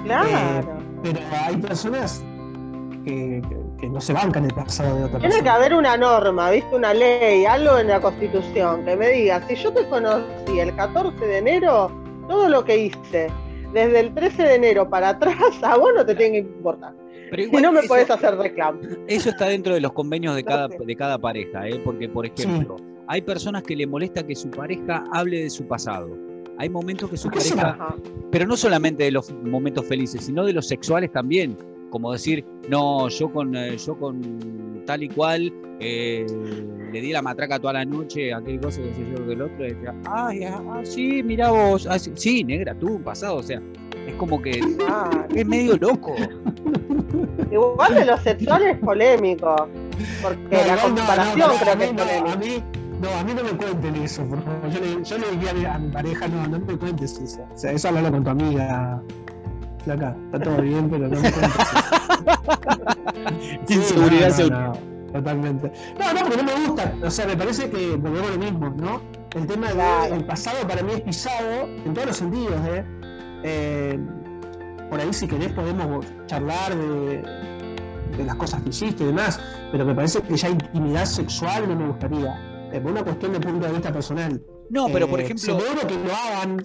Claro. 0.03 0.27
Eh, 0.29 0.63
pero 1.03 1.19
hay 1.45 1.57
personas 1.57 2.23
que, 3.05 3.41
no 3.89 4.01
se 4.01 4.13
bancan 4.13 4.45
el 4.45 4.53
pasado 4.53 4.97
de 4.97 5.03
otra 5.05 5.19
Tiene 5.19 5.35
Tiene 5.35 5.43
que 5.43 5.49
haber 5.49 5.73
una 5.73 5.95
norma, 5.95 6.51
¿viste? 6.51 6.75
Una 6.75 6.93
ley, 6.93 7.45
algo 7.45 7.77
en 7.77 7.87
la 7.87 8.01
constitución 8.01 8.83
que 8.83 8.95
me 8.95 9.09
diga, 9.09 9.41
si 9.47 9.55
yo 9.55 9.71
te 9.71 9.87
conocí 9.87 10.59
el 10.59 10.75
14 10.75 11.25
de 11.25 11.37
enero, 11.37 11.91
todo 12.27 12.49
lo 12.49 12.65
que 12.65 12.77
hice 12.85 13.31
desde 13.73 13.99
el 13.99 14.13
13 14.13 14.43
de 14.43 14.55
enero 14.55 14.89
para 14.89 15.09
atrás, 15.09 15.35
a 15.63 15.77
vos 15.77 15.91
no 15.95 16.05
te 16.05 16.15
tiene 16.15 16.41
que 16.41 16.47
importar. 16.49 16.93
Pero 17.31 17.59
no 17.61 17.71
me 17.71 17.83
puedes 17.83 18.09
hacer 18.09 18.35
reclamo. 18.35 18.79
Eso 19.07 19.29
está 19.29 19.45
dentro 19.45 19.75
de 19.75 19.79
los 19.79 19.93
convenios 19.93 20.35
de 20.35 20.43
cada, 20.43 20.67
de 20.67 20.95
cada 20.95 21.17
pareja, 21.19 21.67
¿eh? 21.67 21.79
porque, 21.85 22.09
por 22.09 22.25
ejemplo, 22.25 22.75
hay 23.07 23.21
personas 23.21 23.63
que 23.63 23.75
le 23.75 23.85
molesta 23.85 24.25
que 24.25 24.35
su 24.35 24.49
pareja 24.49 25.03
hable 25.13 25.43
de 25.43 25.49
su 25.49 25.67
pasado. 25.67 26.28
Hay 26.59 26.69
momentos 26.69 27.09
que 27.09 27.15
su 27.15 27.29
pareja, 27.29 27.95
pero 28.31 28.45
no 28.45 28.57
solamente 28.57 29.03
de 29.03 29.11
los 29.11 29.31
momentos 29.31 29.85
felices, 29.85 30.25
sino 30.25 30.43
de 30.43 30.51
los 30.51 30.67
sexuales 30.67 31.09
también. 31.09 31.57
Como 31.89 32.11
decir, 32.11 32.45
no, 32.69 33.07
yo 33.07 33.31
con, 33.31 33.55
eh, 33.55 33.77
yo 33.77 33.97
con 33.97 34.83
tal 34.85 35.03
y 35.03 35.07
cual 35.07 35.53
eh, 35.79 36.25
le 36.91 37.01
di 37.01 37.13
la 37.13 37.21
matraca 37.21 37.59
toda 37.59 37.73
la 37.73 37.85
noche, 37.85 38.33
aquel 38.33 38.59
cosa 38.59 38.81
que 38.81 38.91
yo 39.09 39.25
del 39.25 39.41
otro, 39.41 39.65
y 39.65 39.73
decía, 39.73 39.95
ay, 40.05 40.43
ah, 40.43 40.61
ah 40.69 40.81
sí, 40.83 41.23
mira 41.23 41.49
vos, 41.49 41.87
ah, 41.87 41.97
sí, 41.97 42.43
negra, 42.43 42.75
tú, 42.75 42.95
un 42.95 43.03
pasado, 43.03 43.37
o 43.37 43.43
sea, 43.43 43.61
es 44.05 44.13
como 44.15 44.41
que 44.41 44.59
es 45.33 45.47
medio 45.47 45.77
loco. 45.77 46.13
Igual 47.51 47.95
de 47.95 48.05
los 48.05 48.19
sexuales 48.19 48.75
es 48.75 48.79
polémico, 48.79 49.69
porque 50.21 50.57
la 50.67 50.75
comparación 50.75 51.51
creo 51.61 51.77
que 51.77 51.83
es 51.85 51.93
polémica. 51.93 52.78
No, 52.99 53.09
a 53.13 53.23
mí 53.23 53.33
no 53.33 53.43
me 53.43 53.51
cuenten 53.51 53.95
eso, 53.95 54.25
por 54.25 54.43
favor. 54.43 54.69
Yo 54.69 54.79
le, 54.81 55.03
yo 55.03 55.17
le 55.17 55.31
diría 55.31 55.75
a 55.75 55.79
mi 55.79 55.89
pareja, 55.89 56.27
no, 56.27 56.47
no 56.47 56.59
me 56.59 56.77
cuentes 56.77 57.17
eso. 57.17 57.47
O 57.53 57.57
sea, 57.57 57.71
eso 57.71 57.87
hablalo 57.87 58.11
con 58.11 58.23
tu 58.25 58.29
amiga. 58.29 59.01
Flaca, 59.85 60.17
está 60.25 60.39
todo 60.39 60.61
bien, 60.61 60.89
pero 60.89 61.07
no 61.07 61.21
me 61.21 61.31
cuentes 61.31 61.59
eso. 61.59 61.77
Inseguridad 63.73 64.31
sí, 64.31 64.49
no, 64.49 64.73
totalmente. 65.13 65.71
No, 65.97 66.13
no, 66.13 66.19
porque 66.21 66.37
no 66.37 66.43
me 66.43 66.67
gusta. 66.67 66.93
O 67.01 67.09
sea, 67.09 67.25
me 67.25 67.37
parece 67.37 67.69
que 67.69 67.95
volvemos 67.95 68.31
lo 68.31 68.37
mismo, 68.37 68.69
¿no? 68.71 69.01
El 69.33 69.47
tema 69.47 69.69
del 70.07 70.25
pasado 70.25 70.67
para 70.67 70.83
mí 70.83 70.91
es 70.93 71.01
pisado 71.01 71.67
en 71.85 71.93
todos 71.93 72.07
los 72.07 72.17
sentidos, 72.17 72.59
¿eh? 72.67 72.83
eh 73.43 73.99
por 74.89 74.99
ahí, 74.99 75.13
si 75.13 75.27
querés, 75.27 75.53
podemos 75.53 76.03
charlar 76.25 76.75
de, 76.75 77.21
de 78.17 78.25
las 78.25 78.35
cosas 78.35 78.63
que 78.63 78.69
hiciste 78.69 79.03
y 79.03 79.07
demás, 79.07 79.39
pero 79.71 79.85
me 79.85 79.93
parece 79.93 80.19
que 80.21 80.35
ya 80.35 80.49
intimidad 80.49 81.05
sexual 81.05 81.69
no 81.69 81.75
me 81.75 81.87
gustaría 81.89 82.48
por 82.77 82.91
una 82.91 83.03
cuestión 83.03 83.33
de 83.33 83.39
punto 83.39 83.65
de 83.65 83.73
vista 83.73 83.91
personal. 83.91 84.41
No, 84.69 84.87
pero 84.93 85.07
por 85.07 85.19
eh, 85.19 85.23
ejemplo, 85.23 85.57
que 85.87 85.95
lo 85.95 86.13
hagan. 86.13 86.63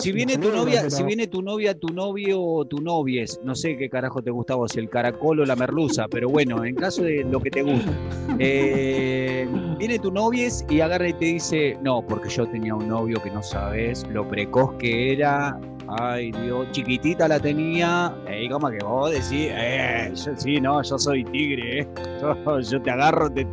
Si, 0.00 0.12
viene 0.12 0.38
tu 0.38 0.50
novia, 0.50 0.88
si 0.88 1.02
viene 1.02 1.26
tu 1.26 1.42
novia, 1.42 1.78
tu 1.78 1.88
novio 1.88 2.42
o 2.42 2.64
tu 2.64 2.80
novies, 2.80 3.38
no 3.44 3.54
sé 3.54 3.76
qué 3.76 3.90
carajo 3.90 4.22
te 4.22 4.30
gustaba, 4.30 4.66
si 4.68 4.78
el 4.78 4.88
caracol 4.88 5.40
o 5.40 5.44
la 5.44 5.54
merluza, 5.54 6.06
pero 6.08 6.30
bueno, 6.30 6.64
en 6.64 6.74
caso 6.74 7.02
de 7.02 7.24
lo 7.24 7.40
que 7.40 7.50
te 7.50 7.62
gusta, 7.62 7.92
eh, 8.38 9.46
viene 9.78 9.98
tu 9.98 10.10
novies 10.10 10.64
y 10.70 10.80
agarra 10.80 11.08
y 11.08 11.12
te 11.12 11.26
dice, 11.26 11.78
no, 11.82 12.04
porque 12.06 12.30
yo 12.30 12.46
tenía 12.46 12.74
un 12.74 12.88
novio 12.88 13.22
que 13.22 13.30
no 13.30 13.42
sabes 13.42 14.06
lo 14.08 14.26
precoz 14.26 14.74
que 14.78 15.12
era, 15.12 15.58
ay 15.88 16.32
Dios, 16.32 16.70
chiquitita 16.70 17.28
la 17.28 17.38
tenía, 17.38 18.16
y 18.34 18.48
como 18.48 18.70
que 18.70 18.78
vos 18.78 19.10
decís, 19.10 19.50
eh, 19.50 20.10
yo 20.14 20.32
sí, 20.36 20.58
no, 20.58 20.82
yo 20.82 20.98
soy 20.98 21.22
tigre, 21.24 21.86
yo, 22.70 22.82
te 22.82 22.90
agarro, 22.90 23.30
te, 23.30 23.44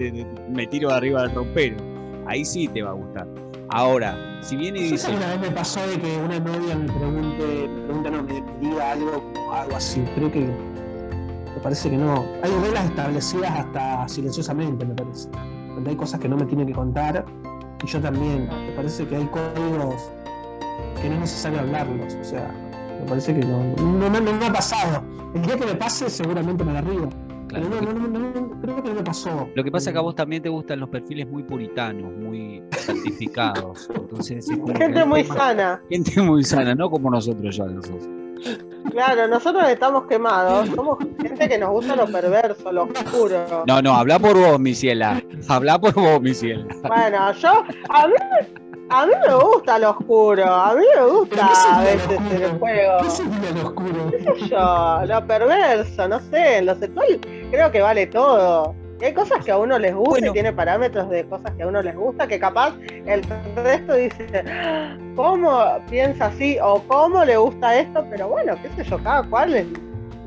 me 0.50 0.68
tiro 0.68 0.88
de 0.88 0.96
arriba 0.96 1.24
del 1.24 1.36
rompero 1.36 1.89
ahí 2.30 2.46
sí 2.46 2.68
te 2.68 2.82
va 2.82 2.92
a 2.92 2.94
gustar. 2.94 3.28
Ahora, 3.70 4.16
si 4.42 4.56
viene 4.56 4.80
y 4.80 4.92
dice. 4.92 5.14
Una 5.14 5.28
vez 5.28 5.40
me 5.42 5.52
pasó 5.52 5.86
de 5.88 6.00
que 6.00 6.18
una 6.18 6.40
novia 6.40 6.76
me 6.76 6.92
pregunte, 6.92 7.68
me 7.68 7.86
pregunta, 7.86 8.10
no, 8.12 8.24
me 8.24 8.44
diga 8.62 8.92
algo, 8.92 9.34
algo 9.52 9.76
así. 9.76 10.02
Creo 10.16 10.32
que 10.32 10.40
me 10.40 11.62
parece 11.62 11.90
que 11.90 11.98
no. 11.98 12.26
Hay 12.44 12.52
reglas 12.62 12.86
establecidas 12.86 13.52
hasta 13.52 14.08
silenciosamente, 14.08 14.86
me 14.86 14.96
parece. 14.96 15.30
Donde 15.76 15.90
hay 15.90 15.96
cosas 15.96 16.20
que 16.20 16.30
no 16.30 16.38
me 16.38 16.46
tiene 16.46 16.66
que 16.66 16.74
contar. 16.74 17.26
Y 17.84 17.88
yo 17.88 18.00
también. 18.00 18.48
Me 18.48 18.72
parece 18.74 19.06
que 19.08 19.16
hay 19.16 19.26
códigos 19.26 20.10
que 21.02 21.10
no 21.10 21.16
es 21.16 21.22
necesario 21.22 21.60
hablarlos. 21.60 22.14
O 22.14 22.24
sea, 22.24 22.52
me 23.02 23.08
parece 23.08 23.34
que 23.34 23.46
no, 23.46 23.64
no, 23.78 24.10
no, 24.10 24.20
no 24.20 24.34
me 24.34 24.46
ha 24.46 24.54
pasado. 24.54 25.04
El 25.36 25.44
día 25.44 25.58
que 25.58 25.66
me 25.66 25.76
pase, 25.76 26.10
seguramente 26.10 26.64
me 26.64 26.74
la 26.74 26.82
río 26.82 27.10
creo 27.50 28.84
que 28.84 28.94
no 28.94 29.04
pasó. 29.04 29.50
Lo 29.54 29.64
que 29.64 29.72
pasa 29.72 29.90
es 29.90 29.94
que 29.94 30.00
a 30.00 30.02
vos 30.02 30.16
también 30.16 30.42
te 30.42 30.50
gustan 30.50 30.80
los 30.80 30.90
perfiles 30.90 31.28
muy 31.28 31.44
puritanos, 31.44 32.12
muy 32.14 32.64
santificados. 32.78 33.90
Entonces, 33.96 34.48
gente 34.78 35.06
muy 35.06 35.24
sana. 35.24 35.82
Gente 35.90 36.22
muy 36.22 36.44
sana, 36.44 36.76
no 36.76 36.90
como 36.90 37.10
nosotros 37.10 37.56
ya 37.56 37.66
nosotros. 37.66 38.08
Claro, 38.92 39.28
nosotros 39.28 39.68
estamos 39.68 40.06
quemados. 40.06 40.70
Somos 40.70 40.98
gente 41.22 41.50
que 41.50 41.58
nos 41.58 41.72
gusta 41.72 41.96
lo 41.96 42.08
perverso, 42.08 42.72
lo 42.72 42.84
oscuro. 42.84 43.64
No, 43.68 43.82
no, 43.82 43.96
habla 43.96 44.18
por 44.18 44.38
vos, 44.38 44.60
mi 44.60 44.74
ciela. 44.74 45.22
Habla 45.48 45.80
por 45.80 45.94
vos, 45.94 46.22
mi 46.22 46.34
ciela. 46.34 46.66
Bueno, 46.88 47.34
yo, 47.34 47.64
a 47.90 48.08
mí 48.08 48.14
a 48.90 49.06
mí 49.06 49.14
me 49.28 49.36
gusta 49.36 49.80
lo 49.80 49.92
oscuro, 49.92 50.46
a 50.46 50.76
mí 50.76 50.84
me 50.96 51.06
gusta 51.06 51.78
a 51.78 51.82
veces 51.84 52.20
el 52.32 52.60
juego. 52.60 52.98
¿Qué 53.04 53.10
sería 53.10 53.52
lo 53.52 53.68
oscuro? 53.68 54.12
¿Qué 54.12 54.24
sé 54.24 54.48
yo? 54.50 55.02
Lo 55.06 55.28
perverso, 55.28 56.08
no 56.08 56.20
sé, 56.20 56.62
lo 56.62 56.76
sexual 56.76 57.20
creo 57.52 57.72
que 57.72 57.82
vale 57.82 58.08
todo. 58.08 58.76
hay 59.02 59.14
cosas 59.14 59.44
que 59.44 59.52
a 59.52 59.58
uno 59.58 59.80
les 59.80 59.96
gusta 59.96 60.28
y 60.28 60.32
tiene 60.32 60.54
parámetros 60.54 61.10
de 61.10 61.26
cosas 61.28 61.52
que 61.56 61.64
a 61.64 61.68
uno 61.68 61.82
les 61.82 61.96
gusta, 61.96 62.28
que 62.28 62.40
capaz 62.40 62.74
el 63.06 63.24
resto 63.56 63.94
dice, 63.94 64.44
¿cómo 65.16 65.64
piensa 65.90 66.28
así? 66.28 66.58
o 66.62 66.82
¿cómo 66.88 67.24
le 67.24 67.38
gusta 67.38 67.80
esto? 67.80 68.06
Pero 68.10 68.28
bueno, 68.30 68.56
qué 68.62 68.70
sé 68.76 68.90
yo, 68.90 68.98
cada 69.04 69.24
cual 69.24 69.68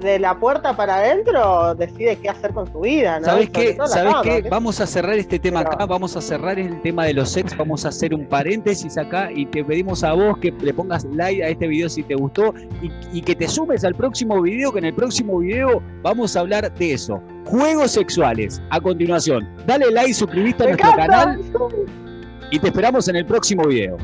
de 0.02 0.18
la 0.18 0.38
puerta 0.38 0.76
para 0.76 0.96
adentro 0.96 1.74
decide 1.74 2.16
qué 2.16 2.28
hacer 2.28 2.52
con 2.52 2.70
su 2.70 2.80
vida. 2.80 3.20
¿no? 3.20 3.26
¿Sabes 3.26 3.50
qué? 3.50 3.76
¿Sabes 3.86 4.14
qué? 4.22 4.48
Vamos 4.48 4.80
a 4.80 4.86
cerrar 4.86 5.14
este 5.14 5.38
tema 5.38 5.60
acá, 5.60 5.86
vamos 5.86 6.16
a 6.16 6.20
cerrar 6.20 6.58
el 6.58 6.80
tema 6.82 7.04
de 7.06 7.14
los 7.14 7.30
sex, 7.30 7.56
vamos 7.56 7.84
a 7.84 7.88
hacer 7.88 8.14
un 8.14 8.26
paréntesis 8.26 8.98
acá 8.98 9.30
y 9.32 9.46
te 9.46 9.64
pedimos 9.64 10.04
a 10.04 10.12
vos 10.12 10.36
que 10.38 10.50
le 10.50 10.74
pongas 10.74 11.04
like 11.04 11.42
a 11.42 11.48
este 11.48 11.66
video 11.66 11.88
si 11.88 12.02
te 12.02 12.14
gustó 12.14 12.52
y, 13.12 13.22
que 13.22 13.36
te 13.36 13.46
sumes 13.46 13.84
al 13.84 13.94
próximo 13.94 14.42
video, 14.42 14.72
que 14.72 14.80
en 14.80 14.86
el 14.86 14.94
próximo 14.94 15.38
video 15.38 15.82
vamos 16.02 16.36
a 16.36 16.40
hablar 16.40 16.72
de 16.74 16.92
eso. 16.92 17.22
Juegos 17.46 17.92
sexuales. 17.92 18.60
A 18.70 18.80
continuación, 18.80 19.48
dale 19.66 19.90
like, 19.90 20.14
suscríbete 20.14 20.64
a 20.64 20.66
nuestro 20.66 20.90
canal 20.96 21.40
y 22.50 22.58
te 22.58 22.66
esperamos 22.66 23.08
en 23.08 23.16
el 23.16 23.26
próximo 23.26 23.64
video. 23.64 23.96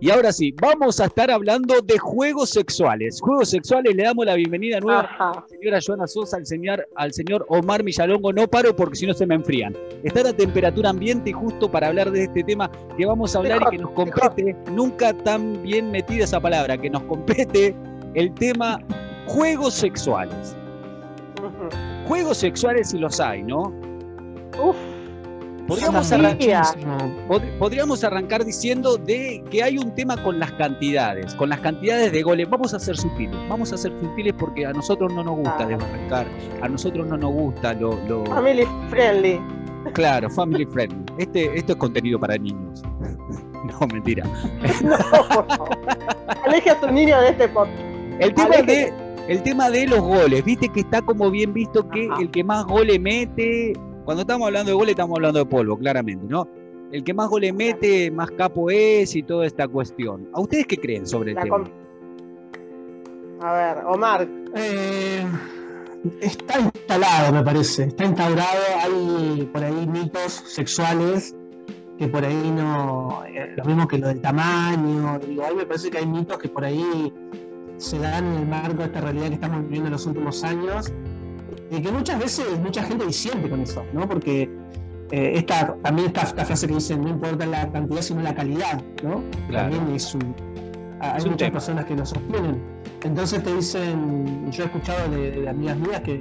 Y 0.00 0.10
ahora 0.10 0.30
sí, 0.30 0.54
vamos 0.62 1.00
a 1.00 1.06
estar 1.06 1.28
hablando 1.28 1.80
de 1.80 1.98
juegos 1.98 2.50
sexuales. 2.50 3.20
Juegos 3.20 3.50
sexuales, 3.50 3.96
le 3.96 4.04
damos 4.04 4.26
la 4.26 4.34
bienvenida 4.36 4.78
nueva 4.78 5.00
a 5.18 5.32
la 5.34 5.46
señora 5.48 5.80
Joana 5.84 6.06
Sosa, 6.06 6.36
al 6.36 6.46
señor, 6.46 6.86
al 6.94 7.12
señor 7.12 7.44
Omar 7.48 7.82
Millalongo. 7.82 8.32
No 8.32 8.46
paro 8.46 8.76
porque 8.76 8.94
si 8.94 9.06
no 9.06 9.14
se 9.14 9.26
me 9.26 9.34
enfrían. 9.34 9.74
Está 10.04 10.28
a 10.28 10.32
temperatura 10.32 10.90
ambiente 10.90 11.30
y 11.30 11.32
justo 11.32 11.68
para 11.68 11.88
hablar 11.88 12.12
de 12.12 12.24
este 12.24 12.44
tema 12.44 12.70
que 12.96 13.06
vamos 13.06 13.34
a 13.34 13.40
hablar 13.40 13.60
y 13.66 13.70
que 13.70 13.78
nos 13.78 13.90
compete, 13.90 14.54
nunca 14.70 15.12
tan 15.24 15.60
bien 15.64 15.90
metida 15.90 16.22
esa 16.22 16.38
palabra, 16.38 16.78
que 16.78 16.90
nos 16.90 17.02
compete 17.04 17.74
el 18.14 18.32
tema 18.34 18.78
juegos 19.26 19.74
sexuales. 19.74 20.56
Juegos 22.06 22.38
sexuales 22.38 22.90
si 22.90 22.98
los 22.98 23.18
hay, 23.18 23.42
¿no? 23.42 23.72
Uf. 24.62 24.76
Podríamos 25.68 26.10
arrancar, 26.10 26.64
podríamos 27.58 28.02
arrancar 28.02 28.42
diciendo 28.42 28.96
de 28.96 29.44
que 29.50 29.62
hay 29.62 29.76
un 29.76 29.94
tema 29.94 30.16
con 30.22 30.38
las 30.38 30.50
cantidades, 30.52 31.34
con 31.34 31.50
las 31.50 31.60
cantidades 31.60 32.10
de 32.10 32.22
goles. 32.22 32.48
Vamos 32.48 32.72
a 32.72 32.78
ser 32.78 32.96
sutiles, 32.96 33.36
vamos 33.50 33.70
a 33.74 33.76
ser 33.76 33.92
sutiles 34.00 34.32
porque 34.38 34.64
a 34.64 34.72
nosotros 34.72 35.12
no 35.12 35.22
nos 35.22 35.36
gusta 35.36 35.68
ah. 36.10 36.24
a 36.62 36.68
nosotros 36.70 37.06
no 37.06 37.18
nos 37.18 37.30
gusta 37.32 37.74
lo, 37.74 38.24
Family 38.24 38.66
friendly. 38.88 39.38
Claro, 39.92 40.30
family 40.30 40.64
friendly. 40.64 41.04
Este, 41.18 41.58
esto 41.58 41.72
es 41.72 41.78
contenido 41.78 42.18
para 42.18 42.36
niños. 42.38 42.82
No, 43.58 43.86
mentira. 43.88 44.24
No, 44.82 44.96
por 45.10 45.46
favor. 45.48 45.68
Aleje 46.46 46.70
a 46.70 46.80
tu 46.80 46.86
niño 46.90 47.20
de 47.20 47.30
este 47.30 47.48
podcast. 47.48 47.78
El 48.20 48.32
tema 48.32 48.56
de 48.62 48.92
el 49.28 49.42
tema 49.42 49.68
de 49.68 49.86
los 49.86 50.00
goles, 50.00 50.42
viste 50.44 50.68
que 50.70 50.80
está 50.80 51.02
como 51.02 51.30
bien 51.30 51.52
visto 51.52 51.86
que 51.90 52.08
el 52.18 52.30
que 52.30 52.42
más 52.42 52.64
goles 52.64 52.98
mete, 52.98 53.74
cuando 54.08 54.22
estamos 54.22 54.46
hablando 54.46 54.70
de 54.70 54.74
goles 54.74 54.92
estamos 54.92 55.16
hablando 55.16 55.38
de 55.40 55.44
polvo, 55.44 55.76
claramente, 55.76 56.24
¿no? 56.26 56.48
El 56.90 57.04
que 57.04 57.12
más 57.12 57.28
goles 57.28 57.52
mete, 57.52 58.10
más 58.10 58.30
capo 58.30 58.70
es 58.70 59.14
y 59.14 59.22
toda 59.22 59.44
esta 59.44 59.68
cuestión. 59.68 60.30
¿A 60.32 60.40
ustedes 60.40 60.66
qué 60.66 60.78
creen 60.78 61.06
sobre 61.06 61.32
el 61.32 61.38
tema? 61.38 61.62
A 63.42 63.52
ver, 63.52 63.84
Omar. 63.84 64.26
Eh, 64.56 65.26
está 66.22 66.58
instalado, 66.58 67.34
me 67.34 67.42
parece. 67.42 67.84
Está 67.84 68.06
instaurado. 68.06 68.62
Hay 68.80 69.46
por 69.52 69.62
ahí 69.62 69.86
mitos 69.86 70.42
sexuales 70.46 71.36
que 71.98 72.08
por 72.08 72.24
ahí 72.24 72.50
no. 72.50 73.24
Eh, 73.26 73.56
lo 73.58 73.64
mismo 73.66 73.86
que 73.86 73.98
lo 73.98 74.08
del 74.08 74.22
tamaño. 74.22 75.20
Igual 75.28 75.54
me 75.54 75.66
parece 75.66 75.90
que 75.90 75.98
hay 75.98 76.06
mitos 76.06 76.38
que 76.38 76.48
por 76.48 76.64
ahí 76.64 77.12
se 77.76 77.98
dan 77.98 78.24
en 78.24 78.34
el 78.36 78.48
marco 78.48 78.78
de 78.78 78.84
esta 78.84 79.02
realidad 79.02 79.28
que 79.28 79.34
estamos 79.34 79.60
viviendo 79.64 79.88
en 79.88 79.92
los 79.92 80.06
últimos 80.06 80.42
años 80.44 80.90
y 81.70 81.80
que 81.80 81.92
muchas 81.92 82.18
veces 82.18 82.46
mucha 82.60 82.82
gente 82.82 83.06
disiente 83.06 83.48
con 83.48 83.60
eso, 83.60 83.84
¿no? 83.92 84.08
Porque 84.08 84.50
eh, 85.10 85.32
esta, 85.34 85.74
también 85.82 86.08
esta, 86.08 86.26
frase 86.26 86.66
que 86.66 86.74
dice 86.74 86.96
no 86.96 87.08
importa 87.08 87.46
la 87.46 87.70
cantidad 87.70 88.02
sino 88.02 88.22
la 88.22 88.34
calidad, 88.34 88.82
¿no? 89.02 89.22
También 89.50 89.88
es 89.94 90.14
un, 90.14 90.34
hay 91.00 91.24
muchas 91.24 91.50
personas 91.50 91.84
que 91.84 91.96
lo 91.96 92.04
sostienen. 92.04 92.60
Entonces 93.02 93.42
te 93.42 93.54
dicen, 93.54 94.50
yo 94.50 94.64
he 94.64 94.66
escuchado 94.66 95.10
de, 95.10 95.48
amigas 95.48 95.78
mías 95.78 96.00
que, 96.00 96.20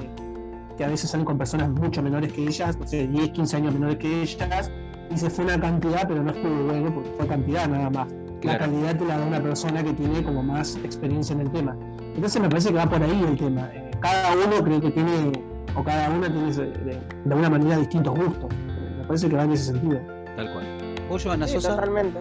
que, 0.78 0.84
a 0.84 0.88
veces 0.88 1.10
salen 1.10 1.26
con 1.26 1.38
personas 1.38 1.70
mucho 1.70 2.04
menores 2.04 2.32
que 2.34 2.44
ellas, 2.44 2.78
o 2.80 2.88
sea, 2.88 3.06
10, 3.06 3.30
15 3.32 3.58
años 3.58 3.74
menores 3.74 3.98
que 3.98 4.22
ellas, 4.22 4.72
y 5.10 5.18
se 5.18 5.30
fue 5.30 5.46
una 5.46 5.60
cantidad, 5.60 6.08
pero 6.08 6.22
no 6.24 6.32
estuvo 6.32 6.64
bueno 6.66 6.94
porque 6.94 7.10
fue 7.18 7.28
cantidad 7.28 7.68
nada 7.68 7.90
más 7.90 8.08
la 8.44 8.58
calidad 8.58 8.96
te 8.98 9.06
la 9.06 9.18
da 9.18 9.26
una 9.26 9.42
persona 9.42 9.84
que 9.84 9.94
tiene 9.94 10.24
como 10.24 10.44
más 10.44 10.76
experiencia 10.78 11.34
en 11.34 11.42
el 11.42 11.52
tema. 11.52 11.76
Entonces 12.16 12.42
me 12.42 12.50
parece 12.50 12.70
que 12.70 12.76
va 12.76 12.90
por 12.90 13.02
ahí 13.02 13.26
el 13.28 13.38
tema. 13.38 13.70
Eh, 13.74 13.87
cada 14.00 14.34
uno 14.34 14.64
creo 14.64 14.82
que 14.82 14.92
tiene, 14.92 15.32
o 15.76 15.84
cada 15.84 16.10
una 16.10 16.28
tiene 16.32 16.52
de, 16.52 17.00
alguna 17.30 17.50
manera 17.50 17.78
distintos 17.78 18.16
gustos. 18.16 18.50
Me 18.98 19.06
parece 19.06 19.30
que 19.30 19.36
va 19.36 19.44
en 19.44 19.52
ese 19.52 19.66
sentido. 19.66 20.00
Tal 20.36 20.52
cual. 20.54 20.66
¿Vos, 21.10 21.24
Joana 21.24 21.48
Sosa? 21.48 21.70
Totalmente. 21.70 22.20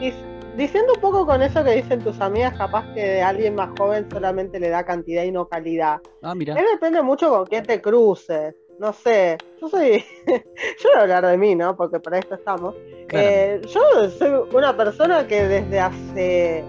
Y 0.00 0.12
diciendo 0.56 0.92
un 0.94 1.00
poco 1.00 1.26
con 1.26 1.42
eso 1.42 1.64
que 1.64 1.76
dicen 1.76 2.00
tus 2.00 2.20
amigas, 2.20 2.54
capaz 2.56 2.84
que 2.94 3.00
de 3.00 3.22
alguien 3.22 3.54
más 3.54 3.70
joven 3.78 4.06
solamente 4.10 4.60
le 4.60 4.68
da 4.68 4.84
cantidad 4.84 5.24
y 5.24 5.32
no 5.32 5.48
calidad. 5.48 6.00
Ah, 6.22 6.34
mira. 6.34 6.54
depende 6.54 7.02
mucho 7.02 7.30
con 7.30 7.46
quién 7.46 7.64
te 7.64 7.80
cruces 7.80 8.54
no 8.82 8.92
sé, 8.92 9.38
yo 9.60 9.68
soy, 9.68 10.04
yo 10.26 10.88
voy 10.90 10.98
a 10.98 11.02
hablar 11.02 11.24
de 11.24 11.38
mí, 11.38 11.54
¿no? 11.54 11.76
Porque 11.76 12.00
para 12.00 12.18
esto 12.18 12.34
estamos. 12.34 12.74
Eh, 13.10 13.60
yo 13.68 14.10
soy 14.10 14.30
una 14.52 14.76
persona 14.76 15.26
que 15.26 15.44
desde 15.44 15.78
hace 15.78 16.64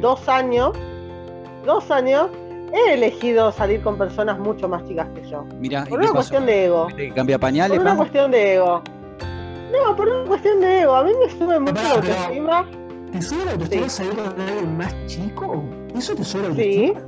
dos 0.00 0.28
años, 0.30 0.72
dos 1.66 1.90
años, 1.90 2.30
he 2.72 2.94
elegido 2.94 3.52
salir 3.52 3.80
con 3.82 3.96
personas 3.96 4.38
mucho 4.38 4.68
más 4.68 4.84
chicas 4.86 5.08
que 5.14 5.28
yo. 5.28 5.44
Mira, 5.58 5.84
por 5.84 6.00
una 6.00 6.12
cuestión 6.12 6.46
de 6.46 6.66
ego. 6.66 6.88
¿Cambia 7.14 7.38
pañales? 7.38 7.78
Por 7.78 7.86
una 7.86 7.96
cuestión 7.96 8.30
de 8.30 8.54
ego. 8.54 8.82
No, 9.72 9.96
por 9.96 10.08
una 10.08 10.24
cuestión 10.28 10.60
de 10.60 10.80
ego. 10.82 10.94
A 10.94 11.04
mí 11.04 11.12
me 11.18 11.30
sube 11.30 11.58
mucho 11.58 11.74
la 11.74 11.90
autoestima. 11.90 12.66
¿Te 13.12 13.22
sube 13.22 13.44
la 13.44 13.52
autoestima 13.52 13.88
salir 13.88 14.14
con 14.14 14.40
alguien 14.40 14.76
más 14.76 14.94
chico? 15.06 15.64
¿Eso 15.96 16.14
te 16.14 16.24
sube 16.24 16.42
la 16.42 16.48
autoestima? 16.48 17.00
Sí. 17.00 17.06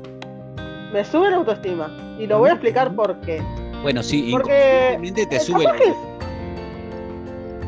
Me 0.92 1.04
sube 1.04 1.30
la 1.30 1.36
autoestima. 1.36 2.16
Y 2.18 2.26
lo 2.26 2.38
voy 2.38 2.50
a 2.50 2.52
explicar 2.52 2.94
por 2.94 3.20
qué. 3.20 3.42
Bueno, 3.82 4.02
sí, 4.02 4.30
porque 4.32 4.98
te 5.28 5.40
sube 5.40 5.64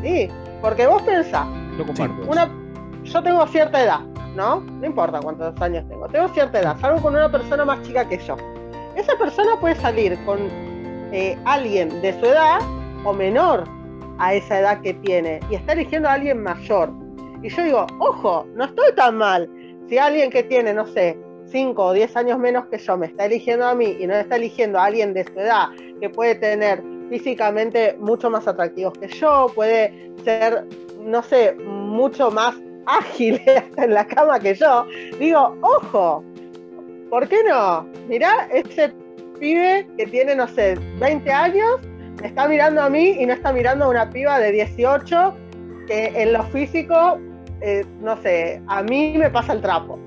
Sí, 0.02 0.28
porque 0.60 0.86
vos 0.86 1.02
pensás. 1.02 1.46
Una... 2.26 2.50
Yo 3.04 3.22
tengo 3.22 3.46
cierta 3.46 3.82
edad, 3.82 4.00
¿no? 4.34 4.60
No 4.60 4.86
importa 4.86 5.20
cuántos 5.20 5.60
años 5.60 5.86
tengo. 5.88 6.06
Tengo 6.08 6.28
cierta 6.28 6.60
edad. 6.60 6.78
Salgo 6.80 7.02
con 7.02 7.14
una 7.14 7.30
persona 7.30 7.64
más 7.64 7.82
chica 7.82 8.08
que 8.08 8.18
yo. 8.18 8.36
Esa 8.96 9.16
persona 9.16 9.58
puede 9.60 9.74
salir 9.76 10.18
con 10.24 10.38
eh, 11.12 11.38
alguien 11.44 12.00
de 12.02 12.18
su 12.18 12.26
edad 12.26 12.60
o 13.04 13.12
menor 13.12 13.64
a 14.18 14.34
esa 14.34 14.60
edad 14.60 14.80
que 14.82 14.94
tiene 14.94 15.40
y 15.50 15.54
está 15.54 15.72
eligiendo 15.72 16.08
a 16.08 16.14
alguien 16.14 16.42
mayor. 16.42 16.90
Y 17.42 17.48
yo 17.48 17.62
digo, 17.62 17.86
ojo, 17.98 18.46
no 18.54 18.64
estoy 18.64 18.92
tan 18.94 19.16
mal. 19.16 19.48
Si 19.88 19.98
alguien 19.98 20.30
que 20.30 20.42
tiene, 20.42 20.74
no 20.74 20.86
sé, 20.86 21.18
5 21.46 21.82
o 21.82 21.92
10 21.92 22.16
años 22.16 22.38
menos 22.38 22.66
que 22.66 22.78
yo 22.78 22.96
me 22.96 23.06
está 23.06 23.26
eligiendo 23.26 23.66
a 23.66 23.74
mí 23.74 23.96
y 23.98 24.06
no 24.06 24.14
está 24.14 24.36
eligiendo 24.36 24.78
a 24.78 24.84
alguien 24.84 25.14
de 25.14 25.24
su 25.24 25.32
edad 25.40 25.68
que 26.00 26.08
puede 26.10 26.34
tener 26.36 26.82
físicamente 27.08 27.96
mucho 27.98 28.30
más 28.30 28.46
atractivos 28.46 28.92
que 28.98 29.08
yo, 29.08 29.50
puede 29.54 30.12
ser, 30.22 30.64
no 31.00 31.22
sé, 31.22 31.54
mucho 31.54 32.30
más 32.30 32.54
ágil 32.98 33.40
en 33.76 33.94
la 33.94 34.06
cama 34.06 34.38
que 34.38 34.54
yo, 34.54 34.86
digo, 35.18 35.56
ojo, 35.62 36.24
¿por 37.10 37.28
qué 37.28 37.38
no? 37.48 37.86
Mirá, 38.08 38.48
ese 38.52 38.92
pibe 39.38 39.86
que 39.96 40.06
tiene, 40.06 40.34
no 40.34 40.46
sé, 40.48 40.78
20 40.98 41.30
años, 41.30 41.80
me 42.20 42.28
está 42.28 42.48
mirando 42.48 42.82
a 42.82 42.90
mí 42.90 43.16
y 43.18 43.26
no 43.26 43.32
está 43.32 43.52
mirando 43.52 43.86
a 43.86 43.88
una 43.88 44.10
piba 44.10 44.38
de 44.38 44.52
18 44.52 45.34
que 45.86 46.12
en 46.14 46.32
lo 46.32 46.42
físico, 46.44 47.18
eh, 47.62 47.84
no 48.00 48.20
sé, 48.22 48.62
a 48.68 48.82
mí 48.82 49.14
me 49.16 49.30
pasa 49.30 49.54
el 49.54 49.60
trapo 49.60 49.98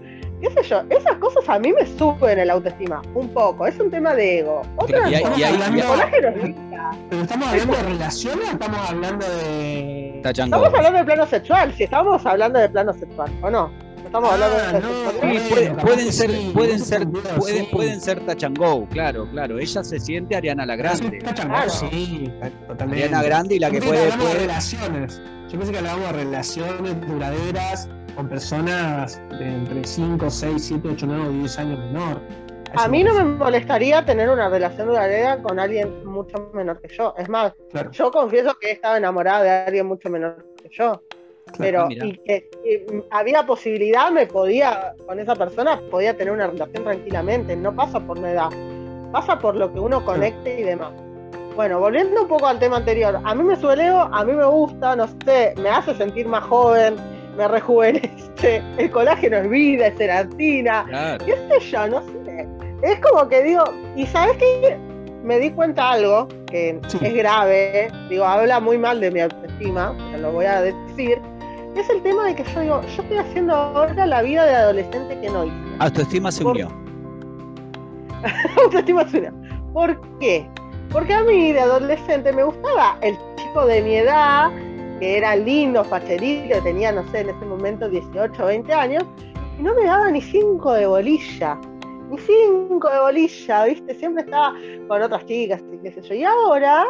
qué 0.43 0.51
sé 0.51 0.69
yo, 0.69 0.81
esas 0.89 1.15
cosas 1.17 1.47
a 1.47 1.57
mí 1.57 1.71
me 1.71 1.85
suben 1.85 2.37
el 2.37 2.49
autoestima, 2.49 3.01
un 3.15 3.29
poco, 3.29 3.65
es 3.65 3.79
un 3.79 3.89
tema 3.89 4.13
de 4.13 4.39
ego. 4.39 4.61
Otra 4.75 5.03
cosa, 5.03 6.09
Pero 7.09 7.21
estamos 7.21 7.47
hablando 7.47 7.75
de 7.75 7.83
relaciones 7.83 8.49
o 8.49 8.51
estamos 8.51 8.89
hablando 8.89 9.25
de. 9.25 10.21
Estamos 10.23 10.73
hablando 10.73 10.99
de 10.99 11.05
plano 11.05 11.25
sexual, 11.27 11.73
si 11.73 11.83
estamos 11.83 12.25
hablando 12.25 12.59
de 12.59 12.69
plano 12.69 12.93
sexual, 12.93 13.31
¿o 13.41 13.49
no? 13.49 13.71
Estamos 14.05 14.29
ah, 14.29 14.33
hablando 14.33 14.57
de 14.57 14.73
no, 14.81 15.11
pueden, 15.81 16.11
ser, 16.11 16.41
pueden 16.53 16.79
ser, 16.79 17.07
pueden, 17.39 17.69
pueden 17.71 18.01
ser 18.01 18.19
Tachangó, 18.25 18.85
claro, 18.89 19.27
claro. 19.31 19.59
Ella 19.59 19.83
se 19.83 19.99
siente 19.99 20.35
Ariana 20.35 20.65
la 20.65 20.75
Grande. 20.75 21.19
Tachangó, 21.19 21.69
sí, 21.69 22.29
totalmente. 22.67 23.05
Ariana 23.05 23.23
Grande 23.23 23.55
y 23.55 23.59
la 23.59 23.71
que 23.71 23.81
puede, 23.81 24.11
puede. 24.11 24.39
relaciones. 24.39 25.21
Yo 25.49 25.57
pensé 25.57 25.71
que 25.71 25.77
hablábamos 25.77 26.07
de 26.07 26.13
relaciones 26.13 27.07
duraderas 27.07 27.89
con 28.15 28.29
personas 28.29 29.21
de 29.39 29.45
entre 29.45 29.83
5, 29.83 30.29
6, 30.29 30.63
7, 30.63 30.89
8, 30.91 31.05
9 31.07 31.27
o 31.27 31.31
10 31.31 31.59
años 31.59 31.79
menor. 31.79 32.21
A 32.75 32.87
mí 32.87 33.03
no 33.03 33.13
me 33.13 33.23
molestaría 33.23 34.03
tener 34.03 34.29
una 34.29 34.49
relación 34.49 34.87
duradera 34.87 35.41
con 35.41 35.59
alguien 35.59 36.05
mucho 36.05 36.49
menor 36.53 36.81
que 36.81 36.95
yo. 36.95 37.13
Es 37.17 37.29
más, 37.29 37.53
yo 37.91 38.11
confieso 38.11 38.57
que 38.59 38.69
he 38.69 38.71
estado 38.71 38.95
enamorada 38.95 39.43
de 39.43 39.49
alguien 39.49 39.85
mucho 39.85 40.09
menor 40.09 40.43
que 40.61 40.69
yo. 40.71 41.01
pero 41.57 41.87
y 41.89 42.17
que 42.17 42.49
había 43.11 43.45
posibilidad, 43.45 44.11
me 44.11 44.25
podía, 44.25 44.95
con 45.05 45.19
esa 45.19 45.35
persona, 45.35 45.79
podía 45.91 46.17
tener 46.17 46.33
una 46.33 46.47
relación 46.47 46.83
tranquilamente. 46.83 47.55
No 47.55 47.75
pasa 47.75 47.99
por 47.99 48.17
la 48.17 48.31
edad, 48.31 48.49
pasa 49.11 49.37
por 49.37 49.55
lo 49.55 49.71
que 49.71 49.79
uno 49.79 50.03
conecte 50.03 50.59
y 50.59 50.63
demás. 50.63 50.93
Bueno, 51.55 51.79
volviendo 51.79 52.23
un 52.23 52.27
poco 52.27 52.47
al 52.47 52.57
tema 52.57 52.77
anterior, 52.77 53.19
a 53.23 53.35
mí 53.35 53.43
me 53.43 53.55
suele 53.55 53.87
a 53.87 54.25
mí 54.25 54.33
me 54.33 54.45
gusta, 54.45 54.95
no 54.95 55.07
sé, 55.23 55.53
me 55.61 55.69
hace 55.69 55.93
sentir 55.93 56.27
más 56.27 56.43
joven, 56.45 56.95
me 57.37 57.47
rejuvenece, 57.47 58.61
el 58.77 58.91
colágeno 58.91 59.37
es 59.37 59.49
vida, 59.49 59.87
es 59.87 59.99
erantina, 59.99 61.17
qué 61.25 61.35
sé 61.35 61.71
yo, 61.71 61.87
no 61.87 62.01
sé. 62.01 62.47
Es 62.81 62.99
como 62.99 63.27
que 63.27 63.43
digo, 63.43 63.63
y 63.95 64.05
sabes 64.05 64.37
que 64.37 64.77
me 65.23 65.39
di 65.39 65.51
cuenta 65.51 65.91
algo 65.91 66.27
que 66.47 66.79
es 67.01 67.13
grave, 67.13 67.89
digo, 68.09 68.25
habla 68.25 68.59
muy 68.59 68.77
mal 68.77 68.99
de 68.99 69.09
mi 69.09 69.21
autoestima, 69.21 69.95
te 70.11 70.17
lo 70.17 70.31
voy 70.31 70.45
a 70.45 70.61
decir, 70.61 71.19
es 71.75 71.89
el 71.89 72.01
tema 72.03 72.25
de 72.25 72.35
que 72.35 72.43
yo 72.43 72.59
digo, 72.59 72.81
yo 72.81 73.01
estoy 73.01 73.17
haciendo 73.17 73.55
ahora 73.55 74.05
la 74.05 74.21
vida 74.21 74.45
de 74.45 74.55
adolescente 74.55 75.19
que 75.19 75.29
no 75.29 75.45
hice. 75.45 75.55
Autoestima 75.79 76.31
se 76.31 76.43
unió. 76.43 76.67
autoestima 78.63 79.07
se 79.09 79.19
unió. 79.19 79.33
¿Por 79.73 79.99
qué? 80.19 80.47
Porque 80.91 81.13
a 81.13 81.23
mí 81.23 81.51
de 81.53 81.59
adolescente 81.59 82.31
me 82.31 82.43
gustaba 82.43 82.97
el 83.01 83.17
chico 83.37 83.65
de 83.65 83.81
mi 83.81 83.95
edad, 83.95 84.51
que 85.03 85.17
era 85.17 85.35
lindo, 85.35 85.83
facherito, 85.83 86.63
tenía, 86.63 86.93
no 86.93 87.05
sé, 87.11 87.19
en 87.19 87.29
ese 87.31 87.45
momento 87.45 87.89
18 87.89 88.41
o 88.41 88.45
20 88.45 88.73
años, 88.73 89.03
y 89.59 89.61
no 89.61 89.75
me 89.75 89.83
daba 89.83 90.09
ni 90.09 90.21
cinco 90.21 90.71
de 90.71 90.85
bolilla, 90.87 91.59
ni 92.09 92.17
cinco 92.19 92.89
de 92.89 92.99
bolilla, 92.99 93.65
¿viste? 93.65 93.95
Siempre 93.95 94.23
estaba 94.23 94.55
con 94.87 95.01
otras 95.01 95.25
chicas, 95.25 95.61
qué 95.83 95.91
sé 95.91 96.01
yo. 96.03 96.15
Y 96.15 96.23
ahora, 96.23 96.87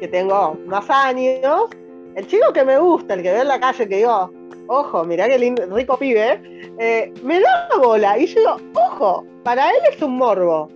que 0.00 0.08
tengo 0.08 0.58
más 0.66 0.90
años, 0.90 1.68
el 2.16 2.26
chico 2.26 2.52
que 2.52 2.64
me 2.64 2.76
gusta, 2.76 3.14
el 3.14 3.22
que 3.22 3.30
veo 3.30 3.42
en 3.42 3.48
la 3.48 3.60
calle, 3.60 3.88
que 3.88 3.98
digo, 3.98 4.32
ojo, 4.66 5.04
mirá 5.04 5.28
qué 5.28 5.38
lindo, 5.38 5.64
rico 5.66 5.96
pibe, 5.96 6.42
eh, 6.80 7.14
me 7.22 7.38
da 7.38 7.68
bola. 7.80 8.18
Y 8.18 8.26
yo 8.26 8.40
digo, 8.40 8.56
ojo, 8.90 9.24
para 9.44 9.70
él 9.70 9.76
es 9.92 10.02
un 10.02 10.16
morbo. 10.16 10.68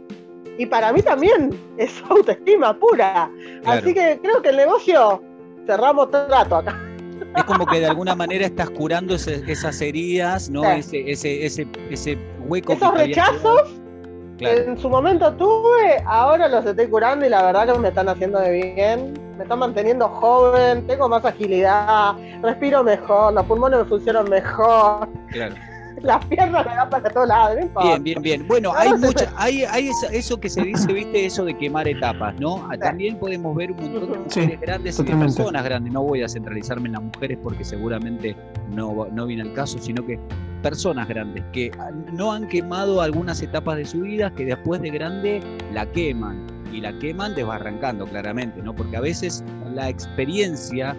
Y 0.59 0.67
para 0.67 0.93
mí 0.93 1.03
también 1.03 1.59
es 1.77 2.01
autoestima 2.09 2.79
pura. 2.79 3.29
Así 3.65 3.93
que 3.93 4.21
creo 4.23 4.41
que 4.43 4.51
el 4.51 4.59
negocio 4.59 5.21
cerramos 5.69 6.11
trato 6.11 6.57
acá. 6.57 6.81
Es 7.37 7.45
como 7.45 7.67
que 7.67 7.79
de 7.79 7.87
alguna 7.87 8.15
manera 8.15 8.47
estás 8.47 8.71
curando 8.71 9.15
esas 9.15 9.81
heridas, 9.83 10.49
¿no? 10.49 10.65
Ese, 10.65 11.11
ese, 11.11 11.45
ese, 11.45 11.67
ese 11.91 12.19
hueco. 12.47 12.73
Esos 12.73 12.95
rechazos 12.95 13.79
en 14.41 14.79
su 14.79 14.89
momento 14.89 15.33
tuve, 15.35 16.03
ahora 16.07 16.49
los 16.49 16.65
estoy 16.65 16.87
curando 16.87 17.27
y 17.27 17.29
la 17.29 17.43
verdad 17.43 17.73
que 17.73 17.79
me 17.79 17.89
están 17.89 18.09
haciendo 18.09 18.41
de 18.41 18.51
bien. 18.51 19.15
Me 19.37 19.45
están 19.45 19.61
manteniendo 19.61 20.09
joven, 20.09 20.85
tengo 20.89 21.09
más 21.09 21.25
agilidad, 21.25 22.17
respiro 22.43 22.83
mejor, 22.83 23.35
los 23.35 23.45
pulmones 23.47 23.81
me 23.81 23.85
funcionan 23.85 24.29
mejor. 24.29 25.09
Claro. 25.31 25.55
las 26.03 26.25
piernas 26.27 26.67
me 26.67 26.75
dan 26.75 26.91
para 26.91 27.11
todos 27.11 27.29
lados. 27.29 27.57
bien, 27.83 28.03
bien, 28.03 28.23
bien. 28.23 28.49
Bueno, 28.49 28.73
hay 28.75 28.93
mucha, 28.95 29.33
hay, 29.37 29.65
hay 29.65 29.91
eso 30.13 30.39
que 30.39 30.49
se 30.49 30.63
dice, 30.63 30.93
viste, 30.93 31.27
eso 31.27 31.45
de 31.45 31.57
quemar 31.57 31.89
etapas, 31.89 32.35
¿no? 32.39 32.67
Ah, 32.71 32.77
también 32.79 33.19
podemos 33.19 33.55
ver 33.57 33.73
un 33.73 33.79
montón 33.79 34.13
de 34.13 34.19
mujeres 34.19 34.61
grandes 34.61 34.99
y 34.99 35.03
de 35.03 35.17
personas 35.17 35.65
grandes. 35.65 35.93
No 35.93 36.03
voy 36.03 36.23
a 36.23 36.29
centralizarme 36.29 36.89
en 36.89 36.93
las 36.93 37.03
mujeres 37.03 37.39
porque 37.43 37.65
seguramente 37.65 38.37
no, 38.71 39.07
no 39.13 39.27
viene 39.27 39.43
al 39.43 39.53
caso, 39.55 39.79
sino 39.79 40.05
que 40.05 40.19
personas 40.63 41.09
grandes 41.09 41.45
que 41.53 41.71
no 42.13 42.33
han 42.33 42.49
quemado 42.49 43.01
algunas 43.01 43.41
etapas 43.43 43.77
de 43.77 43.85
su 43.85 44.01
vida, 44.01 44.33
que 44.35 44.45
después 44.45 44.81
de 44.81 44.91
grande 44.91 45.41
la 45.73 45.87
queman. 45.87 46.47
Y 46.73 46.83
la 46.83 46.97
queman 46.99 47.35
desbarrancando, 47.35 48.05
claramente, 48.07 48.61
¿no? 48.63 48.75
Porque 48.75 48.99
a 48.99 49.01
veces 49.01 49.43
la 49.73 49.89
experiencia 49.89 50.95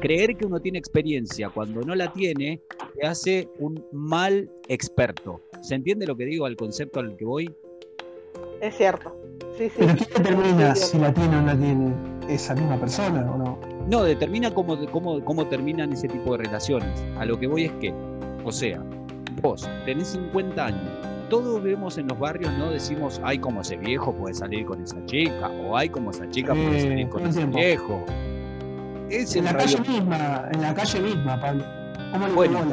creer 0.00 0.36
que 0.36 0.46
uno 0.46 0.60
tiene 0.60 0.78
experiencia 0.78 1.50
cuando 1.50 1.80
no 1.82 1.94
la 1.94 2.12
tiene 2.12 2.60
te 2.98 3.06
hace 3.06 3.48
un 3.58 3.84
mal 3.92 4.50
experto. 4.68 5.40
¿Se 5.62 5.74
entiende 5.74 6.06
lo 6.06 6.16
que 6.16 6.24
digo 6.24 6.46
al 6.46 6.56
concepto 6.56 7.00
al 7.00 7.16
que 7.16 7.24
voy? 7.24 7.54
Es 8.60 8.76
cierto. 8.76 9.14
Sí, 9.56 9.68
sí. 9.68 9.76
Pero 9.78 9.94
¿quién 9.96 10.08
determina 10.14 10.74
si 10.74 10.98
la 10.98 11.12
tiene 11.12 11.36
o 11.36 11.40
no 11.40 11.46
la 11.46 11.56
tiene 11.58 11.92
esa 12.28 12.54
misma 12.54 12.78
persona 12.78 13.30
o 13.30 13.38
no? 13.38 13.58
No, 13.88 14.02
determina 14.02 14.52
cómo, 14.52 14.78
cómo, 14.90 15.24
cómo 15.24 15.46
terminan 15.46 15.92
ese 15.92 16.08
tipo 16.08 16.32
de 16.32 16.44
relaciones. 16.44 17.04
A 17.18 17.24
lo 17.24 17.38
que 17.38 17.46
voy 17.46 17.64
es 17.64 17.72
que, 17.80 17.94
o 18.44 18.52
sea, 18.52 18.82
vos 19.42 19.68
tenés 19.84 20.08
50 20.08 20.66
años, 20.66 21.08
todos 21.30 21.62
vemos 21.62 21.98
en 21.98 22.08
los 22.08 22.18
barrios, 22.18 22.52
¿no? 22.58 22.70
Decimos, 22.70 23.20
ay, 23.22 23.38
como 23.38 23.60
ese 23.60 23.76
viejo 23.76 24.12
puede 24.14 24.34
salir 24.34 24.66
con 24.66 24.82
esa 24.82 25.04
chica, 25.06 25.48
o 25.48 25.76
ay, 25.76 25.88
como 25.88 26.10
esa 26.10 26.28
chica 26.30 26.54
puede 26.54 26.80
salir 26.80 27.08
con 27.08 27.26
ese 27.26 27.44
viejo 27.46 28.04
en 29.10 29.44
la 29.44 29.56
calle 29.56 29.80
misma, 29.80 30.48
en 30.52 30.62
la 30.62 30.74
calle 30.74 31.00
misma, 31.00 31.40
Pablo. 31.40 31.64
¿Cómo 32.12 32.26
le 32.26 32.32
bueno, 32.34 32.64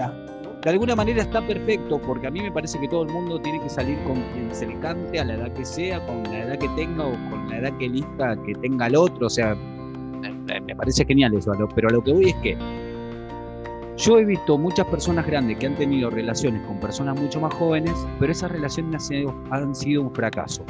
De 0.63 0.69
alguna 0.69 0.95
manera 0.95 1.21
está 1.21 1.45
perfecto, 1.45 1.99
porque 2.01 2.27
a 2.27 2.31
mí 2.31 2.41
me 2.41 2.51
parece 2.51 2.79
que 2.79 2.87
todo 2.87 3.03
el 3.03 3.09
mundo 3.09 3.39
tiene 3.39 3.61
que 3.61 3.69
salir 3.69 3.97
con 4.03 4.21
quien 4.33 4.53
se 4.53 4.67
le 4.67 4.79
cante, 4.79 5.19
a 5.19 5.25
la 5.25 5.35
edad 5.35 5.53
que 5.53 5.65
sea, 5.65 6.05
con 6.05 6.23
la 6.23 6.43
edad 6.43 6.57
que 6.57 6.69
tenga 6.69 7.05
o 7.05 7.11
con 7.29 7.49
la 7.49 7.59
edad 7.59 7.77
que 7.77 7.85
elija 7.85 8.35
que 8.45 8.53
tenga 8.55 8.87
el 8.87 8.95
otro. 8.95 9.27
O 9.27 9.29
sea, 9.29 9.55
me 9.55 10.75
parece 10.75 11.05
genial 11.05 11.33
eso, 11.33 11.51
pero 11.73 11.89
a 11.89 11.91
lo 11.91 12.03
que 12.03 12.13
voy 12.13 12.29
es 12.29 12.35
que 12.35 12.57
yo 13.97 14.19
he 14.19 14.25
visto 14.25 14.57
muchas 14.57 14.85
personas 14.87 15.25
grandes 15.25 15.57
que 15.57 15.67
han 15.67 15.75
tenido 15.75 16.09
relaciones 16.09 16.61
con 16.67 16.79
personas 16.79 17.19
mucho 17.19 17.39
más 17.39 17.53
jóvenes, 17.53 17.93
pero 18.19 18.31
esas 18.31 18.51
relaciones 18.51 18.93
han 18.93 18.99
sido, 18.99 19.43
han 19.51 19.73
sido 19.73 20.01
un 20.01 20.11
fracaso. 20.13 20.65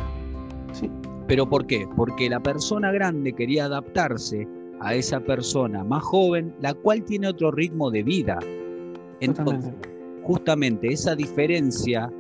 Sí. 0.74 0.92
¿Pero 1.28 1.50
por 1.50 1.66
qué? 1.66 1.88
Porque 1.96 2.30
la 2.30 2.40
persona 2.40 2.92
grande 2.92 3.34
quería 3.34 3.66
adaptarse 3.66 4.48
a 4.80 4.94
esa 4.94 5.20
persona 5.20 5.84
más 5.84 6.04
joven, 6.04 6.54
la 6.62 6.74
cual 6.74 7.04
tiene 7.04 7.28
otro 7.28 7.52
ritmo 7.52 7.90
de 7.92 8.04
vida. 8.04 8.40
Entonces, 9.20 9.74
justamente 10.24 10.88
esa 10.92 11.16
diferencia, 11.16 12.12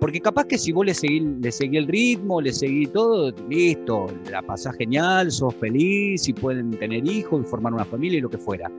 porque 0.00 0.20
capaz 0.20 0.44
que 0.44 0.58
si 0.58 0.72
vos 0.72 0.86
le 0.86 0.94
seguís, 0.94 1.24
le 1.40 1.50
seguí 1.50 1.76
el 1.76 1.86
ritmo, 1.86 2.40
le 2.40 2.52
seguís 2.52 2.92
todo, 2.92 3.32
listo, 3.48 4.06
la 4.30 4.42
pasás 4.42 4.76
genial, 4.76 5.30
sos 5.30 5.54
feliz 5.54 6.28
y 6.28 6.32
pueden 6.32 6.70
tener 6.72 7.06
hijos 7.06 7.42
y 7.42 7.48
formar 7.48 7.74
una 7.74 7.84
familia 7.84 8.18
y 8.18 8.22
lo 8.22 8.30
que 8.30 8.38
fuera. 8.38 8.70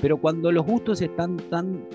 Pero 0.00 0.16
cuando 0.16 0.50
los 0.50 0.66
gustos 0.66 1.00
están 1.00 1.36
tan 1.50 1.86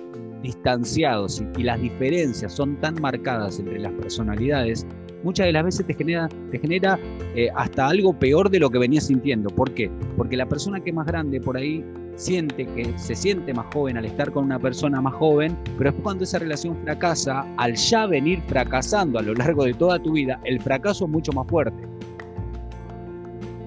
distanciados 0.42 1.42
y, 1.42 1.62
y 1.62 1.64
las 1.64 1.82
diferencias 1.82 2.54
son 2.54 2.80
tan 2.80 3.02
marcadas 3.02 3.60
entre 3.60 3.80
las 3.80 3.92
personalidades, 3.94 4.86
muchas 5.24 5.46
de 5.46 5.52
las 5.52 5.64
veces 5.64 5.86
te 5.86 5.94
genera, 5.94 6.30
te 6.52 6.60
genera 6.60 7.00
eh, 7.36 7.50
hasta 7.56 7.88
algo 7.88 8.14
peor 8.14 8.50
de 8.50 8.60
lo 8.60 8.70
que 8.70 8.80
venías 8.80 9.08
sintiendo. 9.08 9.50
¿Por 9.50 9.72
qué? 9.74 9.90
Porque 10.16 10.38
la 10.38 10.46
persona 10.48 10.80
que 10.80 10.90
es 10.92 10.96
más 10.96 11.08
grande 11.08 11.42
por 11.42 11.58
ahí 11.58 11.84
siente 12.16 12.66
que 12.66 12.98
se 12.98 13.16
siente 13.16 13.54
más 13.54 13.68
joven 13.74 13.98
al 13.98 14.06
estar 14.06 14.32
con 14.32 14.46
una 14.46 14.60
persona 14.60 15.00
más 15.02 15.14
joven, 15.14 15.56
pero 15.78 15.92
después 15.92 16.04
cuando 16.04 16.24
esa 16.24 16.40
relación 16.40 16.76
fracasa, 16.84 17.46
al 17.58 17.76
ya 17.76 18.08
venir 18.08 18.42
fracasando 18.48 19.20
a 19.20 19.22
lo 19.22 19.34
largo 19.36 19.66
de 19.66 19.74
toda 19.74 20.00
tu 20.00 20.14
vida, 20.14 20.40
el 20.44 20.60
fracaso 20.60 21.06
es 21.06 21.12
mucho 21.12 21.32
más 21.32 21.48
fuerte. 21.48 21.78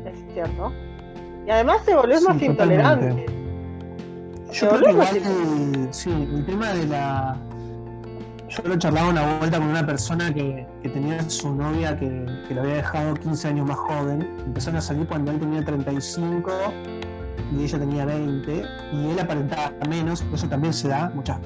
Es 0.04 0.34
cierto. 0.34 0.72
Y 1.46 1.50
además 1.50 1.82
se 1.84 1.94
volvés 1.94 2.22
más 2.22 2.42
intolerante. 2.42 3.26
Yo 4.52 4.68
creo 4.68 4.82
que 4.82 4.90
igual 4.90 5.88
sí, 5.92 6.10
el 6.10 6.44
tema 6.44 6.72
de 6.72 6.86
la 6.88 7.36
yo 8.50 8.62
lo 8.64 8.76
charlaba 8.76 9.10
una 9.10 9.38
vuelta 9.38 9.58
con 9.58 9.68
una 9.68 9.86
persona 9.86 10.32
que, 10.34 10.66
tenía 10.82 11.28
su 11.30 11.54
novia 11.54 11.96
que, 11.96 12.26
lo 12.50 12.62
había 12.62 12.76
dejado 12.76 13.14
15 13.14 13.48
años 13.48 13.66
más 13.66 13.76
joven. 13.76 14.22
Empezaron 14.44 14.78
a 14.78 14.80
salir 14.80 15.06
cuando 15.06 15.30
él 15.30 15.38
tenía 15.38 15.64
35 15.64 16.50
y 17.52 17.64
ella 17.64 17.78
tenía 17.78 18.04
20 18.04 18.64
y 18.92 19.10
él 19.10 19.18
aparentaba 19.20 19.72
menos, 19.88 20.24
eso 20.32 20.48
también 20.48 20.72
se 20.72 20.88
da 20.88 21.10
muchas 21.14 21.38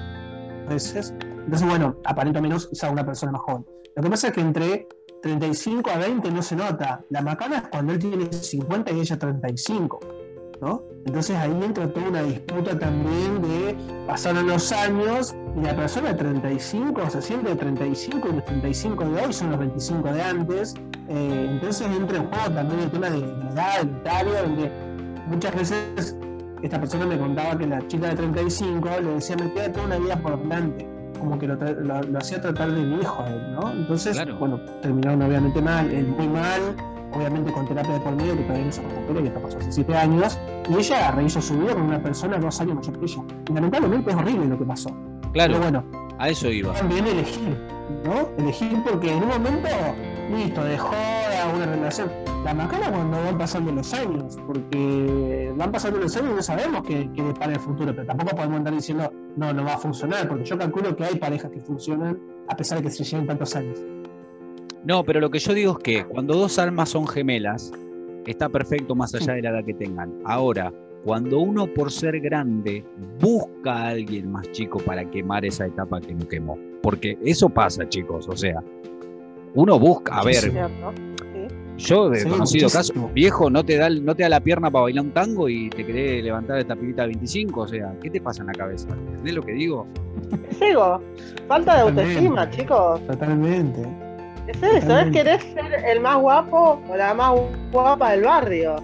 veces. 0.68 1.14
Entonces, 1.20 1.68
bueno, 1.68 1.96
aparenta 2.04 2.40
menos 2.40 2.66
quizá 2.68 2.90
una 2.90 3.04
persona 3.04 3.32
más 3.32 3.42
joven. 3.42 3.66
Lo 3.96 4.02
que 4.02 4.10
pasa 4.10 4.28
es 4.28 4.32
que 4.32 4.40
entre 4.40 4.88
35 5.22 5.90
a 5.90 5.98
20 5.98 6.30
no 6.30 6.42
se 6.42 6.56
nota. 6.56 7.04
La 7.10 7.20
macana 7.20 7.58
es 7.58 7.68
cuando 7.68 7.92
él 7.92 7.98
tiene 7.98 8.32
50 8.32 8.92
y 8.92 9.00
ella 9.00 9.18
35. 9.18 10.00
Entonces 11.06 11.36
ahí 11.36 11.50
entra 11.62 11.92
toda 11.92 12.08
una 12.08 12.22
disputa 12.22 12.78
también 12.78 13.42
de 13.42 13.76
pasaron 14.06 14.46
los 14.46 14.72
años 14.72 15.34
y 15.56 15.60
la 15.60 15.76
persona 15.76 16.08
de 16.08 16.14
35 16.14 17.10
se 17.10 17.22
siente 17.22 17.50
de 17.50 17.56
35 17.56 18.28
y 18.28 18.32
los 18.32 18.44
35 18.44 19.04
de 19.04 19.24
hoy 19.24 19.32
son 19.32 19.50
los 19.50 19.58
25 19.58 20.12
de 20.12 20.22
antes. 20.22 20.74
Eh, 21.08 21.48
entonces 21.50 21.86
entra 21.86 22.18
en 22.18 22.30
juego 22.30 22.50
también 22.54 22.80
el 22.80 22.90
tema 22.90 23.10
de, 23.10 23.20
la 23.20 23.52
edad, 23.52 23.82
del 23.82 23.96
Italia, 23.96 24.42
donde 24.42 24.70
muchas 25.26 25.54
veces 25.54 26.16
esta 26.62 26.80
persona 26.80 27.06
me 27.06 27.18
contaba 27.18 27.58
que 27.58 27.66
la 27.66 27.86
chica 27.88 28.08
de 28.08 28.14
35 28.16 28.88
le 29.02 29.10
decía, 29.14 29.36
me 29.36 29.52
queda 29.52 29.72
toda 29.72 29.86
una 29.86 29.98
vida 29.98 30.16
por 30.16 30.40
delante 30.40 30.88
como 31.18 31.38
que 31.38 31.46
lo, 31.46 32.18
hacía 32.18 32.40
tratar 32.40 32.70
de 32.72 32.82
mi 32.82 33.00
hijo 33.00 33.22
a 33.22 33.30
él, 33.30 33.52
¿no? 33.52 33.72
Entonces, 33.72 34.18
bueno, 34.38 34.60
terminaron 34.82 35.22
obviamente 35.22 35.62
mal, 35.62 35.90
él 35.90 36.06
muy 36.06 36.28
mal, 36.28 36.60
obviamente 37.14 37.52
con 37.52 37.66
terapia 37.66 37.94
de 37.94 38.00
por 38.00 38.14
medio, 38.16 38.36
que 38.36 38.42
todavía 38.42 38.66
no 38.66 38.72
se 38.72 38.82
recupera, 38.82 39.20
que 39.20 39.28
esto 39.28 39.40
pasó 39.40 39.58
hace 39.58 39.72
7 39.72 39.96
años, 39.96 40.38
y 40.68 40.74
ella 40.74 41.10
rehizo 41.12 41.40
su 41.40 41.58
vida 41.58 41.74
con 41.74 41.82
una 41.82 42.02
persona 42.02 42.38
dos 42.38 42.60
años 42.60 42.76
mayor 42.76 42.98
que 42.98 43.04
ella. 43.04 43.22
Y 43.48 43.52
lamentablemente 43.52 44.10
es 44.10 44.16
horrible 44.16 44.46
lo 44.46 44.58
que 44.58 44.64
pasó. 44.64 44.90
Claro. 45.32 45.54
Pero 45.54 45.60
bueno, 45.60 45.84
a 46.18 46.28
eso 46.28 46.48
iba. 46.48 46.72
También 46.74 47.06
elegir, 47.06 47.56
¿no? 48.04 48.28
Elegir 48.38 48.82
porque 48.84 49.10
en 49.10 49.22
un 49.22 49.28
momento, 49.28 49.68
listo, 50.30 50.64
dejó 50.64 50.94
una 51.54 51.66
relación. 51.66 52.10
La 52.44 52.54
macana 52.54 52.90
cuando 52.90 53.22
van 53.22 53.38
pasando 53.38 53.72
los 53.72 53.92
años, 53.94 54.38
porque 54.46 55.52
van 55.56 55.72
pasando 55.72 55.98
los 55.98 56.16
años 56.16 56.30
y 56.32 56.34
no 56.36 56.42
sabemos 56.42 56.82
qué, 56.86 57.10
qué 57.14 57.22
para 57.38 57.52
el 57.52 57.60
futuro, 57.60 57.94
pero 57.94 58.06
tampoco 58.06 58.36
podemos 58.36 58.58
andar 58.58 58.74
diciendo, 58.74 59.10
no, 59.36 59.52
no 59.52 59.64
va 59.64 59.74
a 59.74 59.78
funcionar, 59.78 60.28
porque 60.28 60.44
yo 60.44 60.58
calculo 60.58 60.94
que 60.94 61.04
hay 61.04 61.16
parejas 61.16 61.50
que 61.50 61.60
funcionan 61.60 62.18
a 62.48 62.56
pesar 62.56 62.78
de 62.78 62.84
que 62.84 62.90
se 62.90 63.04
lleven 63.04 63.26
tantos 63.26 63.56
años. 63.56 63.80
No, 64.84 65.02
pero 65.02 65.20
lo 65.20 65.30
que 65.30 65.38
yo 65.38 65.54
digo 65.54 65.72
es 65.72 65.78
que 65.78 66.04
cuando 66.04 66.34
dos 66.34 66.58
almas 66.58 66.90
son 66.90 67.06
gemelas, 67.06 67.72
está 68.26 68.48
perfecto 68.48 68.94
más 68.94 69.14
allá 69.14 69.34
de 69.34 69.42
la 69.42 69.50
edad 69.50 69.64
que 69.64 69.74
tengan. 69.74 70.12
Ahora, 70.24 70.72
cuando 71.04 71.38
uno 71.38 71.66
por 71.66 71.90
ser 71.90 72.20
grande 72.20 72.84
busca 73.20 73.72
a 73.72 73.88
alguien 73.88 74.30
más 74.32 74.50
chico 74.52 74.78
para 74.78 75.08
quemar 75.10 75.44
esa 75.44 75.66
etapa 75.66 76.00
que 76.00 76.14
no 76.14 76.26
quemó. 76.26 76.58
Porque 76.82 77.18
eso 77.24 77.48
pasa, 77.48 77.88
chicos. 77.88 78.28
O 78.28 78.36
sea, 78.36 78.62
uno 79.54 79.78
busca, 79.78 80.16
a 80.16 80.24
ver. 80.24 80.52
Yo 81.76 82.12
he 82.12 82.24
conocido 82.24 82.68
casos, 82.70 82.94
viejo, 83.12 83.50
no 83.50 83.64
te, 83.64 83.76
da, 83.76 83.90
no 83.90 84.14
te 84.14 84.22
da 84.22 84.28
la 84.28 84.40
pierna 84.40 84.70
para 84.70 84.84
bailar 84.84 85.04
un 85.06 85.10
tango 85.10 85.48
y 85.48 85.70
te 85.70 85.84
querés 85.84 86.22
levantar 86.22 86.58
esta 86.58 86.76
pibita 86.76 87.02
de 87.02 87.08
25. 87.08 87.60
O 87.60 87.68
sea, 87.68 87.96
¿qué 88.00 88.10
te 88.10 88.20
pasa 88.20 88.42
en 88.42 88.46
la 88.48 88.52
cabeza? 88.52 88.88
¿Entendés 88.90 89.34
lo 89.34 89.42
que 89.42 89.52
digo? 89.52 89.86
Sigo. 90.58 91.00
Falta 91.48 91.74
de 91.74 91.80
autoestima, 91.80 92.48
chicos. 92.50 93.04
Totalmente. 93.06 94.03
Es 94.46 94.62
eso, 94.62 94.98
es 94.98 95.10
querer 95.10 95.40
ser 95.40 95.84
el 95.86 96.00
más 96.00 96.18
guapo 96.18 96.82
o 96.88 96.96
la 96.96 97.14
más 97.14 97.32
guapa 97.72 98.10
del 98.10 98.22
barrio. 98.22 98.76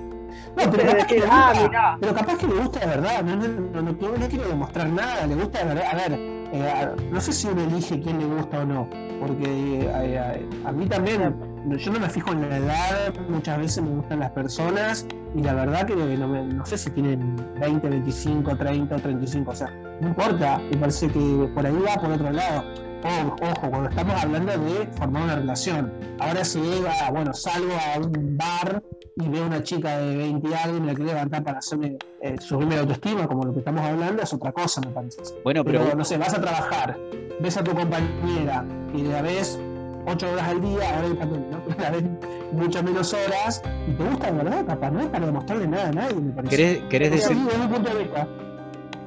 No, 0.56 0.70
pero 0.70 0.84
capaz, 0.84 1.06
que 1.06 1.18
le 1.18 1.26
ah, 1.28 1.52
gusta, 1.54 1.98
pero 2.00 2.14
capaz 2.14 2.38
que 2.38 2.46
le 2.46 2.54
gusta 2.54 2.80
de 2.80 2.86
verdad, 2.86 3.22
no, 3.22 3.36
no, 3.36 3.82
no, 3.82 4.28
quiero 4.28 4.48
demostrar 4.48 4.88
nada, 4.88 5.26
le 5.26 5.34
gusta 5.34 5.58
de 5.60 5.64
verdad. 5.66 5.84
A 5.92 5.94
ver, 5.96 6.12
eh, 6.52 6.88
no 7.10 7.20
sé 7.20 7.32
si 7.32 7.46
uno 7.46 7.62
elige 7.62 8.00
quién 8.00 8.18
le 8.18 8.26
gusta 8.26 8.60
o 8.60 8.64
no, 8.64 8.88
porque 9.20 9.44
eh, 9.46 10.48
a 10.64 10.72
mí 10.72 10.86
también, 10.86 11.36
yo 11.68 11.92
no 11.92 12.00
me 12.00 12.08
fijo 12.08 12.32
en 12.32 12.48
la 12.48 12.56
edad, 12.56 13.14
muchas 13.28 13.58
veces 13.58 13.82
me 13.82 13.90
gustan 13.90 14.20
las 14.20 14.30
personas 14.32 15.06
y 15.34 15.42
la 15.42 15.54
verdad 15.54 15.86
que 15.86 15.94
no, 15.94 16.26
no 16.26 16.66
sé 16.66 16.78
si 16.78 16.90
tienen 16.90 17.36
20, 17.60 17.88
25, 17.88 18.56
30 18.56 18.96
o 18.96 18.98
35, 18.98 19.50
o 19.50 19.54
sea, 19.54 19.70
no 20.00 20.08
importa, 20.08 20.58
me 20.70 20.78
parece 20.78 21.08
que 21.08 21.50
por 21.54 21.66
ahí 21.66 21.76
va 21.86 22.00
por 22.00 22.12
otro 22.12 22.32
lado 22.32 22.89
ojo, 23.04 23.70
cuando 23.70 23.88
estamos 23.88 24.22
hablando 24.22 24.52
de 24.52 24.86
formar 24.96 25.22
una 25.24 25.36
relación. 25.36 25.92
Ahora 26.18 26.44
si 26.44 26.60
llega, 26.60 27.10
bueno, 27.10 27.32
salgo 27.32 27.72
a 27.72 27.98
un 27.98 28.36
bar 28.36 28.82
y 29.16 29.28
veo 29.28 29.46
una 29.46 29.62
chica 29.62 29.98
de 29.98 30.16
20 30.16 30.54
años 30.54 30.76
y 30.76 30.80
me 30.80 30.86
la 30.88 30.94
quiere 30.94 31.12
levantar 31.12 31.42
para 31.42 31.58
hacerme 31.58 31.98
eh, 32.22 32.36
subirme 32.38 32.74
la 32.74 32.82
autoestima, 32.82 33.26
como 33.26 33.44
lo 33.44 33.52
que 33.52 33.60
estamos 33.60 33.82
hablando, 33.82 34.22
es 34.22 34.32
otra 34.32 34.52
cosa, 34.52 34.80
me 34.82 34.88
parece. 34.88 35.22
Bueno, 35.42 35.64
pero, 35.64 35.94
no 35.94 36.04
sé, 36.04 36.18
vas 36.18 36.34
a 36.34 36.40
trabajar, 36.40 36.98
ves 37.40 37.56
a 37.56 37.64
tu 37.64 37.74
compañera 37.74 38.64
y 38.94 39.02
la 39.02 39.22
ves 39.22 39.58
8 40.06 40.32
horas 40.32 40.48
al 40.48 40.60
día, 40.60 40.96
ahora 40.96 41.14
también, 41.18 41.46
¿no? 41.50 41.62
la 41.78 41.90
ves 41.90 42.04
muchas 42.52 42.82
menos 42.82 43.14
horas 43.14 43.62
y 43.88 43.92
te 43.92 44.04
gusta 44.04 44.30
de 44.30 44.32
verdad, 44.32 44.66
papá, 44.66 44.90
no 44.90 45.00
es 45.00 45.06
para 45.06 45.26
demostrarle 45.26 45.66
nada 45.66 45.88
a 45.88 45.92
nadie, 45.92 46.14
me 46.16 46.32
parece. 46.32 46.56
¿Querés, 46.56 46.82
querés 46.90 47.10
decir... 47.10 47.36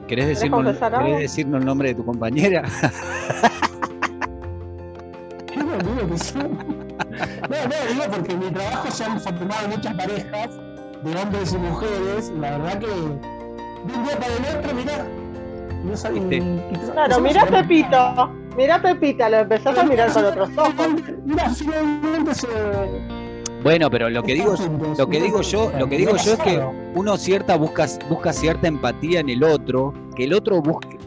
¿Querés 0.07 0.27
decirnos, 0.27 0.77
¿Querés 0.77 1.19
decirnos 1.19 1.61
el 1.61 1.65
nombre 1.65 1.89
de 1.89 1.95
tu 1.95 2.05
compañera? 2.05 2.63
No, 7.49 7.57
no, 7.67 7.93
digo 7.93 8.03
porque 8.11 8.33
en 8.33 8.39
mi 8.39 8.51
trabajo 8.51 8.89
se 8.89 9.03
han 9.03 9.19
formado 9.19 9.67
muchas 9.67 9.93
parejas 9.95 10.49
de 11.03 11.21
hombres 11.21 11.53
y 11.53 11.57
mujeres, 11.57 12.31
y 12.35 12.39
la 12.39 12.57
verdad 12.57 12.79
que 12.79 12.87
de 12.87 12.93
un 12.93 14.03
día 14.05 14.19
para 14.19 14.33
el 14.33 14.57
otro, 14.57 14.73
mirá. 14.73 15.05
No 15.83 15.97
sabía, 15.97 16.23
claro, 16.93 17.19
mirá 17.19 17.45
Pepito, 17.45 18.31
mirá 18.55 18.81
Pepita, 18.81 19.29
lo 19.29 19.39
empezás 19.39 19.77
a 19.77 19.83
mirar 19.83 20.11
con 20.13 20.25
otros 20.25 20.49
ojos. 20.57 20.87
Mirá, 21.25 21.49
finalmente 21.49 22.33
se 22.35 22.47
bueno, 23.63 23.89
pero 23.89 24.09
lo 24.09 24.21
que 24.23 24.33
digo, 24.33 24.55
lo 24.97 25.07
que 25.07 25.21
digo 25.21 25.41
yo, 25.41 25.71
lo 25.79 25.87
que 25.87 25.97
digo 25.97 26.17
yo 26.17 26.33
es 26.33 26.39
que 26.39 26.61
uno 26.95 27.15
cierta 27.15 27.55
busca, 27.55 27.87
busca 28.09 28.33
cierta 28.33 28.67
empatía 28.67 29.21
en 29.21 29.29
el 29.29 29.41
otro, 29.41 29.93
que 30.17 30.25
el 30.25 30.33
otro 30.33 30.61
busque, 30.61 30.97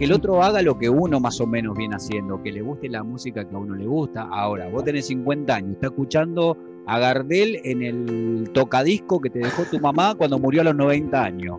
que 0.00 0.06
el 0.06 0.12
otro 0.14 0.42
haga 0.42 0.62
lo 0.62 0.78
que 0.78 0.88
uno 0.88 1.20
más 1.20 1.42
o 1.42 1.46
menos 1.46 1.76
viene 1.76 1.94
haciendo, 1.94 2.42
que 2.42 2.50
le 2.50 2.62
guste 2.62 2.88
la 2.88 3.02
música 3.02 3.46
que 3.46 3.54
a 3.54 3.58
uno 3.58 3.74
le 3.74 3.84
gusta. 3.84 4.22
Ahora, 4.32 4.66
vos 4.70 4.82
tenés 4.82 5.08
50 5.08 5.54
años, 5.54 5.72
estás 5.72 5.90
escuchando 5.90 6.56
a 6.86 6.98
Gardel 6.98 7.60
en 7.64 7.82
el 7.82 8.50
tocadisco 8.54 9.20
que 9.20 9.28
te 9.28 9.40
dejó 9.40 9.64
tu 9.64 9.78
mamá 9.78 10.14
cuando 10.14 10.38
murió 10.38 10.62
a 10.62 10.64
los 10.64 10.74
90 10.74 11.22
años. 11.22 11.58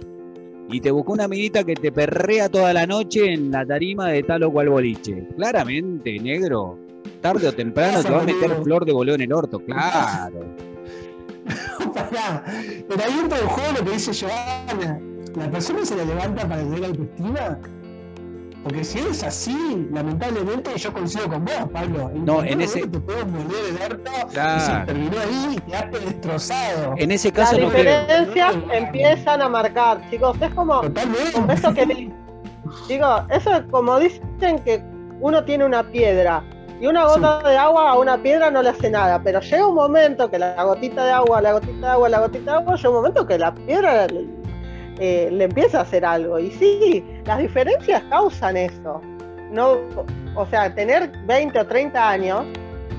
Y 0.71 0.81
te 0.81 0.89
buscó 0.89 1.13
una 1.13 1.25
amiguita 1.25 1.63
que 1.63 1.75
te 1.75 1.91
perrea 1.91 2.49
toda 2.49 2.73
la 2.73 2.87
noche 2.87 3.31
en 3.31 3.51
la 3.51 3.63
tarima 3.63 4.07
de 4.07 4.23
tal 4.23 4.41
o 4.41 4.51
cual 4.51 4.69
boliche. 4.69 5.27
Claramente, 5.35 6.17
negro, 6.17 6.79
tarde 7.21 7.47
o 7.47 7.53
temprano 7.53 8.01
te 8.01 8.09
va 8.09 8.23
a 8.23 8.25
meter 8.25 8.49
flor 8.63 8.85
de 8.85 8.91
boleo 8.91 9.13
en 9.13 9.21
el 9.21 9.33
orto, 9.33 9.59
claro. 9.59 10.39
pero 12.89 13.03
ahí 13.03 13.19
entra 13.21 13.37
el 13.37 13.45
juego 13.45 13.71
lo 13.77 13.85
que 13.85 13.91
dice 13.91 14.11
Joana. 14.19 14.99
La 15.35 15.51
persona 15.51 15.85
se 15.85 15.95
la 15.95 16.05
levanta 16.05 16.49
para 16.49 16.63
tener 16.63 16.85
autoestima. 16.85 17.59
Porque 18.63 18.83
si 18.83 18.99
eres 18.99 19.23
así, 19.23 19.87
lamentablemente 19.91 20.77
yo 20.77 20.93
coincido 20.93 21.27
con 21.27 21.45
vos, 21.45 21.69
Pablo. 21.73 22.11
no, 22.13 22.43
en 22.43 22.61
ese. 22.61 22.87
Te 22.87 22.99
puedes 22.99 23.25
morir 23.27 23.49
de 23.77 23.83
harto 23.83 24.11
y 24.29 24.59
se 24.59 24.71
terminó 24.85 25.19
ahí 25.19 25.55
y 25.57 25.61
quedaste 25.61 25.99
destrozado. 25.99 26.93
En 26.97 27.11
ese 27.11 27.31
caso, 27.31 27.57
Las 27.57 27.71
diferencias 27.71 28.55
empiezan 28.71 29.41
a 29.41 29.49
marcar, 29.49 30.01
chicos. 30.09 30.37
Es 30.39 30.53
como. 30.53 30.81
Totalmente. 30.81 31.53
eso 31.53 31.73
que. 31.73 32.11
Digo, 32.87 33.25
eso 33.29 33.55
es 33.55 33.63
como 33.71 33.99
dicen 33.99 34.59
que 34.63 34.81
uno 35.19 35.43
tiene 35.43 35.65
una 35.65 35.83
piedra 35.83 36.43
y 36.81 36.87
una 36.87 37.05
gota 37.05 37.47
de 37.47 37.55
agua 37.57 37.91
a 37.91 37.99
una 37.99 38.17
piedra 38.17 38.49
no 38.49 38.63
le 38.63 38.69
hace 38.69 38.89
nada, 38.89 39.21
pero 39.21 39.39
llega 39.39 39.67
un 39.67 39.75
momento 39.75 40.31
que 40.31 40.39
la 40.39 40.63
gotita 40.63 41.05
de 41.05 41.11
agua, 41.11 41.39
la 41.39 41.53
gotita 41.53 41.77
de 41.77 41.87
agua, 41.87 42.09
la 42.09 42.19
gotita 42.21 42.51
de 42.51 42.57
agua, 42.57 42.75
llega 42.75 42.89
un 42.89 42.95
momento 42.95 43.27
que 43.27 43.37
la 43.37 43.53
piedra 43.53 44.07
eh, 44.97 45.29
le, 45.31 45.43
empieza 45.43 45.77
a 45.77 45.81
hacer 45.81 46.03
algo. 46.03 46.39
Y 46.39 46.49
sí, 46.49 47.05
las 47.25 47.39
diferencias 47.39 48.01
causan 48.09 48.57
eso. 48.57 49.01
No, 49.51 49.77
o 50.35 50.45
sea, 50.45 50.73
tener 50.73 51.11
20 51.25 51.59
o 51.59 51.67
30 51.67 52.09
años, 52.09 52.45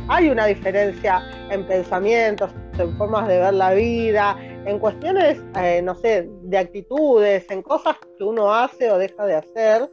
hay 0.09 0.29
una 0.29 0.47
diferencia 0.47 1.23
en 1.51 1.67
pensamientos, 1.67 2.51
en 2.79 2.97
formas 2.97 3.27
de 3.29 3.39
ver 3.39 3.55
la 3.55 3.73
vida, 3.73 4.37
en 4.67 4.79
cuestiones, 4.79 5.39
eh, 5.61 5.81
no 5.83 5.95
sé, 5.95 6.29
de 6.43 6.59
actitudes, 6.59 7.51
en 7.51 7.63
cosas 7.63 7.97
que 8.19 8.25
uno 8.25 8.53
hace 8.53 8.91
o 8.91 8.99
deja 8.99 9.25
de 9.27 9.37
hacer. 9.37 9.91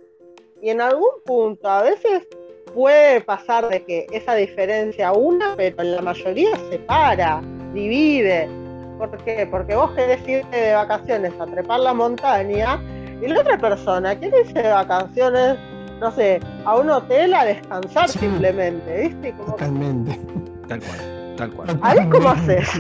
Y 0.61 0.69
en 0.69 0.81
algún 0.81 1.23
punto, 1.25 1.69
a 1.69 1.83
veces 1.83 2.27
puede 2.73 3.21
pasar 3.21 3.69
de 3.69 3.83
que 3.83 4.07
esa 4.11 4.35
diferencia 4.35 5.11
una, 5.13 5.55
pero 5.55 5.81
en 5.81 5.95
la 5.95 6.01
mayoría 6.01 6.55
separa, 6.69 7.41
divide. 7.73 8.49
¿Por 8.97 9.17
qué? 9.23 9.47
Porque 9.49 9.75
vos 9.75 9.91
querés 9.91 10.27
irte 10.27 10.57
de 10.57 10.73
vacaciones 10.73 11.33
a 11.39 11.45
trepar 11.45 11.79
la 11.79 11.93
montaña 11.93 12.79
y 13.21 13.27
la 13.27 13.41
otra 13.41 13.57
persona 13.57 14.13
irse 14.13 14.53
de 14.53 14.69
vacaciones, 14.69 15.57
no 15.99 16.11
sé, 16.11 16.39
a 16.65 16.75
un 16.77 16.89
hotel 16.89 17.33
a 17.33 17.45
descansar 17.45 18.09
simplemente, 18.09 19.09
¿viste? 19.09 19.33
Totalmente. 19.45 20.19
Tal 20.67 20.79
cual, 20.79 21.35
tal 21.37 21.51
cual. 21.51 21.79
Ahí 21.81 22.09
cómo 22.09 22.29
haces. 22.29 22.69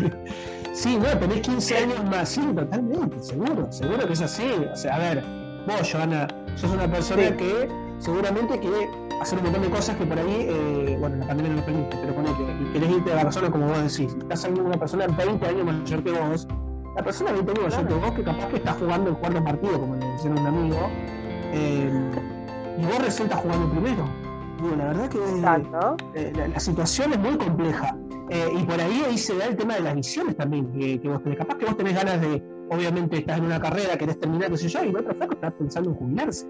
Sí, 0.71 0.97
no, 0.97 1.07
tenés 1.19 1.41
15 1.41 1.77
años 1.77 2.05
más, 2.05 2.29
sí, 2.29 2.41
totalmente, 2.55 3.21
seguro, 3.21 3.69
seguro 3.69 4.07
que 4.07 4.13
es 4.13 4.21
así. 4.21 4.49
O 4.71 4.75
sea, 4.77 4.95
a 4.95 4.99
ver, 4.99 5.23
vos, 5.67 5.91
Joana, 5.91 6.25
sos 6.55 6.71
una 6.71 6.89
persona 6.89 7.35
que 7.35 7.67
seguramente 7.97 8.57
quiere 8.59 8.87
hacer 9.21 9.39
un 9.39 9.45
montón 9.45 9.63
de 9.63 9.69
cosas 9.71 9.97
que 9.97 10.05
por 10.05 10.17
ahí, 10.17 10.47
eh, 10.47 10.95
bueno, 10.97 11.17
la 11.17 11.27
pandemia 11.27 11.51
no 11.51 11.59
lo 11.59 11.65
permite, 11.65 11.97
pero 11.99 12.15
ponete, 12.15 12.43
y 12.61 12.71
querés 12.71 12.89
irte 12.91 13.09
de 13.09 13.15
vacaciones 13.17 13.49
como 13.51 13.67
vos 13.67 13.77
decís, 13.79 14.15
estás 14.19 14.41
saliendo 14.41 14.69
una 14.69 14.77
persona 14.77 15.07
20 15.07 15.45
años 15.45 15.65
mayor 15.65 16.03
que 16.03 16.11
vos, 16.11 16.47
la 16.99 17.05
persona 17.05 17.31
20 17.31 17.51
años 17.51 17.63
mayor 17.63 17.87
que 17.87 17.93
vos, 17.93 18.11
que 18.11 18.23
capaz 18.23 18.47
que 18.47 18.55
está 18.57 18.73
jugando 18.73 19.09
el 19.11 19.15
cuarto 19.15 19.41
partido, 19.41 19.79
como 19.79 19.95
le 19.95 20.05
decía 20.05 20.31
un 20.31 20.45
amigo, 20.45 20.89
eh, 21.53 21.89
y 22.77 22.85
vos 22.85 22.99
recién 22.99 23.27
estás 23.29 23.41
jugando 23.41 23.71
primero. 23.71 24.03
Digo, 24.61 24.75
la 24.75 24.85
verdad 24.87 25.09
que 25.09 25.17
eh, 26.15 26.33
la, 26.35 26.59
situación 26.59 27.13
es 27.13 27.19
muy 27.19 27.37
compleja. 27.37 27.95
y 28.29 28.63
por 28.63 28.81
ahí 28.81 29.01
ahí 29.07 29.17
se 29.17 29.37
da 29.37 29.45
el 29.45 29.55
tema 29.55 29.75
de 29.75 29.79
las 29.79 29.95
visiones 29.95 30.35
también 30.35 30.69
que, 30.73 31.07
vos 31.07 31.23
tenés. 31.23 31.37
Capaz 31.37 31.55
que 31.57 31.65
vos 31.67 31.77
tenés 31.77 31.95
ganas 31.95 32.19
de, 32.19 32.43
obviamente 32.69 33.19
estás 33.19 33.37
en 33.37 33.45
una 33.45 33.61
carrera, 33.61 33.97
querés 33.97 34.19
terminar, 34.19 34.51
qué 34.51 34.57
sé 34.57 34.67
yo, 34.67 34.83
y 34.83 34.89
el 34.89 34.97
otro 34.97 35.15
flaco 35.15 35.33
está 35.35 35.51
pensando 35.51 35.91
en 35.91 35.95
jubilarse. 35.95 36.45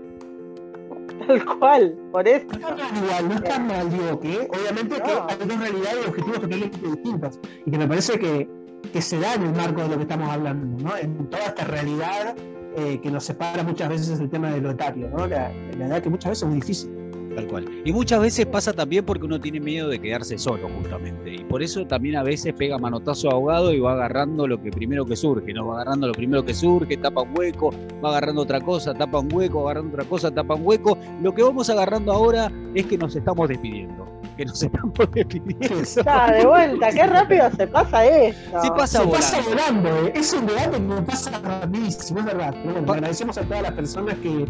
Tal 1.28 1.46
cual, 1.46 1.96
por 2.12 2.28
eso. 2.28 2.48
No 2.60 2.70
es 2.70 3.04
igual, 3.04 3.30
no 3.30 3.36
es 3.36 3.60
mal, 3.60 3.90
digo 3.92 4.20
que 4.20 4.48
obviamente 4.50 4.96
que 4.96 5.12
hay 5.12 5.48
dos 5.48 5.60
realidades 5.60 6.00
y 6.06 6.10
objetivos 6.10 6.42
totalmente 6.42 6.88
distintos. 6.88 7.40
Y 7.68 7.72
que 7.72 7.78
me 7.78 7.88
parece 7.88 8.18
que, 8.18 8.59
que 8.92 9.02
se 9.02 9.20
da 9.20 9.36
en 9.36 9.44
el 9.44 9.54
marco 9.54 9.82
de 9.82 9.90
lo 9.90 9.96
que 9.98 10.04
estamos 10.04 10.30
hablando, 10.30 10.84
¿no? 10.84 10.98
En 10.98 11.30
toda 11.30 11.46
esta 11.46 11.66
realidad 11.66 12.36
eh, 12.78 13.00
que 13.02 13.12
nos 13.12 13.24
separa 13.24 13.64
muchas 13.64 13.90
veces 13.90 14.20
el 14.20 14.30
tema 14.30 14.52
de 14.52 14.62
lo 14.62 14.72
etario, 14.72 15.10
¿no? 15.10 15.28
La, 15.28 15.52
la 15.78 15.88
edad 15.88 16.02
que 16.02 16.10
muchas 16.10 16.32
veces 16.32 16.44
es 16.44 16.50
muy 16.50 16.60
difícil. 16.60 17.00
Tal 17.36 17.48
cual. 17.48 17.66
Y 17.86 17.94
muchas 17.94 18.22
veces 18.22 18.46
pasa 18.48 18.74
también 18.74 19.06
porque 19.06 19.26
uno 19.26 19.40
tiene 19.40 19.60
miedo 19.60 19.88
de 19.88 20.00
quedarse 20.00 20.38
solo, 20.38 20.68
justamente. 20.70 21.36
Y 21.36 21.44
por 21.44 21.62
eso 21.62 21.86
también 21.86 22.16
a 22.16 22.24
veces 22.24 22.54
pega 22.54 22.78
manotazo 22.78 23.30
ahogado 23.30 23.72
y 23.72 23.80
va 23.80 23.94
agarrando 23.94 24.48
lo 24.48 24.60
que 24.62 24.72
primero 24.72 25.06
que 25.06 25.16
surge, 25.16 25.54
¿no? 25.54 25.68
Va 25.68 25.82
agarrando 25.82 26.08
lo 26.08 26.14
primero 26.14 26.44
que 26.44 26.54
surge, 26.54 26.98
tapa 26.98 27.22
un 27.22 27.38
hueco, 27.38 27.72
va 28.04 28.10
agarrando 28.10 28.42
otra 28.42 28.60
cosa, 28.62 28.94
tapa 28.94 29.20
un 29.20 29.32
hueco, 29.32 29.62
agarrando 29.70 29.94
otra 29.94 30.10
cosa, 30.10 30.32
tapa 30.32 30.56
un 30.56 30.66
hueco. 30.66 30.98
Lo 31.22 31.34
que 31.34 31.44
vamos 31.44 31.70
agarrando 31.70 32.12
ahora 32.12 32.52
es 32.74 32.86
que 32.88 32.98
nos 32.98 33.16
estamos 33.16 33.48
despidiendo. 33.48 34.19
Que 34.40 34.46
nos 34.46 34.64
estamos 34.64 34.94
despidiendo. 35.14 35.82
Está 35.82 36.32
de 36.32 36.46
vuelta, 36.46 36.92
qué 36.92 37.06
rápido 37.06 37.52
se 37.58 37.68
pasa 37.68 38.06
esto. 38.06 38.62
Se 38.62 38.72
pasa 38.72 39.04
volando. 39.04 39.90
Eh. 40.08 40.14
Es 40.16 40.32
un 40.32 40.46
debate 40.46 40.78
que 40.78 40.80
me 40.80 41.02
pasa 41.02 41.38
rapidísimo, 41.40 42.22
es 42.22 42.26
verdad. 42.26 42.56
agradecemos 42.90 43.38
a 43.38 43.42
todas 43.42 43.64
las 43.64 43.74
personas 43.74 44.16
que 44.20 44.46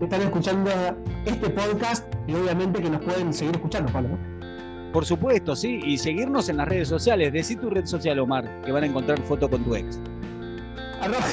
están 0.00 0.22
escuchando 0.22 0.72
este 1.24 1.50
podcast 1.50 2.04
y 2.26 2.34
obviamente 2.34 2.82
que 2.82 2.90
nos 2.90 3.00
pueden 3.02 3.32
seguir 3.32 3.54
escuchando, 3.54 3.92
Pablo. 3.92 4.18
Por 4.92 5.06
supuesto, 5.06 5.54
sí, 5.54 5.78
y 5.84 5.98
seguirnos 5.98 6.48
en 6.48 6.56
las 6.56 6.66
redes 6.66 6.88
sociales. 6.88 7.32
Decí 7.32 7.54
tu 7.54 7.70
red 7.70 7.86
social, 7.86 8.18
Omar, 8.18 8.44
que 8.62 8.72
van 8.72 8.82
a 8.82 8.86
encontrar 8.86 9.20
foto 9.20 9.48
con 9.48 9.62
tu 9.62 9.76
ex. 9.76 10.00
Arroba... 11.00 11.24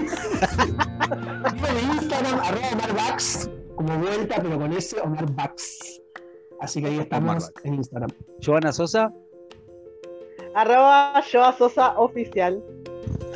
en 1.80 1.90
Instagram, 1.90 2.38
arroba 2.38 2.68
Omar 2.74 3.16
como 3.76 3.96
vuelta, 3.96 4.42
pero 4.42 4.58
con 4.58 4.74
ese 4.74 5.00
Omar 5.00 5.24
Bax. 5.32 5.99
Así 6.60 6.80
que 6.82 6.88
ahí 6.88 6.98
estamos 6.98 7.50
en 7.64 7.74
Instagram. 7.74 8.10
Joana 8.44 8.72
Sosa. 8.72 9.12
Arroba 10.54 11.22
Joa 11.30 11.52
Sosa 11.56 11.98
Oficial. 11.98 12.62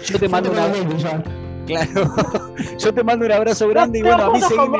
Yo 0.05 0.18
te 0.18 0.29
mando 0.29 0.51
una... 0.51 0.70
Claro. 1.66 2.14
Yo 2.79 2.93
te 2.93 3.03
mando 3.03 3.25
un 3.25 3.33
abrazo 3.33 3.68
grande 3.68 4.01
y 4.01 4.03
bueno, 4.03 4.25
a 4.25 4.33
mí 4.33 4.41
seguime, 4.43 4.79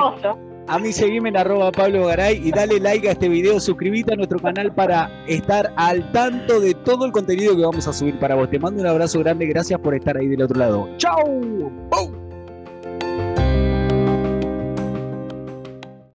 a 0.67 0.79
mí 0.79 0.93
seguime 0.93 1.29
en 1.31 1.37
arroba 1.37 1.73
Pablo 1.73 2.07
Garay 2.07 2.47
y 2.47 2.51
dale 2.51 2.79
like 2.79 3.09
a 3.09 3.13
este 3.13 3.29
video, 3.29 3.59
suscríbete 3.59 4.13
a 4.13 4.17
nuestro 4.17 4.39
canal 4.39 4.75
para 4.75 5.11
estar 5.27 5.73
al 5.77 6.11
tanto 6.13 6.61
de 6.61 6.75
todo 6.75 7.07
el 7.07 7.13
contenido 7.13 7.57
que 7.57 7.63
vamos 7.63 7.89
a 7.89 7.93
subir 7.93 8.19
para 8.19 8.35
vos. 8.35 8.51
Te 8.51 8.59
mando 8.59 8.83
un 8.83 8.87
abrazo 8.87 9.21
grande, 9.21 9.47
gracias 9.47 9.81
por 9.81 9.95
estar 9.95 10.17
ahí 10.17 10.29
del 10.29 10.43
otro 10.43 10.59
lado. 10.59 10.89
¡Chao! 10.99 11.25